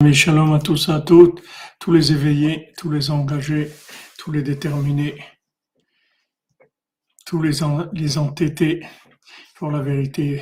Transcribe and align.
Mes 0.00 0.14
shalom 0.14 0.52
à 0.52 0.60
tous 0.60 0.90
à 0.90 1.00
toutes, 1.00 1.42
tous 1.80 1.90
les 1.90 2.12
éveillés, 2.12 2.72
tous 2.78 2.88
les 2.88 3.10
engagés, 3.10 3.72
tous 4.16 4.30
les 4.30 4.42
déterminés, 4.42 5.16
tous 7.26 7.42
les, 7.42 7.58
les 7.94 8.16
entêtés 8.16 8.86
pour 9.56 9.72
la 9.72 9.80
vérité. 9.80 10.40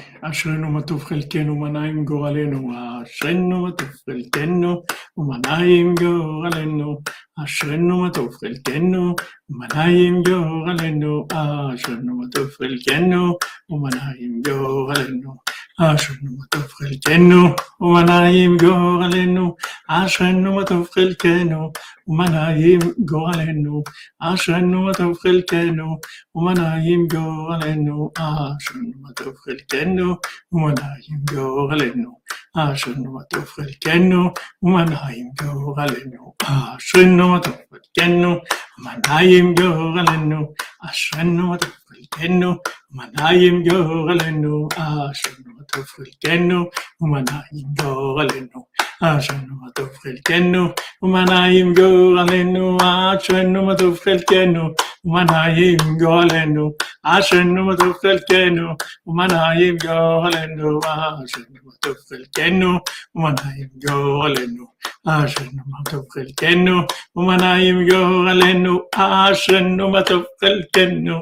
אשרנו 15.80 16.36
מה 16.38 16.44
טוב 16.50 16.62
חלקנו, 16.62 17.54
ומנעים 17.80 18.56
גורלנו, 18.56 19.56
אשרנו 19.88 20.54
מה 20.54 20.64
טוב 20.64 20.88
חלקנו, 20.92 21.72
ומנעים 22.08 22.78
גורלנו, 22.98 23.82
אשרנו 24.20 24.82
מה 24.82 24.94
טוב 24.94 25.18
חלקנו, 25.18 25.98
ומנעים 26.34 27.08
גורלנו, 27.08 28.10
אשרנו 28.18 28.92
מה 29.02 29.08
טוב 29.16 29.34
חלקנו, 29.36 30.16
ומנעים 30.52 31.18
גורלנו, 31.32 32.18
אשרנו 32.56 33.12
מה 33.12 33.22
טוב 33.30 33.44
חלקנו, 33.44 34.30
ומנעים 34.62 35.30
גורלנו, 35.42 36.34
אשרנו 36.42 37.28
מה 37.28 37.40
טוב 37.40 37.54
חלקנו, 37.70 38.36
ומנעים 38.78 39.54
גורלנו, 39.54 40.52
אשרנו 40.82 41.48
מה 41.48 41.58
טוב 41.58 41.70
חלקנו, 41.95 42.55
ומנעים 42.91 43.63
גורלנו, 43.63 44.67
אשרנו 44.75 45.53
מה 45.57 45.63
טוב 45.63 45.83
חלקנו, 45.85 46.65
ומנעים 47.01 47.65
גורלנו. 47.81 48.71
אשרנו 49.03 49.55
מה 49.61 49.71
טוב 49.75 49.89
חלקנו, 50.03 50.67
ומנעים 51.03 51.73
גורלנו, 51.73 52.77
אשרנו 52.81 53.65
מה 53.65 53.75
טוב 53.75 53.99
חלקנו, 54.03 54.69
ומנעים 55.05 55.77
גורלנו, 55.99 56.71
אשרנו 57.03 57.65
מה 57.65 57.75
טוב 57.75 57.93
חלקנו, 58.01 58.67
ומנעים 59.07 59.77
גורלנו, 59.85 60.79
אשרנו 60.83 61.65
מה 61.65 61.71
טוב 61.81 61.95
חלקנו, 62.09 62.79
ומנעים 63.15 63.67
גורלנו, 63.87 64.65
אשרנו 65.07 65.61
מה 65.67 65.77
טוב 65.91 66.05
חלקנו, 66.11 66.81
ומנעים 67.15 67.89
גורלנו, 67.89 68.79
אשרנו 68.95 69.89
מה 69.89 70.01
טוב 70.03 70.23
חלקנו, 70.39 71.19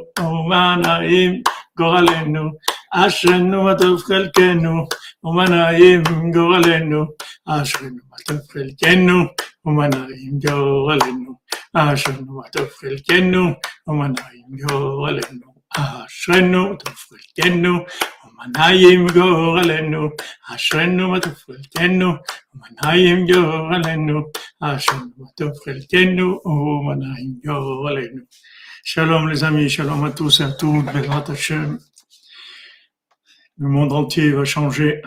ומנעים 0.64 1.42
גורלנו, 1.78 2.50
אשרנו 2.92 3.62
מה 3.62 3.74
טוב 3.78 4.00
חלקנו, 4.00 4.86
ומנעים 5.24 6.02
גורלנו, 6.32 7.04
אשרנו 7.48 7.98
מה 8.10 8.16
טוב 8.26 8.38
חלקנו, 8.52 9.24
ומנעים 9.64 10.38
גורלנו, 10.46 11.34
אשרנו 11.74 12.32
מה 12.32 12.48
טוב 12.52 12.68
חלקנו, 12.80 13.52
ומנעים 13.86 14.46
גורלנו, 14.68 15.54
אשרנו 15.76 16.68
מה 16.68 16.76
טוב 16.80 16.94
חלקנו, 17.04 17.78
ומנעים 18.24 19.06
גורלנו, 19.06 20.08
אשרנו 20.54 21.10
מה 21.10 21.20
טוב 21.20 21.34
חלקנו, 21.34 22.12
ומנעים 22.54 23.26
גורלנו, 23.26 24.20
אשרנו 24.60 25.10
מה 25.18 25.26
טוב 25.36 25.52
חלקנו, 25.64 26.40
ומנעים 26.44 27.34
גורלנו. 27.44 28.20
Shalom 28.86 29.30
les 29.30 29.42
amis, 29.44 29.70
shalom 29.70 30.04
à 30.04 30.10
tous 30.10 30.40
et 30.40 30.42
à 30.42 30.52
toutes, 30.52 30.86
Hashem. 31.30 31.78
Le 33.56 33.66
monde 33.66 33.94
entier 33.94 34.30
va 34.32 34.44
changer 34.44 35.00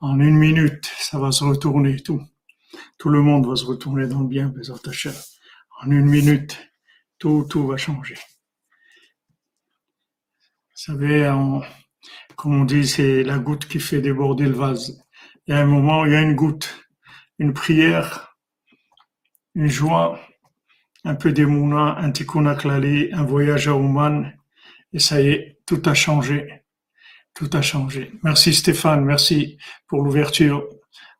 en 0.00 0.18
une 0.18 0.36
minute, 0.36 0.90
ça 0.98 1.20
va 1.20 1.30
se 1.30 1.44
retourner 1.44 2.00
tout. 2.02 2.20
Tout 2.98 3.08
le 3.08 3.22
monde 3.22 3.46
va 3.46 3.54
se 3.54 3.64
retourner 3.64 4.08
dans 4.08 4.22
le 4.22 4.26
bien, 4.26 4.48
Bezrat 4.48 4.80
Hashem. 4.88 5.14
En 5.80 5.92
une 5.92 6.06
minute, 6.06 6.58
tout, 7.20 7.46
tout 7.48 7.68
va 7.68 7.76
changer. 7.76 8.16
Vous 10.70 10.74
savez, 10.74 11.32
comme 12.34 12.60
on 12.60 12.64
dit, 12.64 12.88
c'est 12.88 13.22
la 13.22 13.38
goutte 13.38 13.68
qui 13.68 13.78
fait 13.78 14.00
déborder 14.00 14.46
le 14.46 14.56
vase. 14.56 15.00
Il 15.46 15.54
y 15.54 15.56
a 15.56 15.60
un 15.60 15.66
moment, 15.66 16.06
il 16.06 16.12
y 16.12 16.16
a 16.16 16.22
une 16.22 16.34
goutte, 16.34 16.88
une 17.38 17.54
prière, 17.54 18.36
une 19.54 19.68
joie, 19.68 20.18
un 21.06 21.14
peu 21.14 21.32
d'émouna, 21.32 21.96
un 21.98 22.10
tikkun 22.10 22.54
klali, 22.56 23.10
un 23.12 23.22
voyage 23.22 23.68
à 23.68 23.74
Ouman, 23.74 24.32
et 24.92 24.98
ça 24.98 25.20
y 25.22 25.28
est, 25.28 25.58
tout 25.64 25.80
a 25.86 25.94
changé. 25.94 26.38
Tout 27.32 27.50
a 27.52 27.62
changé. 27.62 28.12
Merci 28.22 28.52
Stéphane, 28.52 29.04
merci 29.04 29.56
pour 29.86 30.02
l'ouverture 30.02 30.66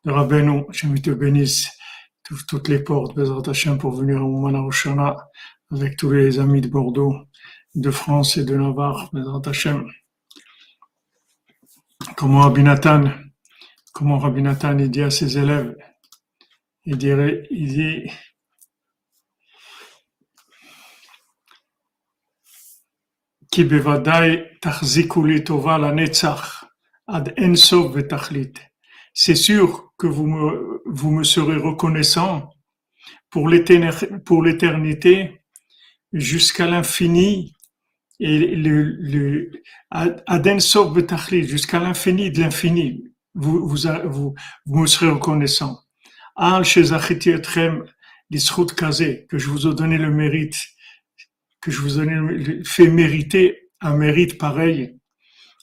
de 0.05 0.11
Rabbeinu. 0.11 0.65
Je 0.73 0.89
te 1.07 1.11
bénisse 1.11 1.71
Tout- 2.25 2.45
toutes 2.49 2.69
les 2.69 2.81
portes, 2.81 3.15
Bezrat 3.15 3.77
pour 3.79 3.93
venir 3.93 4.17
Ouman 4.27 4.57
à 4.57 4.61
Rosh 4.61 4.87
Hashanah 4.87 5.17
avec 5.71 5.97
tous 5.97 6.11
les 6.11 6.41
amis 6.41 6.61
de 6.61 6.69
Bordeaux, 6.69 7.15
de 7.77 7.91
France 7.93 8.37
et 8.39 8.45
de 8.45 8.57
Navarre, 8.57 9.09
Bezrat 9.13 9.43
Hashem. 9.47 9.89
Comment 12.17 12.41
Rabbi 12.41 12.63
Nathan, 12.65 13.13
comment 13.93 14.19
Rabbi 14.19 14.43
Nathan, 14.43 14.77
il 14.79 14.91
dit 14.91 15.03
à 15.03 15.11
ses 15.11 15.39
élèves, 15.39 15.77
il 16.85 16.97
dirait, 16.97 17.47
il 17.51 17.69
dit, 17.69 18.11
כי 23.56 23.64
בוודאי 23.64 24.36
תחזיקו 24.62 25.26
לי 25.26 25.44
טובה 25.44 25.78
לנצח, 25.78 26.64
עד 27.08 27.30
אין 27.38 27.56
סוף 27.56 27.92
ותכלית. 27.96 28.60
C'est 29.14 29.36
sûr 29.36 29.68
que 29.98 30.08
vous 30.08 30.26
me, 30.36 30.82
vous 30.86 31.12
me 31.12 31.24
serez 31.26 31.58
reconnaissant 31.58 32.50
pour 33.30 33.50
l'éterni- 33.50 34.08
pour 34.26 34.42
l'éternité 34.46 35.42
jusqu'à 36.14 36.66
l'infini 36.68 37.54
et 38.22 38.38
le, 38.66 38.76
le, 39.14 39.52
ad 39.90 40.24
ad 40.28 40.48
en 40.48 40.60
sof 40.60 40.94
betachlit, 40.94 41.46
jusqu'à 41.56 41.80
l'infini 41.80 42.32
de 42.32 42.40
l'infini. 42.40 42.88
Vous, 43.36 43.68
vous, 43.68 43.88
a- 43.88 44.06
vous, 44.14 44.34
vous 44.66 44.80
me 44.84 44.88
serez 44.88 45.10
reconnaissant. 45.10 45.74
Al 46.38 46.64
shezachiti 46.64 47.30
etrem 47.32 47.84
l'isrout 48.30 48.68
kazé, 48.82 49.26
que 49.30 49.38
je 49.38 49.48
vous 49.50 49.68
ai 49.68 49.74
donné 49.76 49.98
le 49.98 50.12
mérite 50.12 50.56
que 51.67 51.73
je 51.73 51.81
vous 51.81 52.01
ai 52.01 52.63
fait 52.63 52.87
mériter 52.87 53.71
un 53.81 53.97
mérite 53.97 54.39
pareil, 54.39 55.01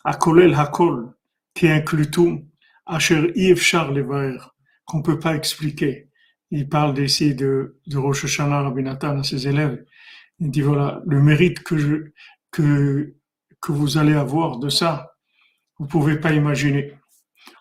à 0.03 0.13
Kolel 0.15 0.53
Hakol, 0.53 1.13
qui 1.53 1.69
inclut 1.69 2.11
tout, 2.11 2.43
Asher 2.85 3.31
Yevchar 3.37 3.89
Levaer, 3.89 4.37
qu'on 4.83 5.01
peut 5.01 5.17
pas 5.17 5.33
expliquer. 5.33 6.09
Il 6.51 6.67
parle 6.67 6.99
ici 6.99 7.35
de, 7.35 7.79
de 7.87 7.97
Rosh 7.97 8.25
Hashanah 8.25 8.63
Rabbi 8.63 8.85
à 8.85 9.23
ses 9.23 9.47
élèves. 9.47 9.85
Il 10.39 10.51
dit 10.51 10.59
voilà, 10.59 11.01
le 11.05 11.21
mérite 11.21 11.63
que 11.63 12.11
que, 12.51 13.15
que 13.61 13.71
vous 13.71 13.97
allez 13.97 14.13
avoir 14.13 14.59
de 14.59 14.67
ça, 14.67 15.13
vous 15.79 15.87
pouvez 15.87 16.17
pas 16.17 16.33
imaginer. 16.33 16.95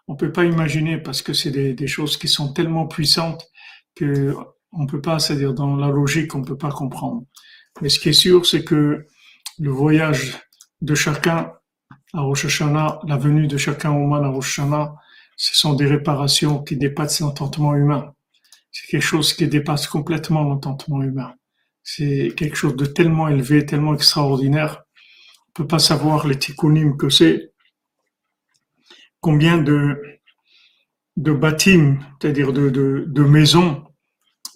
On 0.08 0.16
peut 0.16 0.32
pas 0.32 0.44
imaginer 0.44 0.98
parce 0.98 1.22
que 1.22 1.32
c'est 1.32 1.52
des, 1.52 1.74
des 1.74 1.86
choses 1.86 2.16
qui 2.16 2.26
sont 2.26 2.52
tellement 2.52 2.88
puissantes 2.88 3.46
que 3.94 4.34
on 4.72 4.86
peut 4.86 5.00
pas, 5.00 5.20
c'est-à-dire 5.20 5.54
dans 5.54 5.76
la 5.76 5.90
logique, 5.90 6.34
on 6.34 6.42
peut 6.42 6.58
pas 6.58 6.72
comprendre. 6.72 7.24
Mais 7.80 7.88
ce 7.88 7.98
qui 7.98 8.10
est 8.10 8.12
sûr, 8.12 8.46
c'est 8.46 8.64
que 8.64 9.06
le 9.58 9.70
voyage 9.70 10.38
de 10.80 10.94
chacun 10.94 11.52
à 12.12 12.20
Rosh 12.20 12.44
Hashanah, 12.44 13.00
la 13.06 13.16
venue 13.16 13.46
de 13.46 13.56
chacun 13.56 13.90
au 13.90 14.06
Man 14.06 14.24
à 14.24 14.28
Rosh 14.28 14.58
Hashanah, 14.58 14.94
ce 15.36 15.56
sont 15.56 15.74
des 15.74 15.86
réparations 15.86 16.62
qui 16.62 16.76
dépassent 16.76 17.20
l'entendement 17.20 17.74
humain. 17.74 18.14
C'est 18.70 18.86
quelque 18.86 19.02
chose 19.02 19.34
qui 19.34 19.46
dépasse 19.48 19.86
complètement 19.86 20.42
l'entendement 20.42 21.02
humain. 21.02 21.34
C'est 21.82 22.32
quelque 22.36 22.56
chose 22.56 22.76
de 22.76 22.86
tellement 22.86 23.28
élevé, 23.28 23.66
tellement 23.66 23.94
extraordinaire. 23.94 24.82
On 25.48 25.52
peut 25.54 25.66
pas 25.66 25.78
savoir 25.78 26.26
les 26.26 26.38
tikkunim 26.38 26.96
que 26.96 27.08
c'est. 27.08 27.52
Combien 29.20 29.58
de, 29.58 30.00
de 31.16 31.32
bâtiments, 31.32 31.98
c'est-à-dire 32.20 32.52
de, 32.52 32.70
de, 32.70 33.04
de 33.06 33.22
maisons, 33.22 33.84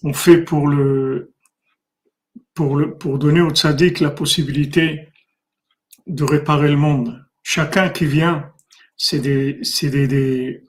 on 0.02 0.12
fait 0.12 0.42
pour 0.42 0.68
le, 0.68 1.34
pour 2.56 2.76
le, 2.76 2.96
pour 2.98 3.18
donner 3.20 3.42
au 3.42 3.50
tzaddik 3.50 4.00
la 4.00 4.10
possibilité 4.10 5.12
de 6.08 6.24
réparer 6.24 6.68
le 6.68 6.76
monde. 6.76 7.24
Chacun 7.44 7.90
qui 7.90 8.06
vient, 8.06 8.50
c'est 8.96 9.20
des, 9.20 9.60
des, 9.82 10.08
des, 10.08 10.64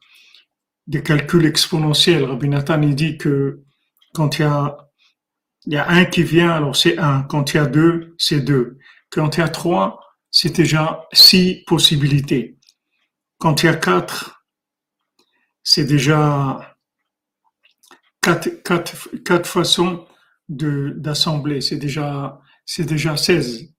des 0.86 1.02
calculs 1.02 1.46
exponentiels. 1.46 2.26
Rabbi 2.26 2.50
Nathan, 2.50 2.82
il 2.82 2.94
dit 2.94 3.18
que 3.18 3.64
quand 4.14 4.38
il 4.38 4.42
y 4.42 4.46
a, 4.46 4.78
il 5.66 5.74
y 5.74 5.78
a 5.78 5.90
un 5.90 6.06
qui 6.06 6.24
vient, 6.24 6.52
alors 6.52 6.76
c'est 6.76 6.98
un. 6.98 7.24
Quand 7.24 7.54
il 7.54 7.58
y 7.58 7.60
a 7.60 7.66
deux, 7.66 8.16
c'est 8.18 8.42
deux. 8.42 8.78
Quand 9.10 9.38
il 9.38 9.40
y 9.40 9.44
a 9.44 9.50
trois, 9.50 10.00
c'est 10.30 10.56
déjà 10.56 11.08
six 11.14 11.64
possibilités. 11.66 12.58
Quand 13.38 13.64
il 13.64 13.68
y 13.68 13.70
a 13.70 13.76
quatre, 13.76 14.46
c'est 15.64 15.86
déjà 15.86 16.78
quatre, 18.22 18.50
quatre, 18.64 19.10
quatre 19.24 19.48
façons 19.48 20.06
de, 20.50 20.94
d'assembler. 20.98 21.62
C'est 21.62 21.78
déjà, 21.78 22.40
c'est 22.66 22.86
déjà 22.86 23.18
16. 23.18 23.70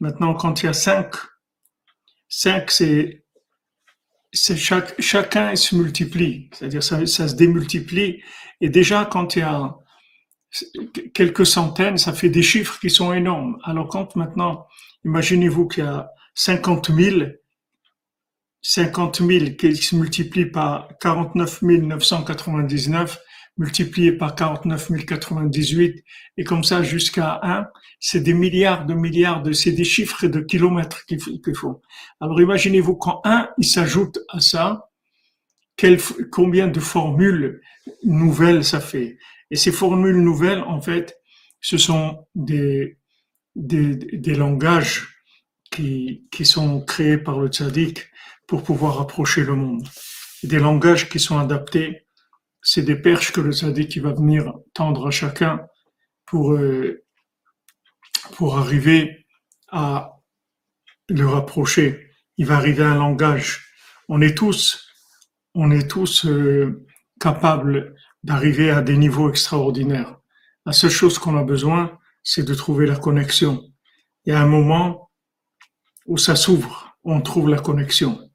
Maintenant, 0.00 0.34
quand 0.34 0.62
il 0.62 0.66
y 0.66 0.68
a 0.68 0.72
cinq, 0.72 1.14
cinq, 2.28 2.70
c'est 2.70 3.24
c'est 4.32 4.56
chaque, 4.56 5.00
chacun 5.00 5.56
se 5.56 5.74
multiplie, 5.74 6.50
c'est-à-dire 6.52 6.82
ça, 6.82 7.06
ça 7.06 7.28
se 7.28 7.34
démultiplie. 7.34 8.22
Et 8.60 8.68
déjà, 8.68 9.06
quand 9.06 9.36
il 9.36 9.38
y 9.40 9.42
a 9.42 9.74
quelques 11.14 11.46
centaines, 11.46 11.98
ça 11.98 12.12
fait 12.12 12.28
des 12.28 12.42
chiffres 12.42 12.78
qui 12.80 12.90
sont 12.90 13.12
énormes. 13.12 13.58
Alors 13.64 13.88
quand 13.88 14.16
maintenant, 14.16 14.66
imaginez-vous 15.04 15.68
qu'il 15.68 15.84
y 15.84 15.86
a 15.86 16.10
50 16.34 16.92
000, 16.94 17.30
50 18.62 19.16
000 19.16 19.44
qui 19.58 19.76
se 19.76 19.96
multiplient 19.96 20.50
par 20.50 20.88
49 21.00 21.62
999, 21.62 23.18
multiplié 23.58 24.12
par 24.12 24.34
49 24.34 24.92
098, 25.04 26.04
et 26.36 26.44
comme 26.44 26.64
ça 26.64 26.82
jusqu'à 26.82 27.40
1, 27.42 27.66
c'est 28.00 28.20
des 28.20 28.34
milliards 28.34 28.86
de 28.86 28.94
milliards 28.94 29.42
de, 29.42 29.52
c'est 29.52 29.72
des 29.72 29.84
chiffres 29.84 30.26
de 30.26 30.40
kilomètres 30.40 31.04
qu'il 31.06 31.54
faut. 31.54 31.82
Alors 32.20 32.40
imaginez-vous 32.40 32.96
quand 32.96 33.20
1, 33.24 33.50
il 33.58 33.66
s'ajoute 33.66 34.18
à 34.28 34.40
ça, 34.40 34.90
quel, 35.76 35.98
combien 36.30 36.68
de 36.68 36.80
formules 36.80 37.60
nouvelles 38.04 38.64
ça 38.64 38.80
fait. 38.80 39.18
Et 39.50 39.56
ces 39.56 39.72
formules 39.72 40.20
nouvelles, 40.20 40.62
en 40.62 40.80
fait, 40.80 41.18
ce 41.60 41.78
sont 41.78 42.26
des, 42.34 42.98
des, 43.56 43.94
des 43.96 44.34
langages 44.34 45.08
qui, 45.70 46.26
qui 46.30 46.44
sont 46.44 46.80
créés 46.82 47.18
par 47.18 47.40
le 47.40 47.48
tzaddik 47.48 48.06
pour 48.46 48.62
pouvoir 48.62 49.00
approcher 49.00 49.42
le 49.42 49.54
monde. 49.54 49.86
Des 50.42 50.58
langages 50.58 51.08
qui 51.08 51.18
sont 51.18 51.38
adaptés, 51.38 52.06
c'est 52.62 52.82
des 52.82 52.96
perches 52.96 53.32
que 53.32 53.40
le 53.40 53.52
tzaddik 53.52 53.98
va 53.98 54.12
venir 54.12 54.52
tendre 54.74 55.06
à 55.06 55.10
chacun 55.10 55.60
pour, 56.26 56.52
euh, 56.52 57.04
pour 58.36 58.58
arriver 58.58 59.26
à 59.68 60.18
le 61.08 61.26
rapprocher. 61.26 62.10
Il 62.36 62.46
va 62.46 62.56
arriver 62.56 62.84
à 62.84 62.90
un 62.90 62.96
langage. 62.96 63.66
On 64.08 64.20
est 64.20 64.36
tous, 64.36 64.86
on 65.54 65.70
est 65.70 65.88
tous 65.88 66.26
euh, 66.26 66.86
capables 67.20 67.94
d'arriver 68.22 68.70
à 68.70 68.82
des 68.82 68.96
niveaux 68.96 69.30
extraordinaires. 69.30 70.16
La 70.66 70.72
seule 70.72 70.90
chose 70.90 71.18
qu'on 71.18 71.36
a 71.36 71.44
besoin, 71.44 71.98
c'est 72.22 72.44
de 72.44 72.54
trouver 72.54 72.86
la 72.86 72.96
connexion. 72.96 73.64
Il 74.24 74.32
y 74.32 74.36
a 74.36 74.40
un 74.40 74.46
moment 74.46 75.10
où 76.06 76.18
ça 76.18 76.36
s'ouvre, 76.36 76.96
on 77.04 77.20
trouve 77.20 77.48
la 77.48 77.58
connexion. 77.58 78.30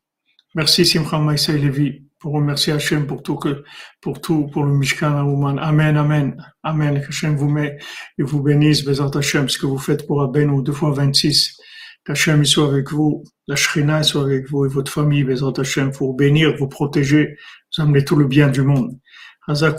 Merci 0.56 0.86
Simcha 0.86 1.20
Maïsa 1.20 1.54
Levi 1.54 2.03
pour 2.24 2.36
remercier 2.36 2.72
Hachem 2.72 3.06
pour 3.06 3.22
tout 3.22 3.36
que, 3.36 3.66
pour 4.00 4.22
tout, 4.22 4.48
pour 4.48 4.64
le 4.64 4.72
Mishkan 4.72 5.18
Aouman. 5.18 5.60
Amen, 5.60 5.98
Amen, 5.98 6.42
Amen. 6.64 7.04
Hachem 7.06 7.36
vous 7.36 7.50
met 7.50 7.78
et 8.18 8.24
vous 8.24 8.42
bénisse, 8.42 8.86
Bézat 8.86 9.12
Hachem, 9.14 9.50
ce 9.50 9.58
que 9.58 9.66
vous 9.66 9.78
faites 9.78 10.08
pour 10.08 10.22
ou 10.22 10.62
deux 10.62 10.72
fois 10.72 10.92
26. 10.92 11.60
Qu'Hachem 12.06 12.46
soit 12.46 12.70
avec 12.70 12.94
vous, 12.94 13.26
la 13.46 13.58
Shrina 13.58 14.04
soit 14.04 14.24
avec 14.24 14.50
vous 14.50 14.64
et 14.64 14.70
votre 14.70 14.90
famille, 14.90 15.26
Bézat 15.26 15.52
Hachem, 15.58 15.92
pour 15.92 16.16
bénir, 16.16 16.56
vous 16.58 16.70
protéger, 16.70 17.36
vous 17.76 17.84
amener 17.84 18.06
tout 18.06 18.16
le 18.16 18.26
bien 18.26 18.48
du 18.48 18.62
monde. 18.62 18.98
Hazak 19.46 19.76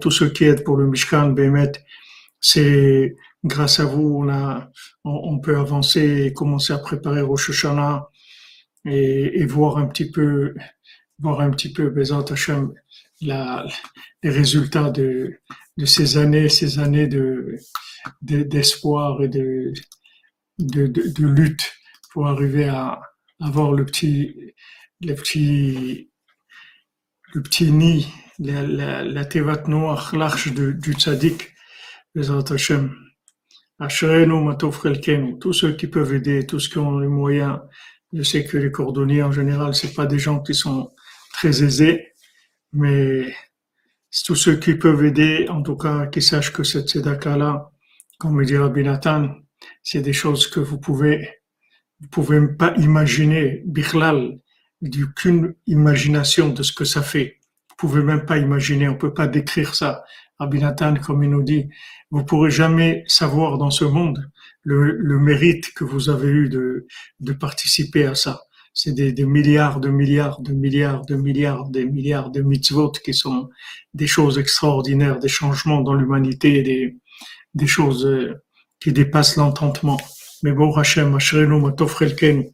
tous 0.00 0.12
ceux 0.12 0.30
qui 0.30 0.44
aident 0.44 0.62
pour 0.62 0.76
le 0.76 0.86
Mishkan, 0.86 1.30
Bémet, 1.30 1.72
c'est 2.40 3.16
grâce 3.44 3.80
à 3.80 3.86
vous, 3.86 4.20
on 4.22 4.28
a, 4.28 4.70
on, 5.02 5.40
peut 5.40 5.58
avancer 5.58 6.26
et 6.26 6.32
commencer 6.32 6.72
à 6.72 6.78
préparer 6.78 7.22
Rosh 7.22 7.50
Hashanah 7.50 8.08
et, 8.84 9.40
et 9.40 9.46
voir 9.46 9.78
un 9.78 9.86
petit 9.86 10.08
peu, 10.12 10.54
voir 11.18 11.40
un 11.40 11.50
petit 11.50 11.72
peu, 11.72 11.90
Bézat 11.90 12.24
Hashem, 12.30 12.72
la, 13.20 13.66
les 14.22 14.30
résultats 14.30 14.90
de, 14.90 15.38
de 15.76 15.84
ces 15.84 16.16
années, 16.16 16.48
ces 16.48 16.78
années 16.78 17.06
de, 17.06 17.56
d'espoir 18.22 19.22
et 19.22 19.28
de, 19.28 19.72
de, 20.58 21.26
lutte 21.26 21.72
pour 22.12 22.26
arriver 22.26 22.68
à 22.68 23.00
avoir 23.40 23.72
le 23.72 23.84
petit, 23.84 24.54
le 25.00 25.14
petit, 25.14 26.10
le 27.34 27.42
petit 27.42 27.70
nid 27.70 28.06
la, 28.38 29.02
la, 29.02 29.24
Tevat 29.24 29.64
Noach, 29.66 30.12
l'arche 30.12 30.52
du 30.52 30.92
tzaddik, 30.94 31.54
Matov 33.80 34.80
Chelkenu, 34.82 35.38
tous 35.38 35.52
ceux 35.52 35.72
qui 35.72 35.86
peuvent 35.86 36.14
aider, 36.14 36.46
tous 36.46 36.60
ceux 36.60 36.70
qui 36.70 36.78
ont 36.78 36.98
les 36.98 37.08
moyens. 37.08 37.58
Je 38.12 38.22
sais 38.22 38.44
que 38.44 38.56
les 38.56 38.70
cordonniers, 38.70 39.22
en 39.22 39.32
général, 39.32 39.74
c'est 39.74 39.94
pas 39.94 40.06
des 40.06 40.18
gens 40.18 40.40
qui 40.40 40.54
sont 40.54 40.90
très 41.38 41.62
aisés, 41.62 42.08
mais 42.72 43.34
tous 44.24 44.34
ceux 44.34 44.56
qui 44.56 44.74
peuvent 44.74 45.04
aider, 45.04 45.46
en 45.48 45.62
tout 45.62 45.76
cas, 45.76 46.06
qui 46.06 46.22
sachent 46.22 46.52
que 46.52 46.64
cette 46.64 46.88
tzedaka-là, 46.88 47.70
comme 48.18 48.34
me 48.34 48.44
dit 48.44 48.56
Rabbi 48.56 48.82
Nathan, 48.82 49.34
c'est 49.82 50.02
des 50.02 50.12
choses 50.12 50.46
que 50.48 50.60
vous 50.60 50.78
pouvez, 50.78 51.28
vous 52.00 52.08
pouvez 52.08 52.46
pas 52.46 52.74
imaginer, 52.76 53.62
bichlal, 53.66 54.38
d'aucune 54.80 55.54
imagination 55.66 56.48
de 56.50 56.62
ce 56.62 56.72
que 56.72 56.84
ça 56.84 57.02
fait 57.02 57.38
pouvez 57.78 58.02
même 58.02 58.26
pas 58.26 58.36
imaginer, 58.36 58.88
on 58.88 58.96
peut 58.96 59.14
pas 59.14 59.28
décrire 59.28 59.74
ça. 59.74 60.04
Rabbi 60.38 60.60
comme 61.02 61.24
il 61.24 61.30
nous 61.30 61.42
dit, 61.42 61.68
vous 62.10 62.24
pourrez 62.24 62.50
jamais 62.50 63.04
savoir 63.06 63.56
dans 63.56 63.70
ce 63.70 63.84
monde 63.84 64.30
le, 64.62 64.92
le 64.92 65.18
mérite 65.18 65.72
que 65.72 65.84
vous 65.84 66.10
avez 66.10 66.28
eu 66.28 66.48
de, 66.48 66.86
de 67.20 67.32
participer 67.32 68.04
à 68.04 68.14
ça. 68.14 68.42
C'est 68.80 68.92
des, 68.92 69.12
des, 69.12 69.26
milliards 69.26 69.80
de 69.80 69.88
milliards 69.88 70.40
de 70.40 70.52
milliards 70.52 71.04
de 71.04 71.16
milliards 71.16 71.68
de 71.68 71.82
milliards 71.82 72.30
de 72.30 72.42
mitzvot 72.42 72.92
qui 73.04 73.12
sont 73.12 73.50
des 73.92 74.06
choses 74.06 74.38
extraordinaires, 74.38 75.18
des 75.18 75.26
changements 75.26 75.80
dans 75.80 75.94
l'humanité, 75.94 76.62
des, 76.62 76.96
des 77.54 77.66
choses 77.66 78.06
euh, 78.06 78.40
qui 78.78 78.92
dépassent 78.92 79.34
l'entendement. 79.34 79.98
Mais 80.44 80.52
bon, 80.52 80.72
Hachem, 80.76 81.16
Ashrenu, 81.16 81.60
Matofrelkenu. 81.60 82.50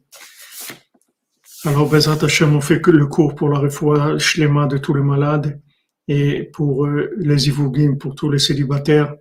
Alors, 1.63 1.87
Bezrat 1.87 2.23
Hashem, 2.23 2.55
on 2.55 2.61
fait 2.61 2.81
que 2.81 2.89
le 2.89 3.05
cours 3.05 3.35
pour 3.35 3.49
la 3.49 3.59
refoua 3.59 4.17
shlema 4.17 4.65
de 4.65 4.79
tous 4.79 4.95
les 4.95 5.03
malades 5.03 5.61
et 6.07 6.49
pour 6.53 6.87
euh, 6.87 7.11
les 7.17 7.49
ivogim, 7.49 7.97
pour 7.99 8.15
tous 8.15 8.31
les 8.31 8.39
célibataires, 8.39 9.13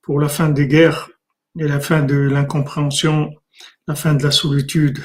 pour 0.00 0.20
la 0.20 0.28
fin 0.28 0.48
des 0.48 0.68
guerres 0.68 1.10
et 1.58 1.66
la 1.66 1.80
fin 1.80 2.02
de 2.04 2.14
l'incompréhension, 2.14 3.32
la 3.88 3.96
fin 3.96 4.14
de 4.14 4.22
la 4.22 4.30
solitude, 4.30 5.00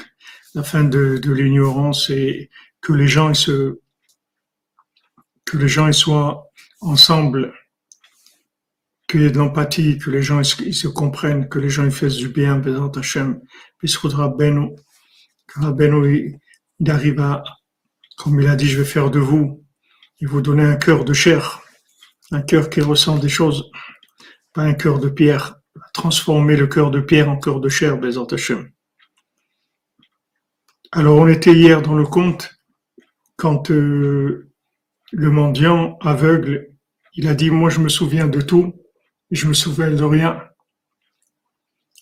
la 0.54 0.62
fin 0.62 0.84
de, 0.84 1.20
l'ignorance 1.24 2.10
et 2.10 2.50
que 2.80 2.92
les 2.92 3.08
gens 3.08 3.34
se, 3.34 3.80
que 5.44 5.56
les 5.56 5.68
gens 5.68 5.90
soient 5.92 6.50
ensemble, 6.80 7.52
qu'il 9.08 9.22
y 9.22 9.24
ait 9.24 9.30
de 9.30 9.38
l'empathie, 9.38 9.98
que 9.98 10.10
les 10.10 10.22
gens 10.22 10.40
ils 10.40 10.74
se 10.74 10.88
comprennent, 10.88 11.48
que 11.48 11.58
les 11.58 11.70
gens 11.70 11.84
ils 11.84 11.90
fassent 11.90 12.16
du 12.16 12.28
bien, 12.28 12.58
Bezrat 12.58 12.92
Hashem, 12.96 13.40
puis 13.78 13.88
faudra 13.88 14.28
Beno, 14.28 14.76
Beno, 15.56 16.04
il 16.06 16.38
arrive 16.88 17.20
à, 17.20 17.42
comme 18.18 18.40
il 18.40 18.48
a 18.48 18.56
dit, 18.56 18.68
je 18.68 18.78
vais 18.78 18.84
faire 18.84 19.10
de 19.10 19.18
vous, 19.18 19.64
et 20.20 20.26
vous 20.26 20.42
donner 20.42 20.64
un 20.64 20.76
cœur 20.76 21.04
de 21.04 21.14
chair, 21.14 21.62
un 22.32 22.42
cœur 22.42 22.68
qui 22.68 22.80
ressent 22.80 23.18
des 23.18 23.28
choses, 23.28 23.70
pas 24.52 24.62
un 24.62 24.74
cœur 24.74 24.98
de 24.98 25.08
pierre, 25.08 25.56
transformer 25.94 26.56
le 26.56 26.66
cœur 26.66 26.90
de 26.90 27.00
pierre 27.00 27.30
en 27.30 27.38
cœur 27.38 27.60
de 27.60 27.68
chair, 27.68 27.98
Bézant 27.98 28.26
Hashem. 28.26 28.70
Alors 30.90 31.18
on 31.18 31.28
était 31.28 31.52
hier 31.52 31.82
dans 31.82 31.94
le 31.94 32.06
conte, 32.06 32.58
quand 33.36 33.70
euh, 33.70 34.50
le 35.12 35.30
mendiant 35.30 35.98
aveugle, 36.00 36.70
il 37.14 37.28
a 37.28 37.34
dit, 37.34 37.50
moi 37.50 37.68
je 37.68 37.80
me 37.80 37.90
souviens 37.90 38.26
de 38.26 38.40
tout, 38.40 38.74
je 39.30 39.46
me 39.46 39.52
souviens 39.52 39.90
de 39.90 40.02
rien. 40.02 40.42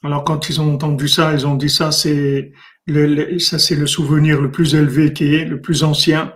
Alors 0.04 0.22
quand 0.22 0.48
ils 0.48 0.60
ont 0.60 0.72
entendu 0.74 1.08
ça, 1.08 1.32
ils 1.32 1.46
ont 1.48 1.56
dit 1.56 1.68
ça, 1.68 1.90
c'est 1.90 2.52
le, 2.86 3.06
le 3.06 3.86
souvenir 3.86 4.40
le 4.40 4.52
plus 4.52 4.76
élevé 4.76 5.12
qui 5.12 5.34
est, 5.34 5.44
le 5.44 5.60
plus 5.60 5.82
ancien, 5.82 6.32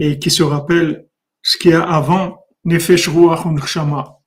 et 0.00 0.18
qui 0.18 0.30
se 0.30 0.42
rappelle 0.42 1.06
ce 1.42 1.56
qu'il 1.56 1.70
y 1.70 1.74
a 1.74 1.88
avant 1.88 2.46
Nefesh 2.64 3.08
Ruach 3.08 3.46
Unchama. 3.46 4.19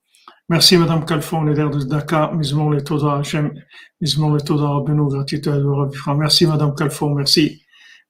Merci 0.53 0.77
Madame 0.77 1.03
Kalfon, 1.03 1.45
l'air 1.45 1.71
de 1.71 1.83
Daka, 1.83 2.31
Mismon 2.31 2.69
le 2.69 2.83
Toda 2.83 3.17
Hashem, 3.17 3.51
Mismon 3.99 4.35
le 4.35 4.39
Toda 4.39 4.67
Rabbeinu, 4.67 5.09
gratitude 5.09 5.47
à 5.47 6.13
Merci 6.13 6.45
Madame 6.45 6.75
Kalfon, 6.75 7.15
merci. 7.15 7.63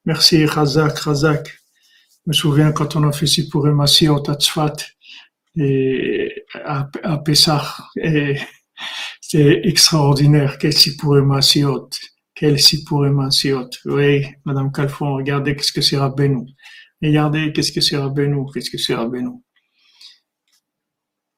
Merci 0.03 0.45
Razak, 0.45 0.99
Razak. 0.99 1.47
Je 1.47 2.21
me 2.27 2.33
souviens 2.33 2.73
quand 2.73 2.97
on 2.97 3.07
a 3.07 3.13
fait 3.13 3.47
pour 3.49 3.65
Masiot 3.67 4.29
à 4.29 4.33
Tzfat, 4.33 4.75
et 5.55 6.43
à, 6.65 6.89
à 7.03 7.17
Pessah, 7.19 7.63
c'est 9.21 9.61
extraordinaire. 9.63 10.57
Quel 10.57 10.73
Sipour 10.73 11.23
Masiot. 11.23 11.87
Quel 12.35 12.59
Sipour 12.59 13.03
Masiot. 13.03 13.69
Oui, 13.85 14.25
Madame 14.43 14.69
Calfon, 14.69 15.13
regardez 15.13 15.55
qu'est-ce 15.55 15.71
que 15.71 15.79
c'est 15.79 15.95
Rabbeinu. 15.95 16.45
Regardez 17.01 17.53
qu'est-ce 17.53 17.71
que 17.71 17.79
c'est 17.79 17.95
Rabbeinu. 17.95 18.43
Qu'est-ce 18.53 18.69
que 18.69 18.77
c'est. 18.77 18.95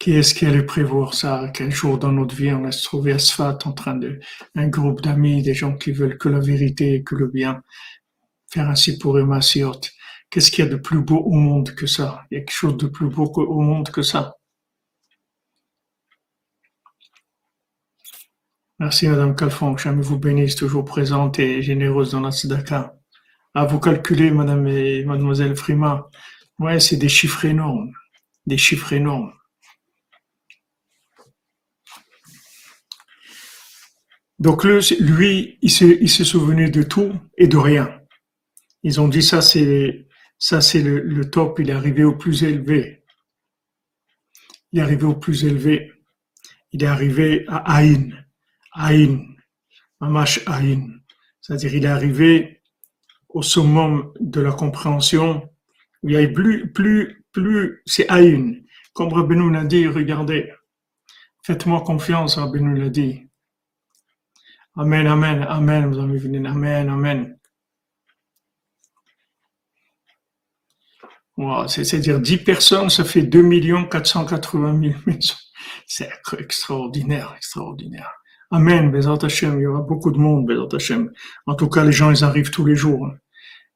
Qui 0.05 0.11
est-ce 0.11 0.35
qui 0.35 0.45
allait 0.45 0.61
prévoir 0.61 1.15
ça? 1.15 1.49
Quel 1.51 1.71
jour 1.71 1.97
dans 1.97 2.11
notre 2.11 2.35
vie 2.35 2.51
on 2.51 2.61
va 2.61 2.71
se 2.71 2.83
trouver 2.83 3.13
à 3.13 3.17
Sfat 3.17 3.57
en 3.65 3.71
train 3.71 3.95
de, 3.95 4.19
un 4.53 4.67
groupe 4.67 5.01
d'amis, 5.01 5.41
des 5.41 5.55
gens 5.55 5.75
qui 5.75 5.91
veulent 5.93 6.19
que 6.19 6.29
la 6.29 6.39
vérité 6.39 6.93
et 6.93 7.03
que 7.03 7.15
le 7.15 7.25
bien. 7.25 7.63
Faire 8.51 8.69
ainsi 8.69 8.99
pour 8.99 9.15
Masiot. 9.15 9.81
Qu'est-ce 10.29 10.51
qu'il 10.51 10.63
y 10.63 10.67
a 10.67 10.69
de 10.69 10.75
plus 10.75 11.01
beau 11.01 11.17
au 11.17 11.33
monde 11.33 11.73
que 11.73 11.87
ça? 11.87 12.23
Il 12.29 12.35
y 12.35 12.37
a 12.37 12.41
quelque 12.41 12.53
chose 12.53 12.77
de 12.77 12.85
plus 12.85 13.09
beau 13.09 13.23
au 13.35 13.61
monde 13.61 13.89
que 13.89 14.03
ça. 14.03 14.35
Merci 18.77 19.07
Madame 19.07 19.35
Calfon, 19.35 19.75
jamais 19.75 20.03
vous 20.03 20.19
bénisse, 20.19 20.55
toujours 20.55 20.85
présente 20.85 21.39
et 21.39 21.63
généreuse 21.63 22.11
dans 22.11 22.21
la 22.21 22.31
tzedaka. 22.31 22.95
Ah, 23.55 23.65
vous 23.65 23.79
calculez, 23.79 24.29
madame 24.29 24.67
et 24.67 25.03
mademoiselle 25.03 25.55
Frima. 25.55 26.11
Ouais, 26.59 26.79
c'est 26.79 26.97
des 26.97 27.09
chiffres 27.09 27.45
énormes. 27.45 27.91
Des 28.45 28.59
chiffres 28.59 28.93
énormes. 28.93 29.33
Donc 34.45 34.63
lui, 34.63 35.57
il 35.63 35.71
s'est, 35.71 36.23
souvenu 36.23 36.69
de 36.69 36.83
tout 36.83 37.11
et 37.35 37.47
de 37.47 37.57
rien. 37.57 37.99
Ils 38.83 39.01
ont 39.01 39.07
dit 39.07 39.23
ça, 39.23 39.41
c'est 39.41 40.05
ça, 40.37 40.61
c'est 40.61 40.83
le, 40.83 41.31
top. 41.31 41.57
Il 41.57 41.71
est 41.71 41.73
arrivé 41.73 42.03
au 42.03 42.15
plus 42.15 42.43
élevé. 42.43 43.03
Il 44.71 44.77
est 44.77 44.83
arrivé 44.83 45.03
au 45.03 45.15
plus 45.15 45.45
élevé. 45.45 45.91
Il 46.71 46.83
est 46.83 46.85
arrivé 46.85 47.45
à 47.47 47.77
Aïn. 47.77 48.11
Aïn. 48.71 49.25
Mamash 49.99 50.41
Aïn. 50.45 50.91
C'est-à-dire, 51.41 51.73
il 51.73 51.85
est 51.85 51.87
arrivé 51.87 52.61
au 53.29 53.41
summum 53.41 54.13
de 54.19 54.41
la 54.41 54.51
compréhension. 54.51 55.49
Il 56.03 56.11
y 56.11 56.17
a 56.17 56.27
plus, 56.27 56.71
plus, 56.71 57.25
plus, 57.31 57.81
c'est 57.87 58.07
Aïn. 58.11 58.61
Comme 58.93 59.11
Rabbeinu 59.11 59.51
l'a 59.51 59.63
dit, 59.63 59.87
regardez. 59.87 60.53
Faites-moi 61.41 61.81
confiance, 61.81 62.35
Rabbeinu 62.35 62.79
l'a 62.79 62.89
dit. 62.89 63.24
Amen, 64.77 65.07
Amen, 65.07 65.45
Amen, 65.47 65.85
vous 65.85 65.99
avez 65.99 66.17
venir. 66.17 66.51
Amen, 66.51 66.89
Amen. 66.89 67.37
C'est-à-dire 71.67 72.19
10 72.19 72.37
personnes, 72.39 72.89
ça 72.89 73.03
fait 73.03 73.23
2 73.23 73.87
480 73.89 74.81
000 74.81 74.93
maisons. 75.05 75.35
C'est 75.87 76.09
extraordinaire, 76.39 77.33
extraordinaire. 77.37 78.11
Amen, 78.51 78.91
Bezat 78.91 79.19
Hashem, 79.23 79.59
il 79.59 79.63
y 79.63 79.67
aura 79.67 79.81
beaucoup 79.81 80.11
de 80.11 80.17
monde, 80.17 80.45
Bezat 80.45 80.75
Hashem. 80.75 81.11
En 81.45 81.55
tout 81.55 81.69
cas, 81.69 81.83
les 81.83 81.91
gens, 81.91 82.11
ils 82.11 82.23
arrivent 82.23 82.51
tous 82.51 82.65
les 82.65 82.75
jours. 82.75 83.09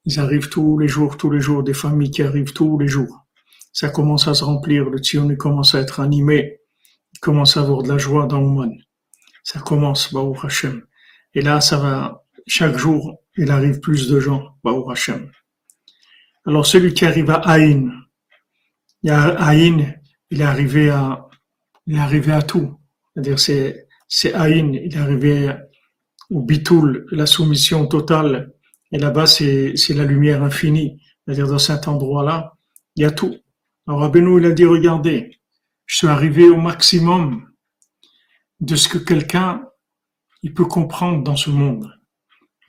Ils 0.06 0.20
arrivent 0.20 0.50
tous 0.50 0.78
les 0.78 0.88
jours, 0.88 1.18
tous 1.18 1.32
les 1.32 1.42
jours, 1.42 1.64
des 1.64 1.74
familles 1.74 2.12
qui 2.12 2.24
arrivent 2.24 2.54
tous 2.54 2.78
les 2.78 2.88
jours. 2.88 3.26
Ça 3.72 3.90
commence 3.90 4.28
à 4.28 4.34
se 4.34 4.44
remplir, 4.44 4.90
le 4.90 4.98
Tzion 4.98 5.34
commence 5.36 5.76
à 5.76 5.80
être 5.80 6.00
animé, 6.00 6.60
il 7.14 7.20
commence 7.20 7.56
à 7.56 7.62
avoir 7.62 7.84
de 7.84 7.90
la 7.90 7.98
joie 7.98 8.26
dans 8.26 8.42
le 8.42 8.48
monde. 8.48 8.74
Ça 9.44 9.60
commence, 9.60 10.14
Baruch 10.14 10.44
Hashem. 10.44 10.84
Et 11.34 11.42
là, 11.42 11.62
ça 11.62 11.78
va, 11.78 12.24
chaque 12.48 12.78
jour, 12.78 13.22
il 13.38 13.52
arrive 13.52 13.80
plus 13.80 14.10
de 14.10 14.20
gens, 14.20 14.58
Baruch 14.64 14.92
Hashem. 14.92 15.32
Alors, 16.46 16.66
celui 16.66 16.94
qui 16.94 17.06
arrive 17.06 17.30
à 17.30 17.36
Aïn, 17.36 17.92
il 19.04 19.12
Aïn, 19.12 19.94
il 20.32 20.42
est 20.42 20.46
arrivé 20.46 20.90
à, 20.90 21.28
il 21.86 21.96
est 21.96 22.00
arrivé 22.00 22.32
à 22.32 22.42
tout. 22.42 22.80
C'est-à-dire, 23.14 23.40
c'est, 23.40 23.88
c'est 24.08 24.34
Aïn, 24.34 24.74
il 24.74 24.96
est 24.96 25.00
arrivé 25.00 25.54
au 26.30 26.42
bitoul, 26.42 27.06
la 27.12 27.26
soumission 27.26 27.86
totale. 27.88 28.54
Et 28.92 28.98
là-bas, 28.98 29.28
c'est, 29.28 29.76
c'est 29.76 29.94
la 29.94 30.06
lumière 30.06 30.44
infinie. 30.44 31.02
C'est-à-dire, 31.26 31.48
dans 31.48 31.60
cet 31.60 31.88
endroit-là, 31.88 32.54
il 32.96 33.04
y 33.04 33.06
a 33.06 33.12
tout. 33.12 33.36
Alors, 33.88 34.02
Rabbeinu, 34.02 34.40
il 34.40 34.46
a 34.46 34.52
dit, 34.52 34.66
regardez, 34.66 35.40
je 35.86 35.96
suis 35.98 36.08
arrivé 36.08 36.50
au 36.50 36.58
maximum 36.58 37.48
de 38.60 38.76
ce 38.76 38.90
que 38.90 38.98
quelqu'un 38.98 39.69
il 40.42 40.54
peut 40.54 40.66
comprendre 40.66 41.24
dans 41.24 41.36
ce 41.36 41.50
monde. 41.50 41.94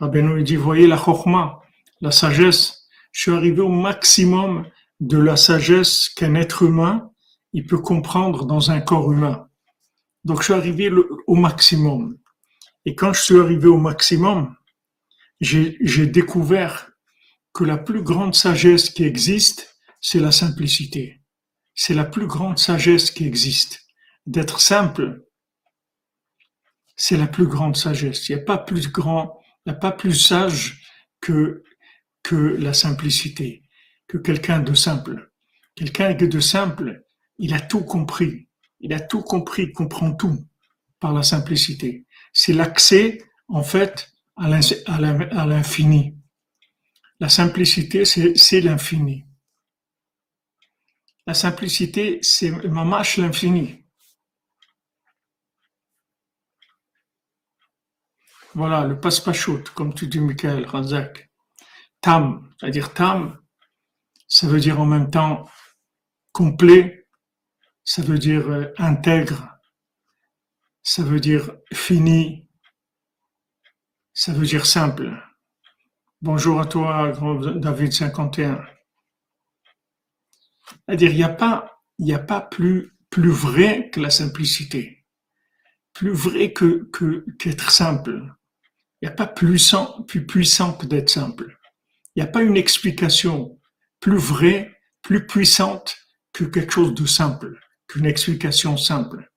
Rabbeinu 0.01 0.43
dit, 0.43 0.57
voyez 0.57 0.87
la 0.87 0.97
chorma, 0.97 1.61
la 2.01 2.11
sagesse, 2.11 2.89
je 3.13 3.23
suis 3.23 3.33
arrivé 3.33 3.61
au 3.61 3.69
maximum 3.69 4.67
de 5.01 5.19
la 5.19 5.37
sagesse 5.37 6.09
qu'un 6.09 6.35
être 6.35 6.63
humain, 6.63 7.11
il 7.53 7.67
peut 7.67 7.79
comprendre 7.79 8.47
dans 8.47 8.71
un 8.71 8.81
corps 8.81 9.13
humain. 9.13 9.49
Donc 10.25 10.41
je 10.41 10.45
suis 10.45 10.55
arrivé 10.55 10.91
au 11.27 11.35
maximum. 11.35 12.17
Et 12.85 12.95
quand 12.95 13.13
je 13.13 13.21
suis 13.21 13.41
arrivé 13.41 13.67
au 13.67 13.79
maximum, 13.79 14.55
j'ai 15.41 16.07
découvert 16.07 16.91
que 17.53 17.65
la 17.65 17.79
plus 17.79 18.03
grande 18.03 18.35
sagesse 18.35 18.91
qui 18.91 19.05
existe, 19.05 19.77
c'est 20.01 20.21
la 20.21 20.33
simplicité. 20.33 21.21
C'est 21.75 21.95
la 21.95 22.05
plus 22.05 22.27
grande 22.27 22.59
sagesse 22.59 23.11
qui 23.11 23.27
existe. 23.27 23.81
D'être 24.27 24.61
simple, 24.61 25.25
c'est 27.03 27.17
la 27.17 27.27
plus 27.27 27.47
grande 27.47 27.79
sagesse. 27.79 28.29
Il 28.29 28.37
n'y 28.37 28.43
a 28.43 28.45
pas 28.45 28.59
plus 28.59 28.91
grand, 28.91 29.41
il 29.65 29.71
n'y 29.71 29.77
a 29.77 29.81
pas 29.81 29.91
plus 29.91 30.13
sage 30.13 30.83
que, 31.23 31.65
que 32.23 32.37
la 32.37 32.75
simplicité, 32.75 33.63
que 34.07 34.19
quelqu'un 34.19 34.61
de 34.61 34.75
simple. 34.75 35.33
Quelqu'un 35.75 36.13
de 36.13 36.41
simple, 36.41 37.03
il 37.39 37.55
a 37.55 37.61
tout 37.61 37.85
compris. 37.85 38.49
Il 38.81 38.93
a 38.93 39.01
tout 39.01 39.23
compris, 39.23 39.73
comprend 39.73 40.13
tout 40.13 40.45
par 40.99 41.15
la 41.15 41.23
simplicité. 41.23 42.05
C'est 42.35 42.53
l'accès, 42.53 43.23
en 43.49 43.63
fait, 43.63 44.13
à 44.37 44.47
l'infini. 45.47 46.19
La 47.19 47.31
simplicité, 47.31 48.05
c'est 48.05 48.61
l'infini. 48.61 49.25
La 51.27 51.33
simplicité, 51.33 52.19
c'est 52.21 52.51
mamache 52.51 53.17
l'infini. 53.17 53.80
Voilà, 58.55 58.85
le 58.85 58.99
passe-pachout, 58.99 59.63
comme 59.75 59.95
tu 59.95 60.09
dis, 60.09 60.21
Michael 60.21 60.67
Razak. 60.67 61.31
Tam, 62.01 62.51
c'est-à-dire 62.59 62.93
tam, 62.95 63.39
ça 64.27 64.49
veut 64.49 64.61
dire 64.61 64.81
en 64.81 64.87
même 64.87 65.11
temps 65.11 65.49
complet, 66.33 67.07
ça 67.85 68.03
veut 68.03 68.19
dire 68.19 68.49
euh, 68.49 68.73
intègre, 68.79 69.49
ça 70.83 71.03
veut 71.03 71.21
dire 71.21 71.53
fini, 71.73 72.49
ça 74.15 74.33
veut 74.33 74.47
dire 74.47 74.67
simple. 74.67 75.13
Bonjour 76.23 76.61
à 76.61 76.67
toi, 76.67 77.13
David 77.57 77.93
51. 77.93 78.65
C'est-à-dire, 80.87 81.13
il 81.13 81.17
n'y 81.17 82.13
a 82.13 82.19
pas, 82.19 82.41
plus 82.51 82.93
vrai 83.31 83.91
que 83.91 84.01
la 84.01 84.11
simplicité, 84.11 85.07
plus 85.93 86.13
vrai 86.13 86.53
que, 86.53 86.89
que, 86.93 87.25
qu'être 87.39 87.71
simple. 87.71 88.35
Il 89.01 89.07
n'y 89.07 89.13
a 89.13 89.17
pas 89.17 89.27
plus, 89.27 89.75
puissant 90.27 90.73
que 90.75 90.87
d'être 90.87 91.09
simple. 91.09 91.59
Il 92.15 92.23
n'y 92.23 92.29
a 92.29 92.31
pas 92.31 92.43
une 92.43 92.57
explication 92.57 93.59
plus 93.99 94.19
vraie, 94.19 94.77
plus 95.03 95.27
puissante 95.27 95.97
que 96.33 96.45
quelque 96.45 96.73
chose 96.73 96.95
de 96.95 97.07
simple, 97.07 97.59
qu'une 97.89 98.07
explication 98.07 98.77
simple. 98.77 99.31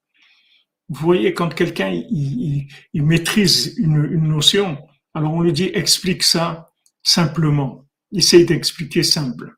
Vous 0.89 0.99
voyez, 0.99 1.33
quand 1.33 1.53
quelqu'un 1.55 1.89
il, 1.91 2.67
maîtrise 2.93 3.75
une, 3.77 4.03
une, 4.11 4.27
notion, 4.27 4.77
alors 5.13 5.33
on 5.33 5.41
lui 5.41 5.53
dit 5.53 5.71
explique 5.73 6.23
ça 6.23 6.71
simplement. 7.01 7.87
Essaye 8.11 8.45
d'expliquer 8.45 9.01
simple. 9.01 9.55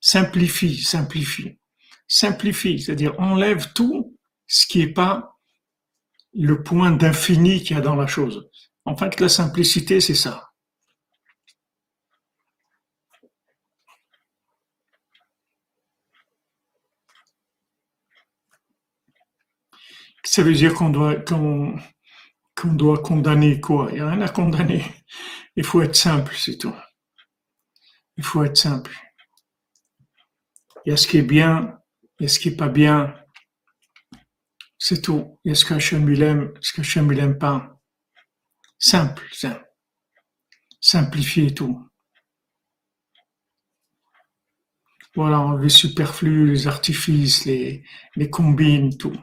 Simplifie, 0.00 0.82
simplifie. 0.82 1.58
Simplifie, 2.08 2.80
c'est-à-dire 2.80 3.18
enlève 3.20 3.72
tout 3.74 4.16
ce 4.46 4.66
qui 4.66 4.78
n'est 4.78 4.92
pas 4.92 5.38
le 6.34 6.62
point 6.62 6.90
d'infini 6.90 7.62
qu'il 7.62 7.76
y 7.76 7.78
a 7.78 7.82
dans 7.82 7.94
la 7.94 8.06
chose. 8.06 8.48
En 8.84 8.96
fait, 8.96 9.20
la 9.20 9.28
simplicité, 9.28 10.00
c'est 10.00 10.14
ça. 10.14 10.52
Ça 20.24 20.42
veut 20.42 20.54
dire 20.54 20.74
qu'on 20.74 20.90
doit, 20.90 21.16
qu'on, 21.16 21.74
doit 22.64 23.02
condamner 23.02 23.60
quoi? 23.60 23.88
Il 23.90 23.96
n'y 23.96 24.00
a 24.00 24.10
rien 24.10 24.20
à 24.22 24.28
condamner. 24.28 24.84
Il 25.56 25.64
faut 25.64 25.82
être 25.82 25.96
simple, 25.96 26.34
c'est 26.36 26.56
tout. 26.58 26.74
Il 28.16 28.24
faut 28.24 28.42
être 28.44 28.56
simple. 28.56 28.92
Il 30.84 30.90
y 30.90 30.92
a 30.92 30.96
ce 30.96 31.06
qui 31.06 31.18
est 31.18 31.22
bien, 31.22 31.78
il 32.18 32.24
y 32.24 32.26
a 32.26 32.28
ce 32.28 32.38
qui 32.38 32.50
n'est 32.50 32.56
pas 32.56 32.68
bien. 32.68 33.14
C'est 34.78 35.02
tout. 35.02 35.38
Il 35.44 35.50
y 35.50 35.52
a 35.52 35.54
ce 35.54 35.64
qu'Hachem 35.64 36.08
aime, 36.22 36.52
ce 36.60 36.72
qu'Hachem 36.72 37.12
n'aime 37.12 37.38
pas. 37.38 37.71
Simple. 38.82 39.22
Simplifier 40.80 41.54
tout. 41.54 41.88
Voilà, 45.14 45.38
enlever 45.38 45.68
superflu, 45.68 46.50
les 46.50 46.66
artifices, 46.66 47.44
les, 47.44 47.84
les 48.16 48.28
combines, 48.28 48.96
tout. 48.96 49.16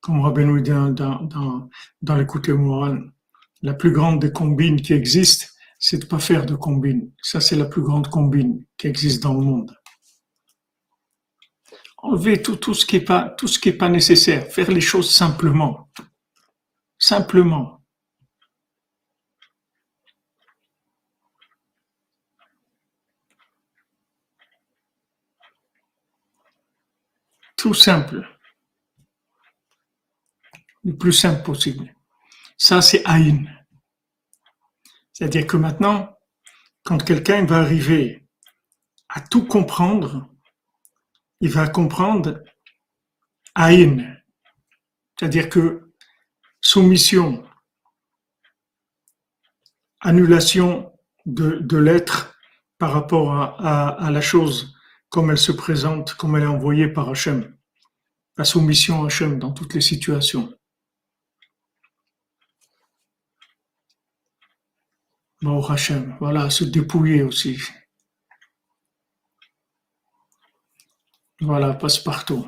Comme 0.00 0.22
dit 0.62 0.70
dans, 0.70 0.90
dans, 0.90 1.68
dans 2.00 2.14
l'écoute 2.14 2.48
morale, 2.50 3.12
la 3.62 3.74
plus 3.74 3.90
grande 3.90 4.20
des 4.20 4.32
combines 4.32 4.80
qui 4.80 4.92
existent, 4.92 5.46
c'est 5.78 5.98
de 5.98 6.06
pas 6.06 6.20
faire 6.20 6.46
de 6.46 6.54
combine. 6.54 7.10
Ça, 7.20 7.40
c'est 7.40 7.56
la 7.56 7.64
plus 7.64 7.82
grande 7.82 8.08
combine 8.08 8.64
qui 8.76 8.86
existe 8.86 9.24
dans 9.24 9.34
le 9.34 9.40
monde. 9.40 9.76
Enlever 11.98 12.40
tout, 12.40 12.56
tout 12.56 12.74
ce 12.74 12.86
qui 12.86 12.96
est 12.96 13.04
pas, 13.04 13.34
pas 13.78 13.88
nécessaire. 13.88 14.46
Faire 14.46 14.70
les 14.70 14.80
choses 14.80 15.10
simplement. 15.10 15.90
Simplement. 16.96 17.79
Tout 27.60 27.74
simple. 27.74 28.26
Le 30.82 30.96
plus 30.96 31.12
simple 31.12 31.42
possible. 31.42 31.94
Ça, 32.56 32.80
c'est 32.80 33.04
Aïn. 33.04 33.44
C'est-à-dire 35.12 35.46
que 35.46 35.58
maintenant, 35.58 36.16
quand 36.84 37.04
quelqu'un 37.04 37.44
va 37.44 37.58
arriver 37.58 38.26
à 39.10 39.20
tout 39.20 39.46
comprendre, 39.46 40.26
il 41.42 41.50
va 41.50 41.68
comprendre 41.68 42.42
Aïn. 43.54 44.16
C'est-à-dire 45.18 45.50
que 45.50 45.92
soumission, 46.62 47.46
annulation 50.00 50.98
de, 51.26 51.76
l'être 51.76 52.38
par 52.78 52.94
rapport 52.94 53.34
à, 53.34 54.10
la 54.10 54.20
chose 54.22 54.74
comme 55.10 55.30
elle 55.30 55.38
se 55.38 55.52
présente, 55.52 56.14
comme 56.14 56.36
elle 56.36 56.44
est 56.44 56.46
envoyée 56.46 56.88
par 56.88 57.10
Hachem. 57.10 57.56
La 58.36 58.44
soumission 58.44 59.02
à 59.02 59.06
Hachem 59.06 59.38
dans 59.38 59.52
toutes 59.52 59.74
les 59.74 59.80
situations. 59.80 60.56
Bon, 65.42 65.62
Hachem, 65.62 66.16
voilà, 66.20 66.48
se 66.48 66.64
dépouiller 66.64 67.22
aussi. 67.22 67.58
Voilà, 71.40 71.74
passe 71.74 71.98
partout. 71.98 72.46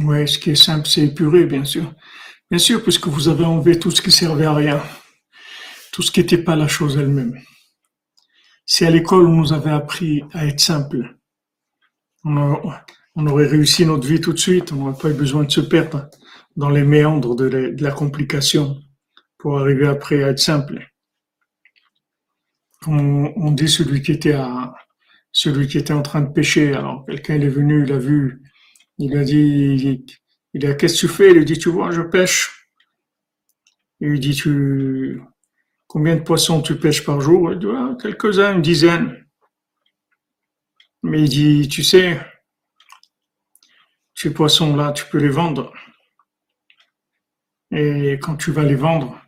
Oui, 0.00 0.28
ce 0.28 0.38
qui 0.38 0.50
est 0.50 0.54
simple, 0.54 0.86
c'est 0.86 1.04
épuré, 1.04 1.44
bien 1.44 1.64
sûr. 1.64 1.92
Bien 2.50 2.58
sûr, 2.58 2.82
puisque 2.82 3.08
vous 3.08 3.28
avez 3.28 3.44
enlevé 3.44 3.78
tout 3.78 3.90
ce 3.90 4.00
qui 4.00 4.12
servait 4.12 4.46
à 4.46 4.54
rien, 4.54 4.82
tout 5.92 6.02
ce 6.02 6.10
qui 6.10 6.20
n'était 6.20 6.38
pas 6.38 6.56
la 6.56 6.68
chose 6.68 6.96
elle-même. 6.96 7.38
Si 8.64 8.84
à 8.84 8.90
l'école 8.90 9.26
on 9.26 9.36
nous 9.36 9.52
avait 9.52 9.70
appris 9.70 10.22
à 10.32 10.46
être 10.46 10.60
simple, 10.60 11.16
on, 12.24 13.26
aurait 13.26 13.46
réussi 13.46 13.84
notre 13.84 14.06
vie 14.06 14.20
tout 14.20 14.32
de 14.32 14.38
suite, 14.38 14.72
on 14.72 14.76
n'aurait 14.76 14.98
pas 14.98 15.10
eu 15.10 15.14
besoin 15.14 15.44
de 15.44 15.50
se 15.50 15.60
perdre 15.60 16.08
dans 16.56 16.70
les 16.70 16.84
méandres 16.84 17.34
de 17.34 17.74
la, 17.78 17.90
complication 17.90 18.78
pour 19.38 19.58
arriver 19.58 19.86
après 19.86 20.22
à 20.22 20.28
être 20.28 20.38
simple. 20.38 20.86
On, 22.86 23.32
on 23.36 23.50
dit 23.50 23.68
celui 23.68 24.02
qui 24.02 24.12
était 24.12 24.34
à, 24.34 24.74
celui 25.32 25.66
qui 25.66 25.78
était 25.78 25.92
en 25.92 26.02
train 26.02 26.22
de 26.22 26.32
pêcher, 26.32 26.74
alors 26.74 27.04
quelqu'un 27.06 27.40
est 27.40 27.48
venu, 27.48 27.84
il 27.84 27.92
a 27.92 27.98
vu 27.98 28.42
il 28.98 29.16
a 29.16 29.24
dit, 29.24 30.04
il 30.54 30.66
a, 30.66 30.74
qu'est-ce 30.74 30.94
que 30.94 31.06
tu 31.06 31.08
fais? 31.08 31.30
Il 31.30 31.36
lui 31.36 31.44
dit, 31.44 31.58
tu 31.58 31.70
vois, 31.70 31.90
je 31.90 32.02
pêche. 32.02 32.68
Il 34.00 34.08
lui 34.08 34.20
dit, 34.20 34.34
tu, 34.34 35.20
combien 35.86 36.16
de 36.16 36.22
poissons 36.22 36.62
tu 36.62 36.76
pêches 36.78 37.04
par 37.04 37.20
jour? 37.20 37.52
Il 37.52 37.58
dit, 37.58 37.66
ah, 37.70 37.96
quelques-uns, 38.00 38.54
une 38.54 38.62
dizaine. 38.62 39.26
Mais 41.02 41.22
il 41.22 41.28
dit, 41.28 41.68
tu 41.68 41.84
sais, 41.84 42.20
ces 44.14 44.32
poissons-là, 44.34 44.92
tu 44.92 45.04
peux 45.06 45.18
les 45.18 45.28
vendre. 45.28 45.72
Et 47.70 48.18
quand 48.20 48.36
tu 48.36 48.50
vas 48.50 48.64
les 48.64 48.74
vendre, 48.74 49.20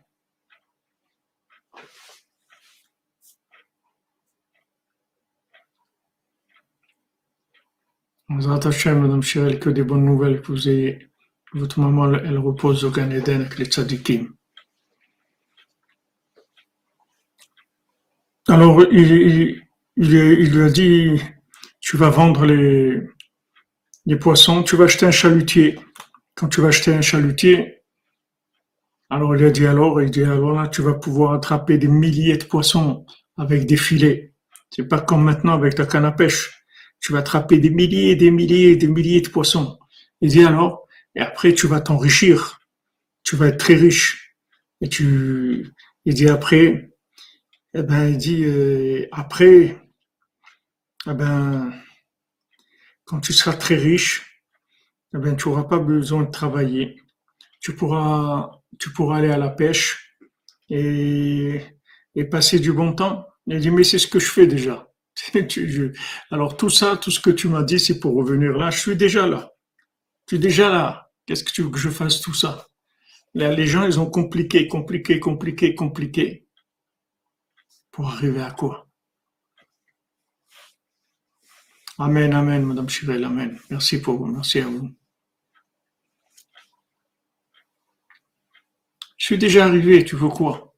que 9.59 9.69
des 9.69 9.83
bonnes 9.83 10.05
nouvelles 10.05 10.41
que 10.41 10.47
vous 10.47 10.69
ayez. 10.69 11.07
Votre 11.53 11.79
maman, 11.79 12.13
elle 12.13 12.37
repose 12.37 12.85
au 12.85 12.91
Gan 12.91 13.09
Eden 13.09 13.41
avec 13.41 13.57
les 13.57 13.65
tzadikim. 13.65 14.33
Alors, 18.47 18.83
il, 18.91 19.61
lui 19.97 20.61
a 20.61 20.69
dit, 20.69 21.21
tu 21.79 21.97
vas 21.97 22.09
vendre 22.09 22.45
les, 22.45 23.01
les 24.05 24.15
poissons, 24.15 24.63
tu 24.63 24.75
vas 24.75 24.85
acheter 24.85 25.05
un 25.05 25.11
chalutier. 25.11 25.77
Quand 26.35 26.47
tu 26.47 26.61
vas 26.61 26.69
acheter 26.69 26.93
un 26.93 27.01
chalutier, 27.01 27.81
alors 29.09 29.35
il 29.35 29.43
a 29.43 29.51
dit 29.51 29.67
alors, 29.67 30.01
il 30.01 30.09
dit 30.09 30.23
alors 30.23 30.53
là, 30.53 30.69
tu 30.69 30.81
vas 30.81 30.93
pouvoir 30.93 31.33
attraper 31.33 31.77
des 31.77 31.89
milliers 31.89 32.37
de 32.37 32.45
poissons 32.45 33.05
avec 33.37 33.65
des 33.65 33.77
filets. 33.77 34.33
C'est 34.69 34.87
pas 34.87 35.01
comme 35.01 35.23
maintenant 35.23 35.53
avec 35.53 35.75
ta 35.75 35.85
canne 35.85 36.05
à 36.05 36.13
pêche 36.13 36.60
tu 37.01 37.11
vas 37.11 37.19
attraper 37.19 37.57
des 37.57 37.71
milliers, 37.71 38.15
des 38.15 38.31
milliers, 38.31 38.75
des 38.75 38.87
milliers 38.87 39.21
de 39.21 39.29
poissons. 39.29 39.79
Il 40.21 40.29
dit 40.29 40.43
alors, 40.43 40.87
et 41.15 41.19
après 41.19 41.53
tu 41.53 41.67
vas 41.67 41.81
t'enrichir, 41.81 42.61
tu 43.23 43.35
vas 43.35 43.47
être 43.47 43.57
très 43.57 43.75
riche. 43.75 44.37
Et 44.81 44.89
tu, 44.89 45.67
il 46.05 46.13
dit 46.13 46.27
après, 46.29 46.91
eh 47.73 47.83
ben 47.83 48.09
il 48.09 48.17
dit 48.17 48.43
euh, 48.45 49.07
après, 49.11 49.77
eh 51.07 51.13
ben 51.13 51.73
quand 53.05 53.19
tu 53.19 53.33
seras 53.33 53.53
très 53.53 53.75
riche, 53.75 54.43
eh 55.15 55.17
ben 55.17 55.35
tu 55.35 55.49
n'auras 55.49 55.63
pas 55.63 55.79
besoin 55.79 56.23
de 56.23 56.31
travailler. 56.31 57.01
Tu 57.59 57.75
pourras, 57.75 58.61
tu 58.79 58.91
pourras 58.91 59.17
aller 59.17 59.31
à 59.31 59.37
la 59.37 59.49
pêche 59.49 60.17
et, 60.69 61.61
et 62.15 62.25
passer 62.25 62.59
du 62.59 62.73
bon 62.73 62.93
temps. 62.93 63.25
Il 63.47 63.59
dit 63.59 63.71
mais 63.71 63.83
c'est 63.83 63.99
ce 63.99 64.07
que 64.07 64.19
je 64.19 64.29
fais 64.31 64.47
déjà. 64.47 64.90
Alors 66.31 66.57
tout 66.57 66.69
ça, 66.69 66.97
tout 66.97 67.11
ce 67.11 67.19
que 67.19 67.29
tu 67.29 67.47
m'as 67.47 67.63
dit, 67.63 67.79
c'est 67.79 67.99
pour 67.99 68.15
revenir 68.15 68.51
là. 68.53 68.71
Je 68.71 68.79
suis 68.79 68.95
déjà 68.95 69.27
là. 69.27 69.51
Je 70.27 70.35
suis 70.35 70.39
déjà 70.39 70.69
là. 70.69 71.11
Qu'est-ce 71.25 71.43
que 71.43 71.51
tu 71.51 71.63
veux 71.63 71.69
que 71.69 71.79
je 71.79 71.89
fasse 71.89 72.21
tout 72.21 72.33
ça? 72.33 72.67
Les 73.33 73.65
gens, 73.65 73.85
ils 73.85 73.99
ont 73.99 74.09
compliqué, 74.09 74.67
compliqué, 74.67 75.19
compliqué, 75.19 75.75
compliqué. 75.75 76.47
Pour 77.91 78.09
arriver 78.09 78.41
à 78.41 78.51
quoi? 78.51 78.87
Amen, 81.97 82.33
amen, 82.33 82.65
Madame 82.65 82.89
Chirel, 82.89 83.23
amen. 83.23 83.59
Merci 83.69 84.01
pour 84.01 84.17
vous, 84.17 84.25
merci 84.25 84.59
à 84.59 84.65
vous. 84.65 84.89
Je 89.17 89.25
suis 89.25 89.37
déjà 89.37 89.65
arrivé, 89.65 90.03
tu 90.03 90.15
veux 90.15 90.29
quoi? 90.29 90.75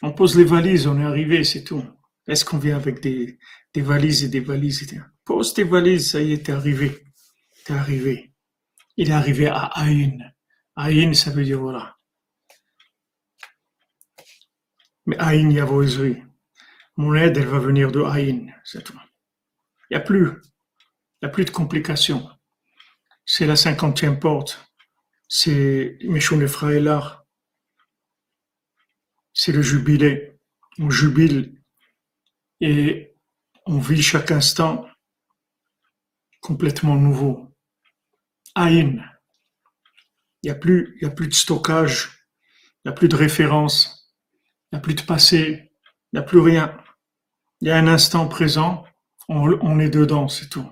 On 0.00 0.12
pose 0.12 0.36
les 0.36 0.44
valises, 0.44 0.86
on 0.86 0.98
est 0.98 1.04
arrivé, 1.04 1.44
c'est 1.44 1.62
tout. 1.62 1.84
Est-ce 2.28 2.44
qu'on 2.44 2.58
vient 2.58 2.76
avec 2.76 3.00
des, 3.00 3.38
valises 3.74 4.22
et 4.22 4.28
des 4.28 4.40
valises 4.40 4.86
Pose 5.24 5.54
tes 5.54 5.64
valises, 5.64 6.12
ça 6.12 6.20
y 6.20 6.34
est, 6.34 6.44
t'es 6.44 6.52
arrivé. 6.52 7.04
T'es 7.64 7.72
arrivé. 7.72 8.34
Il 8.98 9.08
est 9.08 9.14
arrivé 9.14 9.46
à 9.46 9.64
Aïn. 9.64 10.18
Aïn, 10.76 11.14
ça 11.14 11.30
veut 11.30 11.44
dire 11.44 11.58
voilà. 11.58 11.96
Mais 15.06 15.16
Aïn 15.18 15.50
Yavoizri. 15.50 16.22
Mon 16.98 17.14
aide, 17.14 17.38
elle 17.38 17.46
va 17.46 17.60
venir 17.60 17.90
de 17.90 18.02
Aïn, 18.02 18.52
c'est 18.62 18.84
tout. 18.84 18.98
Il 19.90 19.96
n'y 19.96 19.96
a 19.96 20.04
plus. 20.04 20.26
Il 20.26 21.24
n'y 21.24 21.28
a 21.28 21.30
plus 21.30 21.46
de 21.46 21.50
complications. 21.50 22.28
C'est 23.24 23.46
la 23.46 23.56
cinquantième 23.56 24.18
porte. 24.18 24.68
C'est 25.28 25.98
Meshon 26.04 26.40
Efraëlar. 26.40 27.24
C'est 29.32 29.52
le 29.52 29.62
jubilé. 29.62 30.38
On 30.78 30.90
jubile 30.90 31.57
et 32.60 33.14
on 33.66 33.78
vit 33.78 34.02
chaque 34.02 34.30
instant 34.30 34.86
complètement 36.40 36.94
nouveau. 36.96 37.54
Aïn. 38.54 39.04
Il 40.42 40.46
n'y 40.46 40.50
a, 40.50 40.54
plus, 40.54 40.96
y 41.02 41.04
a 41.04 41.10
plus 41.10 41.28
de 41.28 41.34
stockage, 41.34 42.10
il 42.84 42.88
n'y 42.88 42.90
a 42.90 42.94
plus 42.94 43.08
de 43.08 43.16
référence, 43.16 44.14
il 44.70 44.76
n'y 44.76 44.78
a 44.78 44.80
plus 44.80 44.94
de 44.94 45.02
passé, 45.02 45.72
il 46.12 46.18
n'y 46.18 46.20
a 46.20 46.22
plus 46.22 46.40
rien. 46.40 46.76
Il 47.60 47.68
y 47.68 47.70
a 47.70 47.76
un 47.76 47.88
instant 47.88 48.28
présent, 48.28 48.84
on, 49.28 49.80
est 49.80 49.90
dedans, 49.90 50.28
c'est 50.28 50.48
tout. 50.48 50.66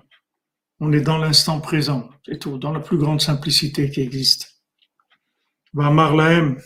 On 0.79 0.93
est 0.93 1.01
dans 1.01 1.19
l'instant 1.19 1.61
présent, 1.61 2.09
c'est 2.25 2.39
tout, 2.39 2.59
dans 2.59 2.73
la 2.73 2.81
plus 2.81 2.97
grande 2.97 3.21
simplicité 3.21 3.91
qui 3.91 4.01
existe. 4.01 4.63
Marlaem. 5.73 6.63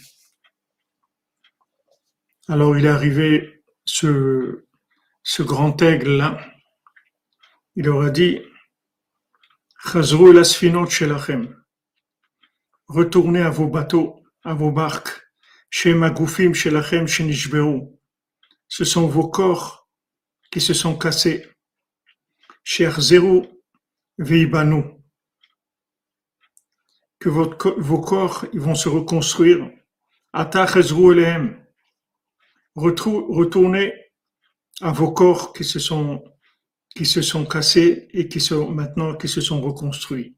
Alors 2.48 2.76
il 2.76 2.84
est 2.84 2.88
arrivé 2.88 3.64
ce, 3.84 4.66
ce 5.22 5.42
grand 5.42 5.80
aigle-là, 5.82 6.38
il 7.76 7.88
aura 7.88 8.10
dit 8.10 8.40
Retournez 12.88 13.40
à 13.40 13.50
vos 13.50 13.68
bateaux, 13.68 14.22
à 14.44 14.54
vos 14.54 14.70
barques, 14.70 15.22
chez 15.70 15.94
Magoufim, 15.94 16.52
chez 16.52 16.70
Lachem, 16.70 17.06
chez 17.06 17.24
Nishberu. 17.24 17.82
Ce 18.68 18.84
sont 18.84 19.06
vos 19.06 19.28
corps 19.28 19.88
qui 20.50 20.60
se 20.60 20.74
sont 20.74 20.98
cassés. 20.98 21.48
Cher 22.64 23.00
Zéro, 23.00 23.46
Veibanu. 24.18 24.84
Que 27.18 27.28
vos 27.28 28.00
corps 28.00 28.46
vont 28.54 28.74
se 28.74 28.88
reconstruire. 28.88 29.70
Ata 30.32 30.66
Retournez 32.74 34.09
à 34.80 34.92
vos 34.92 35.12
corps 35.12 35.52
qui 35.52 35.64
se 35.64 35.78
sont, 35.78 36.22
qui 36.94 37.04
se 37.04 37.22
sont 37.22 37.44
cassés 37.44 38.08
et 38.12 38.28
qui 38.28 38.40
sont 38.40 38.70
maintenant, 38.70 39.14
qui 39.14 39.28
se 39.28 39.40
sont 39.40 39.60
reconstruits. 39.60 40.36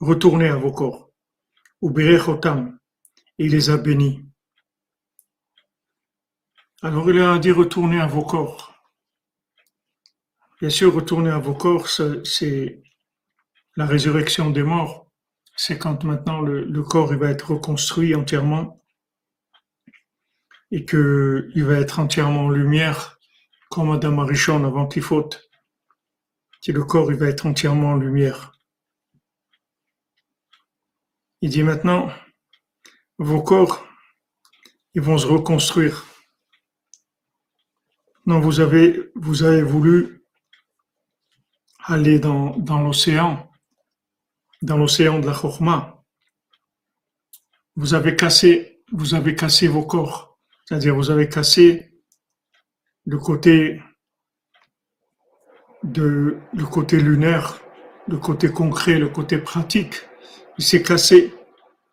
Retournez 0.00 0.48
à 0.48 0.56
vos 0.56 0.72
corps. 0.72 1.10
Otam. 1.82 2.78
et 3.38 3.46
il 3.46 3.52
les 3.52 3.70
a 3.70 3.76
bénis. 3.76 4.24
Alors 6.82 7.10
il 7.10 7.20
a 7.20 7.38
dit 7.38 7.50
retournez 7.50 8.00
à 8.00 8.06
vos 8.06 8.24
corps. 8.24 8.74
Bien 10.60 10.70
sûr, 10.70 10.94
retourner 10.94 11.30
à 11.30 11.38
vos 11.38 11.54
corps, 11.54 11.88
c'est 11.88 12.82
la 13.76 13.86
résurrection 13.86 14.50
des 14.50 14.62
morts. 14.62 15.10
C'est 15.56 15.78
quand 15.78 16.04
maintenant 16.04 16.40
le, 16.40 16.82
corps 16.82 17.14
va 17.14 17.30
être 17.30 17.52
reconstruit 17.52 18.14
entièrement 18.14 18.82
et 20.70 20.84
qu'il 20.84 21.64
va 21.64 21.74
être 21.74 21.98
entièrement 21.98 22.46
en 22.46 22.50
lumière, 22.50 23.19
comme 23.70 23.88
Madame 23.88 24.16
Marichon 24.16 24.64
avant 24.64 24.86
qu'il 24.86 25.02
faute. 25.02 25.48
Que 26.62 26.72
le 26.72 26.84
corps 26.84 27.10
il 27.10 27.18
va 27.18 27.28
être 27.28 27.46
entièrement 27.46 27.92
en 27.92 27.96
lumière. 27.96 28.52
Il 31.40 31.48
dit 31.48 31.62
maintenant, 31.62 32.12
vos 33.18 33.42
corps, 33.42 33.86
ils 34.92 35.00
vont 35.00 35.16
se 35.16 35.26
reconstruire. 35.26 36.04
Non, 38.26 38.40
vous 38.40 38.60
avez, 38.60 39.10
voulu 39.62 40.26
aller 41.84 42.18
dans, 42.18 42.54
dans 42.58 42.82
l'océan, 42.82 43.50
dans 44.60 44.76
l'océan 44.76 45.18
de 45.18 45.26
la 45.26 45.32
Chorma. 45.32 46.04
Vous 47.76 47.94
avez 47.94 48.16
cassé, 48.16 48.82
vous 48.92 49.14
avez 49.14 49.34
cassé 49.34 49.66
vos 49.66 49.86
corps. 49.86 50.38
C'est-à-dire, 50.66 50.94
vous 50.94 51.10
avez 51.10 51.28
cassé 51.28 51.89
le 53.06 53.18
côté 53.18 53.80
de, 55.82 56.36
le 56.52 56.64
côté 56.64 56.98
lunaire, 57.00 57.60
le 58.08 58.18
côté 58.18 58.48
concret, 58.50 58.98
le 58.98 59.08
côté 59.08 59.38
pratique. 59.38 59.94
Il 60.58 60.64
s'est 60.64 60.82
cassé 60.82 61.32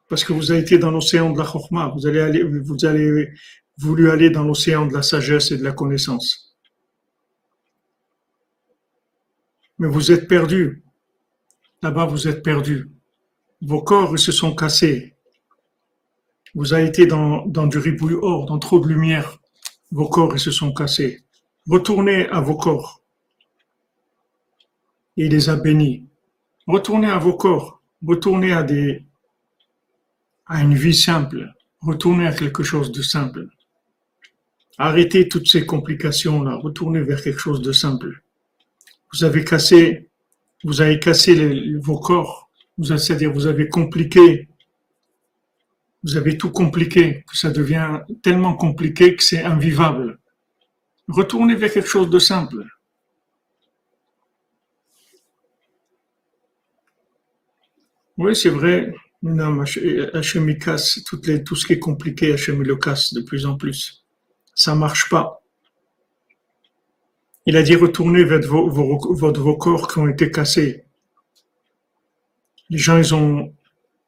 parce 0.09 0.23
que 0.23 0.33
vous 0.33 0.51
avez 0.51 0.61
été 0.61 0.77
dans 0.77 0.91
l'océan 0.91 1.31
de 1.31 1.37
la 1.37 1.45
Chorma. 1.45 1.91
Vous 1.95 2.07
allez 2.07 2.19
aller, 2.19 2.43
vous 2.43 2.85
allez 2.85 3.29
voulu 3.77 4.09
aller 4.09 4.29
dans 4.29 4.43
l'océan 4.43 4.85
de 4.85 4.93
la 4.93 5.01
sagesse 5.01 5.51
et 5.51 5.57
de 5.57 5.63
la 5.63 5.71
connaissance. 5.71 6.57
Mais 9.79 9.87
vous 9.87 10.11
êtes 10.11 10.27
perdu. 10.27 10.83
Là-bas, 11.83 12.05
vous 12.05 12.27
êtes 12.27 12.41
perdu. 12.41 12.89
Vos 13.61 13.81
corps 13.81 14.17
se 14.17 14.31
sont 14.31 14.55
cassés. 14.55 15.15
Vous 16.55 16.73
avez 16.73 16.85
été 16.85 17.05
dans, 17.05 17.45
du 17.45 17.77
ribouille 17.77 18.17
or, 18.21 18.45
dans 18.47 18.57
trop 18.57 18.79
de 18.79 18.87
lumière. 18.87 19.39
Vos 19.91 20.09
corps 20.09 20.37
se 20.37 20.51
sont 20.51 20.73
cassés. 20.73 21.23
Retournez 21.69 22.27
à 22.27 22.41
vos 22.41 22.57
corps. 22.57 23.01
il 25.15 25.29
les 25.29 25.49
a 25.49 25.55
bénis. 25.55 26.05
Retournez 26.67 27.09
à 27.09 27.17
vos 27.17 27.35
corps. 27.35 27.81
Retournez 28.05 28.51
à 28.51 28.63
des, 28.63 29.05
à 30.45 30.61
une 30.61 30.75
vie 30.75 30.95
simple. 30.95 31.53
Retournez 31.81 32.27
à 32.27 32.33
quelque 32.33 32.63
chose 32.63 32.91
de 32.91 33.01
simple. 33.01 33.47
Arrêtez 34.77 35.27
toutes 35.27 35.49
ces 35.49 35.65
complications-là. 35.65 36.55
Retournez 36.55 37.01
vers 37.01 37.21
quelque 37.21 37.39
chose 37.39 37.61
de 37.61 37.71
simple. 37.71 38.21
Vous 39.13 39.23
avez 39.23 39.43
cassé, 39.43 40.09
vous 40.63 40.81
avez 40.81 40.99
cassé 40.99 41.77
vos 41.79 41.99
corps. 41.99 42.49
C'est-à-dire, 42.83 43.31
vous 43.31 43.47
avez 43.47 43.69
compliqué. 43.69 44.47
Vous 46.03 46.15
avez 46.15 46.37
tout 46.37 46.51
compliqué, 46.51 47.23
que 47.29 47.37
ça 47.37 47.49
devient 47.49 48.01
tellement 48.21 48.55
compliqué 48.55 49.15
que 49.15 49.23
c'est 49.23 49.43
invivable. 49.43 50.19
Retournez 51.07 51.55
vers 51.55 51.71
quelque 51.71 51.89
chose 51.89 52.09
de 52.09 52.19
simple. 52.19 52.65
Oui, 58.17 58.35
c'est 58.35 58.49
vrai. 58.49 58.93
Non, 59.23 59.63
casse 59.63 61.03
tout 61.03 61.55
ce 61.55 61.65
qui 61.65 61.73
est 61.73 61.79
compliqué, 61.79 62.33
Hachem, 62.33 62.61
le 62.61 62.75
casse 62.75 63.13
de 63.13 63.21
plus 63.21 63.45
en 63.45 63.57
plus 63.57 64.07
ça 64.57 64.73
marche 64.73 65.07
pas. 65.09 65.43
Il 67.45 67.55
a 67.55 67.63
dit 67.63 67.75
retournez 67.75 68.23
vers 68.23 68.41
vos, 68.41 69.57
corps 69.57 69.87
qui 69.87 69.99
ont 69.99 70.07
été 70.07 70.31
cassés. 70.31 70.83
Les 72.69 72.79
gens, 72.79 72.97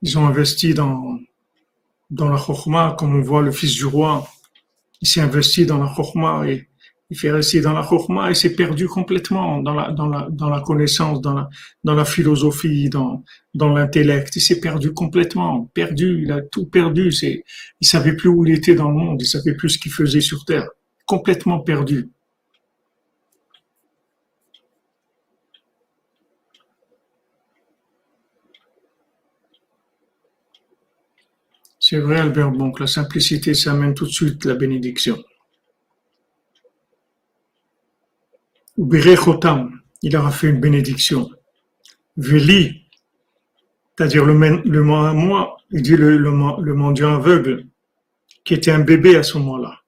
ils 0.02 0.18
ont 0.18 0.28
investi 0.28 0.74
dans, 0.74 1.20
dans 2.10 2.30
la 2.30 2.38
chokma, 2.38 2.96
comme 2.98 3.16
on 3.16 3.22
voit 3.22 3.42
le 3.42 3.52
fils 3.52 3.76
du 3.76 3.86
roi. 3.86 4.28
Il 5.02 5.08
s'est 5.08 5.22
investi 5.22 5.66
dans 5.66 5.78
la 5.78 5.94
chokma 5.94 6.48
et 6.48 6.68
il 7.12 7.18
fait 7.18 7.32
rester 7.32 7.62
dans 7.62 7.74
la 7.74 7.82
chokma 7.82 8.30
et 8.30 8.36
s'est 8.36 8.56
perdu 8.56 8.88
complètement 8.88 9.62
dans 9.62 9.74
la, 9.74 9.92
dans 9.92 10.08
la, 10.08 10.28
dans 10.30 10.50
la 10.50 10.62
connaissance, 10.62 11.22
dans 11.22 11.34
la, 11.34 11.50
dans 11.84 11.96
la 11.96 12.06
philosophie, 12.06 12.90
dans, 12.90 13.24
dans 13.56 13.70
l'intellect. 13.70 14.36
Il 14.36 14.42
s'est 14.42 14.60
perdu 14.60 14.94
complètement, 14.94 15.70
perdu, 15.74 16.22
il 16.24 16.32
a 16.32 16.42
tout 16.42 16.68
perdu. 16.68 17.12
C'est, 17.12 17.44
il 17.82 17.88
savait 17.88 18.16
plus 18.16 18.30
où 18.30 18.46
il 18.46 18.54
était 18.54 18.76
dans 18.76 18.90
le 18.90 18.96
monde, 18.96 19.22
il 19.22 19.26
savait 19.26 19.56
plus 19.56 19.70
ce 19.70 19.80
qu'il 19.80 19.92
faisait 19.92 20.22
sur 20.22 20.46
terre. 20.46 20.68
Complètement 21.08 21.60
perdu. 21.60 22.10
C'est 31.90 31.98
vrai, 31.98 32.20
Albert 32.20 32.52
Bon, 32.52 32.72
la 32.80 32.86
simplicité, 32.86 33.56
ça 33.56 33.72
amène 33.72 33.96
tout 33.96 34.06
de 34.06 34.12
suite 34.12 34.46
la 34.46 34.54
bénédiction. 34.54 35.18
il 38.78 40.16
aura 40.16 40.30
fait 40.30 40.50
une 40.50 40.60
bénédiction. 40.60 41.32
Veli, 42.16 42.86
c'est-à-dire 43.98 44.24
le, 44.24 44.36
moi, 44.84 45.58
il 45.72 45.82
dit 45.82 45.98
le, 45.98 46.30
mendiant 46.76 47.16
aveugle, 47.16 47.66
qui 48.44 48.54
était 48.54 48.70
un 48.70 48.82
bébé 48.82 49.16
à 49.16 49.24
ce 49.24 49.40
moment-là, 49.40 49.82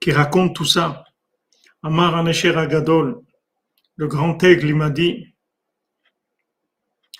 qui 0.00 0.12
raconte 0.12 0.54
tout 0.54 0.66
ça. 0.66 1.04
Amar 1.82 2.14
Anesher 2.14 2.54
Agadol, 2.54 3.22
le 3.96 4.06
grand 4.06 4.44
aigle, 4.44 4.66
il 4.66 4.76
m'a 4.76 4.90
dit, 4.90 5.32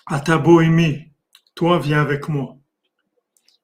Atabo 0.05 0.61
Emi, 0.61 1.11
toi 1.55 1.79
viens 1.79 2.01
avec 2.03 2.29
moi. 2.29 2.57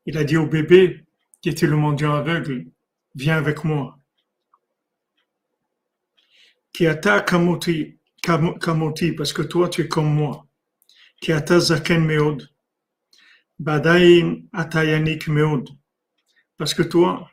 Il 0.06 0.18
a 0.18 0.24
dit 0.24 0.38
au 0.38 0.46
bébé, 0.46 1.06
qui 1.42 1.50
était 1.50 1.68
le 1.68 1.78
mendiant 1.78 2.14
aveugle, 2.14 2.66
viens 3.16 3.38
avec 3.38 3.64
moi. 3.64 3.98
Qui 6.74 6.88
ata 6.88 7.22
kamoti, 7.22 8.00
kamoti, 8.22 9.12
parce 9.14 9.32
que 9.32 9.44
toi 9.44 9.70
tu 9.70 9.82
es 9.82 9.88
comme 9.88 10.14
moi. 10.14 10.46
Qui 11.22 11.32
ata 11.32 11.60
zaken 11.60 12.06
meod. 12.06 12.50
Badaim 13.60 14.48
atayanik 14.52 15.28
meod. 15.28 15.70
Parce 16.58 16.74
que 16.74 16.84
toi, 16.84 17.30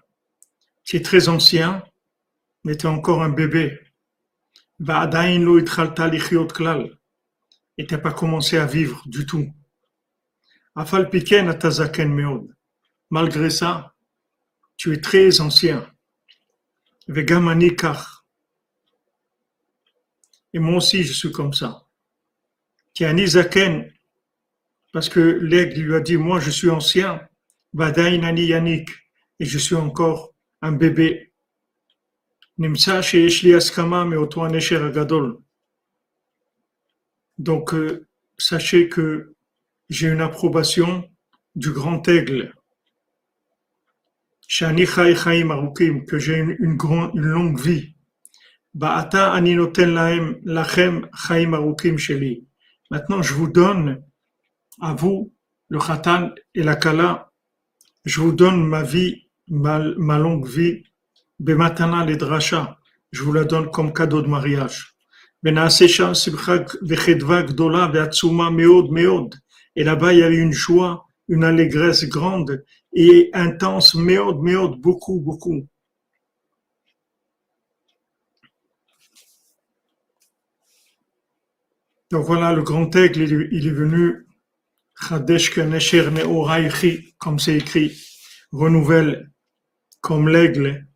tu 0.84 0.96
es 0.96 1.02
très 1.02 1.28
ancien, 1.28 1.82
mais 2.64 2.76
tu 2.76 2.86
es 2.86 2.90
encore 2.90 3.22
un 3.22 3.30
bébé. 3.30 3.80
Badain 4.78 5.40
lo 5.40 5.58
itchalta 5.58 6.08
lichiot 6.08 6.48
klal. 6.48 6.98
Et 7.78 7.86
tu 7.86 7.94
n'as 7.94 8.00
pas 8.00 8.12
commencé 8.12 8.58
à 8.58 8.66
vivre 8.66 9.02
du 9.06 9.24
tout. 9.26 9.50
Afal 10.74 11.10
piken 11.10 11.48
atazaken 11.48 12.14
meod. 12.14 12.54
Malgré 13.10 13.50
ça, 13.50 13.94
tu 14.76 14.92
es 14.92 15.00
très 15.00 15.40
ancien. 15.40 15.86
Et 20.52 20.58
moi 20.58 20.76
aussi, 20.76 21.02
je 21.02 21.12
suis 21.12 21.32
comme 21.32 21.52
ça. 21.52 21.86
Parce 24.92 25.08
que 25.08 25.20
l'aigle 25.20 25.80
lui 25.80 25.94
a 25.94 26.00
dit, 26.00 26.16
moi, 26.16 26.40
je 26.40 26.50
suis 26.50 26.70
ancien. 26.70 27.20
Vadainani 27.72 28.46
Yannick, 28.46 28.90
et 29.38 29.44
je 29.44 29.58
suis 29.58 29.76
encore 29.76 30.34
un 30.60 30.72
bébé. 30.72 31.32
Nimsa. 32.58 33.00
Donc, 37.38 37.74
euh, 37.74 38.08
sachez 38.38 38.88
que 38.88 39.34
j'ai 39.88 40.08
une 40.08 40.20
approbation 40.20 41.08
du 41.54 41.70
grand 41.70 42.06
aigle. 42.08 42.54
Que 44.50 46.18
j'ai 46.18 46.38
une, 46.38 46.56
une, 46.58 46.76
grande, 46.76 47.12
une 47.14 47.22
longue 47.22 47.60
vie. 47.60 47.94
Maintenant, 52.90 53.22
je 53.22 53.34
vous 53.34 53.48
donne 53.48 54.02
à 54.80 54.94
vous, 54.94 55.32
le 55.68 55.78
Khatan 55.78 56.30
et 56.54 56.64
la 56.64 56.74
Kala, 56.74 57.30
je 58.04 58.20
vous 58.20 58.32
donne 58.32 58.66
ma 58.66 58.82
vie, 58.82 59.28
ma, 59.46 59.78
longue 60.18 60.48
vie, 60.48 60.82
Bematana 61.38 62.04
je 63.12 63.22
vous 63.22 63.32
la 63.32 63.44
donne 63.44 63.70
comme 63.70 63.92
cadeau 63.92 64.20
de 64.20 64.26
mariage. 64.26 64.96
Et 65.44 65.52
là-bas, 69.84 70.12
il 70.12 70.18
y 70.18 70.22
avait 70.22 70.36
une 70.36 70.52
joie, 70.52 71.06
une 71.28 71.44
allégresse 71.44 72.04
grande 72.08 72.64
et 72.92 73.30
intense, 73.32 73.94
meod, 73.94 74.40
meod, 74.40 74.80
beaucoup, 74.80 75.20
beaucoup. 75.20 75.66
Donc 82.10 82.26
voilà, 82.26 82.52
le 82.52 82.62
grand 82.62 82.94
aigle, 82.96 83.22
il 83.52 83.66
est 83.66 83.70
venu 83.70 84.26
comme 87.18 87.38
c'est 87.38 87.56
écrit, 87.56 87.96
renouvelle 88.52 89.30
comme 90.00 90.28
l'aigle 90.28 90.86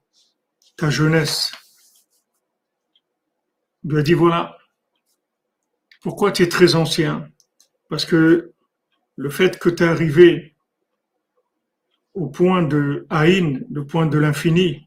ta 0.77 0.91
jeunesse. 0.91 1.53
Il 3.85 3.91
lui 3.93 3.99
a 3.99 4.03
dit 4.03 4.15
voilà, 4.15 4.59
pourquoi 6.03 6.33
tu 6.33 6.43
es 6.43 6.49
très 6.49 6.75
ancien? 6.75 7.29
Parce 7.89 8.05
que 8.05 8.53
le 9.17 9.31
fait 9.31 9.59
que 9.59 9.69
tu 9.69 9.85
es 9.85 9.87
arrivé 9.87 10.54
au 12.15 12.29
point 12.29 12.63
de 12.63 13.07
Aïn, 13.11 13.61
le 13.71 13.87
point 13.87 14.07
de 14.07 14.19
l'infini, 14.19 14.87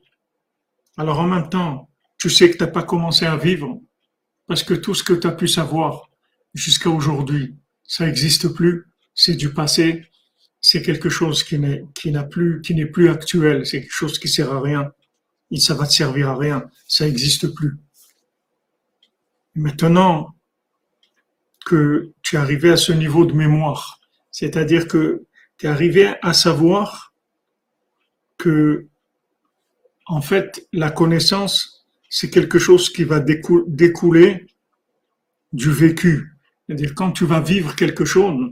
alors 0.97 1.19
en 1.19 1.27
même 1.27 1.49
temps, 1.49 1.89
tu 2.17 2.29
sais 2.29 2.49
que 2.49 2.57
tu 2.57 2.63
n'as 2.63 2.71
pas 2.71 2.83
commencé 2.83 3.25
à 3.25 3.37
vivre, 3.37 3.79
parce 4.47 4.63
que 4.63 4.73
tout 4.73 4.95
ce 4.95 5.03
que 5.03 5.13
tu 5.13 5.27
as 5.27 5.31
pu 5.31 5.47
savoir 5.47 6.09
jusqu'à 6.53 6.89
aujourd'hui, 6.89 7.55
ça 7.83 8.05
n'existe 8.05 8.47
plus, 8.49 8.85
c'est 9.13 9.35
du 9.35 9.53
passé, 9.53 10.05
c'est 10.61 10.81
quelque 10.81 11.09
chose 11.09 11.43
qui 11.43 11.59
n'est 11.59 11.85
qui 11.93 12.11
n'a 12.11 12.23
plus 12.23 12.61
qui 12.61 12.73
n'est 12.73 12.85
plus 12.85 13.09
actuel, 13.09 13.65
c'est 13.65 13.81
quelque 13.81 13.91
chose 13.91 14.19
qui 14.19 14.27
sert 14.27 14.51
à 14.51 14.61
rien. 14.61 14.91
Et 15.51 15.59
ça 15.59 15.75
va 15.75 15.87
te 15.87 15.93
servir 15.93 16.29
à 16.29 16.35
rien, 16.35 16.69
ça 16.87 17.05
n'existe 17.05 17.47
plus. 17.53 17.77
Maintenant 19.55 20.35
que 21.65 22.11
tu 22.21 22.35
es 22.35 22.39
arrivé 22.39 22.69
à 22.71 22.77
ce 22.77 22.91
niveau 22.91 23.25
de 23.25 23.33
mémoire, 23.33 23.99
c'est-à-dire 24.31 24.87
que 24.87 25.25
tu 25.57 25.65
es 25.65 25.69
arrivé 25.69 26.15
à 26.21 26.33
savoir 26.33 27.06
que 28.37 28.87
en 30.05 30.21
fait 30.21 30.67
la 30.73 30.91
connaissance 30.91 31.77
c'est 32.09 32.29
quelque 32.29 32.59
chose 32.59 32.89
qui 32.89 33.03
va 33.03 33.19
découler 33.19 34.47
du 35.53 35.71
vécu. 35.71 36.37
C'est-à-dire 36.65 36.93
quand 36.95 37.11
tu 37.11 37.25
vas 37.25 37.41
vivre 37.41 37.75
quelque 37.75 38.05
chose, 38.05 38.51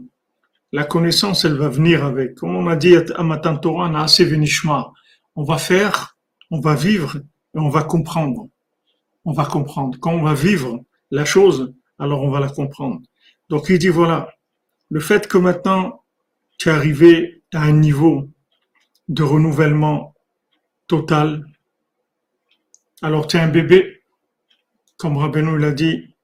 la 0.72 0.84
connaissance, 0.84 1.46
elle 1.46 1.56
va 1.56 1.70
venir 1.70 2.04
avec. 2.04 2.36
Comme 2.36 2.56
on 2.56 2.68
a 2.68 2.76
dit 2.76 2.96
à 2.96 3.24
Matan 3.24 3.58
Torah, 3.58 3.90
on 5.36 5.44
va 5.44 5.58
faire, 5.58 6.18
on 6.52 6.60
va 6.60 6.76
vivre 6.76 7.18
et 7.18 7.60
on 7.60 7.70
va 7.70 7.84
comprendre. 7.84 8.50
On 9.24 9.32
va 9.32 9.46
comprendre. 9.46 9.98
Quand 10.00 10.12
on 10.12 10.24
va 10.24 10.34
vivre 10.34 10.82
la 11.12 11.26
chose, 11.26 11.74
alors 11.98 12.24
on 12.24 12.30
va 12.30 12.40
la 12.40 12.50
comprendre. 12.50 13.02
Donc 13.50 13.68
il 13.70 13.80
dit 13.80 13.90
voilà, 13.90 14.30
le 14.90 15.00
fait 15.00 15.28
que 15.28 15.38
maintenant 15.38 16.04
tu 16.58 16.70
es 16.70 16.72
arrivé 16.72 17.44
à 17.54 17.64
un 17.64 17.74
niveau 17.74 18.30
de 19.08 19.24
renouvellement 19.24 20.16
total, 20.88 21.46
alors 23.02 23.28
tu 23.28 23.38
es 23.38 23.40
un 23.40 23.48
bébé, 23.48 24.02
comme 24.98 25.18
Rabbeinu 25.18 25.58
l'a 25.58 25.72
dit, 25.72 26.16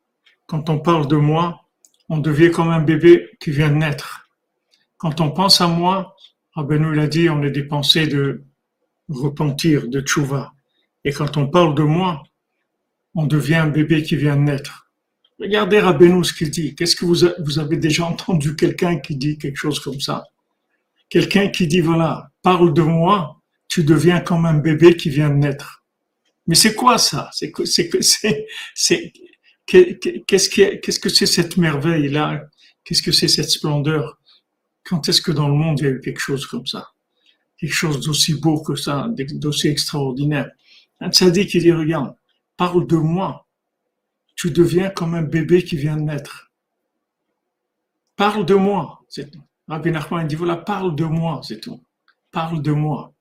quand 0.48 0.70
on 0.70 0.80
parle 0.80 1.08
de 1.08 1.16
moi, 1.16 1.66
on 2.10 2.18
devient 2.18 2.52
comme 2.52 2.70
un 2.70 2.82
bébé 2.82 3.30
qui 3.40 3.52
vient 3.52 3.70
de 3.70 3.76
naître. 3.76 4.30
Quand 4.98 5.22
on 5.22 5.32
pense 5.32 5.62
à 5.62 5.68
moi, 5.68 6.16
Rabbeinu 6.54 6.94
l'a 6.94 7.08
dit, 7.08 7.30
on 7.30 7.42
est 7.44 7.52
des 7.52 7.64
pensées 7.64 8.08
de 8.08 8.44
repentir, 9.10 9.88
de 9.88 10.02
tchouva. 10.02 10.54
Et 11.04 11.12
quand 11.12 11.38
on 11.38 11.48
parle 11.48 11.76
de 11.76 11.84
moi, 11.84 12.24
on 13.16 13.26
devient 13.26 13.56
un 13.56 13.68
bébé 13.68 14.04
qui 14.04 14.16
vient 14.16 14.36
de 14.36 14.42
naître. 14.42 14.92
Regardez 15.40 15.80
Rabbeinu 15.80 16.24
ce 16.24 16.34
qu'il 16.34 16.52
dit. 16.52 16.76
Qu'est-ce 16.76 16.96
que 16.96 17.06
vous, 17.06 17.26
vous 17.40 17.60
avez 17.60 17.78
déjà 17.78 18.06
entendu 18.06 18.56
quelqu'un 18.56 19.00
qui 19.00 19.16
dit 19.16 19.38
quelque 19.38 19.58
chose 19.58 19.80
comme 19.80 20.00
ça? 20.00 20.26
Quelqu'un 21.10 21.50
qui 21.50 21.68
dit, 21.68 21.82
voilà, 21.82 22.31
parle 22.42 22.74
de 22.74 22.82
moi, 22.82 23.42
tu 23.68 23.84
deviens 23.84 24.20
comme 24.20 24.46
un 24.46 24.58
bébé 24.58 24.96
qui 24.98 25.10
vient 25.10 25.30
de 25.30 25.36
naître. 25.36 25.86
Mais 26.48 26.56
c'est 26.56 26.76
quoi 26.76 26.98
ça? 26.98 27.30
C'est 27.34 27.52
c'est 27.66 27.90
c'est 28.76 29.14
qu'est-ce 29.66 31.00
que 31.00 31.10
c'est 31.10 31.26
cette 31.26 31.58
merveille 31.58 32.10
là 32.10 32.42
Qu'est-ce 32.84 33.02
que 33.02 33.12
c'est 33.12 33.28
cette 33.28 33.50
splendeur? 33.50 34.20
Quand 34.84 35.08
est-ce 35.08 35.22
que 35.22 35.32
dans 35.32 35.48
le 35.48 35.54
monde 35.54 35.80
il 35.80 35.84
y 35.84 35.88
a 35.88 35.92
eu 35.92 36.02
quelque 36.02 36.20
chose 36.20 36.46
comme 36.46 36.66
ça? 36.66 36.90
Quelque 37.58 37.74
chose 37.74 38.04
d'aussi 38.04 38.34
beau 38.34 38.62
que 38.62 38.76
ça, 38.76 39.08
d'aussi 39.10 39.68
extraordinaire. 39.68 40.50
Un 41.00 41.12
tzaddik 41.12 41.50
qui 41.50 41.60
dit, 41.60 41.72
regarde, 41.72 42.16
parle 42.58 42.88
de 42.88 42.96
moi. 42.96 43.48
Tu 44.36 44.50
deviens 44.50 44.90
comme 44.90 45.14
un 45.14 45.22
bébé 45.22 45.64
qui 45.64 45.76
vient 45.76 45.96
de 45.96 46.02
naître. 46.02 46.52
Parle 48.16 48.46
de 48.46 48.56
moi, 48.56 49.04
c'est 49.08 49.30
tout. 49.30 49.44
Rabbi 49.68 49.92
Nachman 49.92 50.28
dit, 50.28 50.36
voilà, 50.36 50.58
parle 50.58 50.96
de 50.96 51.06
moi, 51.06 51.42
c'est 51.44 51.60
tout. 51.60 51.84
Parle 52.32 52.62
de 52.62 52.72
moi. 52.72 53.14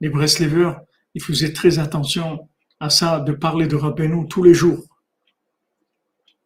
Les 0.00 0.08
Breslevers, 0.08 0.80
ils 1.14 1.22
faisaient 1.22 1.52
très 1.52 1.78
attention 1.78 2.48
à 2.80 2.90
ça, 2.90 3.20
de 3.20 3.32
parler 3.32 3.66
de 3.66 3.76
Rabbeinu 3.76 4.26
tous 4.28 4.42
les 4.42 4.54
jours 4.54 4.84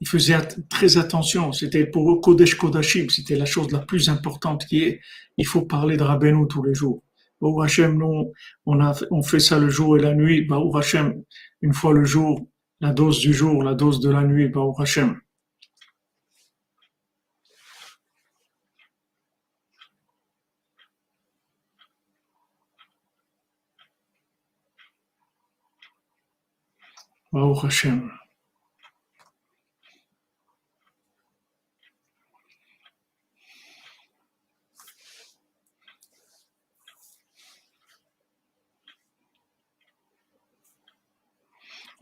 il 0.00 0.08
faisait 0.08 0.38
très 0.68 0.96
attention. 0.96 1.52
C'était 1.52 1.86
pour 1.86 2.12
eux 2.12 2.20
Kodesh 2.20 2.54
Kodashim, 2.54 3.08
c'était 3.08 3.36
la 3.36 3.46
chose 3.46 3.70
la 3.72 3.80
plus 3.80 4.08
importante 4.08 4.64
qui 4.66 4.84
est. 4.84 5.00
Il 5.36 5.46
faut 5.46 5.62
parler 5.62 5.96
de 5.96 6.02
Rabbeinu 6.02 6.46
tous 6.48 6.62
les 6.62 6.74
jours. 6.74 7.02
Au 7.40 7.62
Hachem, 7.62 7.96
nous, 7.96 8.32
on, 8.66 9.22
fait 9.22 9.38
ça 9.38 9.58
le 9.58 9.70
jour 9.70 9.96
et 9.96 10.00
la 10.00 10.14
nuit. 10.14 10.42
Bah, 10.42 10.58
au 10.58 10.76
Hachem, 10.76 11.22
une 11.62 11.72
fois 11.72 11.92
le 11.92 12.04
jour, 12.04 12.48
la 12.80 12.92
dose 12.92 13.20
du 13.20 13.32
jour, 13.32 13.62
la 13.62 13.74
dose 13.74 14.00
de 14.00 14.10
la 14.10 14.24
nuit, 14.24 14.48
bah, 14.48 14.60
au 14.60 14.74
Baruch 27.30 27.64
Hashem. 27.64 28.10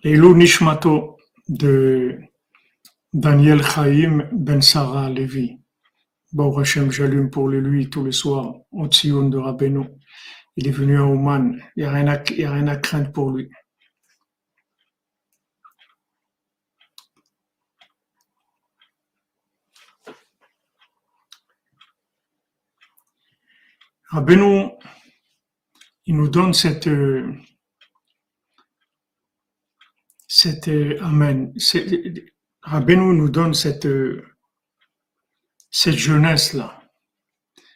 Et 0.04 0.16
Nishmato 0.16 1.16
de 1.48 2.20
Daniel 3.12 3.62
Chaim 3.64 4.28
Ben 4.30 4.62
Sarah 4.62 5.10
Levi. 5.10 5.58
Bon 6.32 6.56
Hashem, 6.56 6.92
j'allume 6.92 7.30
pour 7.30 7.48
lui 7.48 7.90
tous 7.90 8.04
les 8.04 8.12
soirs 8.12 8.54
au 8.70 8.86
Tzion 8.86 9.28
de 9.28 9.38
Rabbeinu. 9.38 9.88
Il 10.56 10.68
est 10.68 10.70
venu 10.70 10.98
à 10.98 11.04
Oman. 11.04 11.60
Il 11.74 11.82
n'y 11.82 12.44
a 12.44 12.52
rien 12.52 12.68
à 12.68 12.76
craindre 12.76 13.10
pour 13.10 13.32
lui. 13.32 13.50
Rabbeinu, 24.08 24.70
il 26.06 26.16
nous 26.16 26.28
donne 26.28 26.54
cette, 26.54 26.88
cette 30.28 30.68
Amen. 31.00 31.52
Rabbeinu 32.62 33.14
nous 33.14 33.28
donne 33.28 33.54
cette, 33.54 33.88
cette 35.70 35.96
jeunesse-là, 35.96 36.82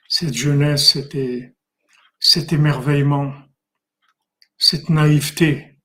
cette 0.09 0.35
jeunesse, 0.35 0.93
cet, 0.93 1.17
cet 2.21 2.53
émerveillement, 2.53 3.35
cette 4.57 4.89
naïveté. 4.89 5.81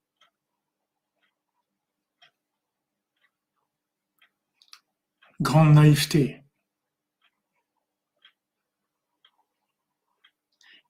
Grande 5.42 5.74
naïveté. 5.74 6.45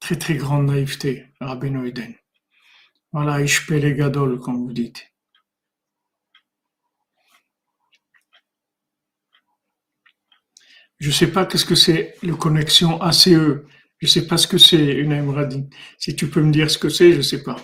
Très 0.05 0.19
très 0.19 0.35
grande 0.35 0.67
naïveté, 0.67 1.25
Rabbeinu 1.41 1.87
Eden. 1.87 2.13
Voilà, 3.11 3.41
Ishpele 3.41 3.95
Gadol, 3.95 4.39
comme 4.39 4.63
vous 4.63 4.71
dites. 4.71 5.11
Je 10.99 11.09
sais 11.09 11.31
pas 11.31 11.47
qu'est-ce 11.47 11.65
que 11.65 11.73
c'est 11.73 12.17
le 12.21 12.35
connexion 12.35 13.01
ACE. 13.01 13.29
Je 13.97 14.07
sais 14.07 14.27
pas 14.27 14.37
ce 14.37 14.47
que 14.47 14.59
c'est 14.59 14.93
une 14.93 15.27
Radin. 15.31 15.63
Si 15.97 16.15
tu 16.15 16.29
peux 16.29 16.43
me 16.43 16.51
dire 16.51 16.69
ce 16.69 16.77
que 16.77 16.89
c'est, 16.89 17.11
je 17.13 17.21
sais 17.21 17.41
pas. 17.41 17.55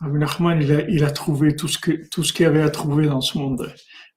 Rabbi 0.00 0.18
Nachman, 0.18 0.60
il 0.60 1.04
a, 1.04 1.10
trouvé 1.10 1.56
tout 1.56 1.68
ce 1.68 1.78
qu'il 1.78 2.42
y 2.42 2.44
avait 2.44 2.60
à 2.60 2.68
trouver 2.68 3.06
dans 3.06 3.22
ce 3.22 3.38
monde. 3.38 3.74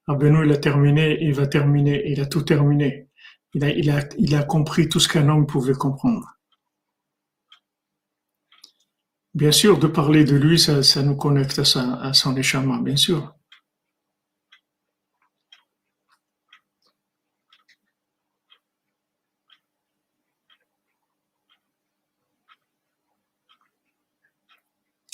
Rabbeinu, 0.08 0.46
il 0.46 0.52
a 0.52 0.58
terminé, 0.58 1.20
il 1.22 1.34
va 1.34 1.48
terminer, 1.48 2.04
il 2.12 2.20
a 2.20 2.26
tout 2.26 2.42
terminé. 2.42 3.07
Il 3.54 4.36
a, 4.36 4.44
compris 4.44 4.90
tout 4.90 5.00
ce 5.00 5.08
qu'un 5.10 5.30
homme 5.30 5.48
pouvait 5.48 5.74
comprendre. 5.74 6.38
Bien 9.34 9.52
sûr, 9.52 9.78
de 9.80 9.88
parler 9.88 10.26
de 10.26 10.36
lui, 10.36 10.60
ça, 10.60 11.02
nous 11.04 11.16
connecte 11.16 11.60
à, 11.60 11.94
à 12.02 12.14
son 12.14 12.36
échama, 12.36 12.80
bien 12.82 12.96
sûr. 12.96 13.38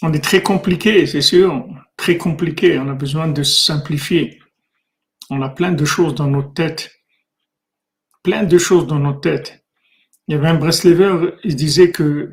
On 0.02 0.12
est 0.12 0.24
très 0.24 0.44
compliqué, 0.44 1.08
c'est 1.08 1.22
sûr, 1.22 1.66
très 1.96 2.18
compliqué. 2.18 2.78
On 2.78 2.90
a 2.90 2.94
besoin 2.94 3.30
de 3.30 3.42
simplifier. 3.42 4.42
On 5.30 5.42
a 5.42 5.50
plein 5.50 5.72
de 5.72 5.86
choses 5.86 6.14
dans 6.16 6.28
notre 6.28 6.54
tête 6.54 6.92
plein 8.24 8.44
de 8.44 8.58
choses 8.58 8.88
dans 8.88 9.00
notre 9.00 9.22
tête. 9.22 9.64
Il 10.28 10.34
y 10.34 10.38
avait 10.38 10.48
un 10.48 10.56
Breslever, 10.56 11.36
il 11.44 11.56
disait 11.56 11.92
que 11.92 12.32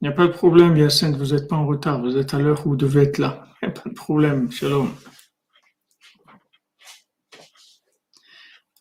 il 0.00 0.08
n'y 0.08 0.08
a 0.08 0.12
pas 0.12 0.26
de 0.26 0.32
problème, 0.32 0.76
Yacine, 0.76 1.16
vous 1.16 1.34
n'êtes 1.34 1.48
pas 1.48 1.56
en 1.56 1.66
retard, 1.66 2.00
vous 2.00 2.18
êtes 2.18 2.34
à 2.34 2.38
l'heure 2.38 2.66
où 2.66 2.70
vous 2.70 2.76
devez 2.76 3.02
être 3.02 3.18
là. 3.18 3.48
Il 3.62 3.68
n'y 3.68 3.72
a 3.72 3.80
pas 3.80 3.88
de 3.88 3.94
problème, 3.94 4.50
shalom. 4.50 4.94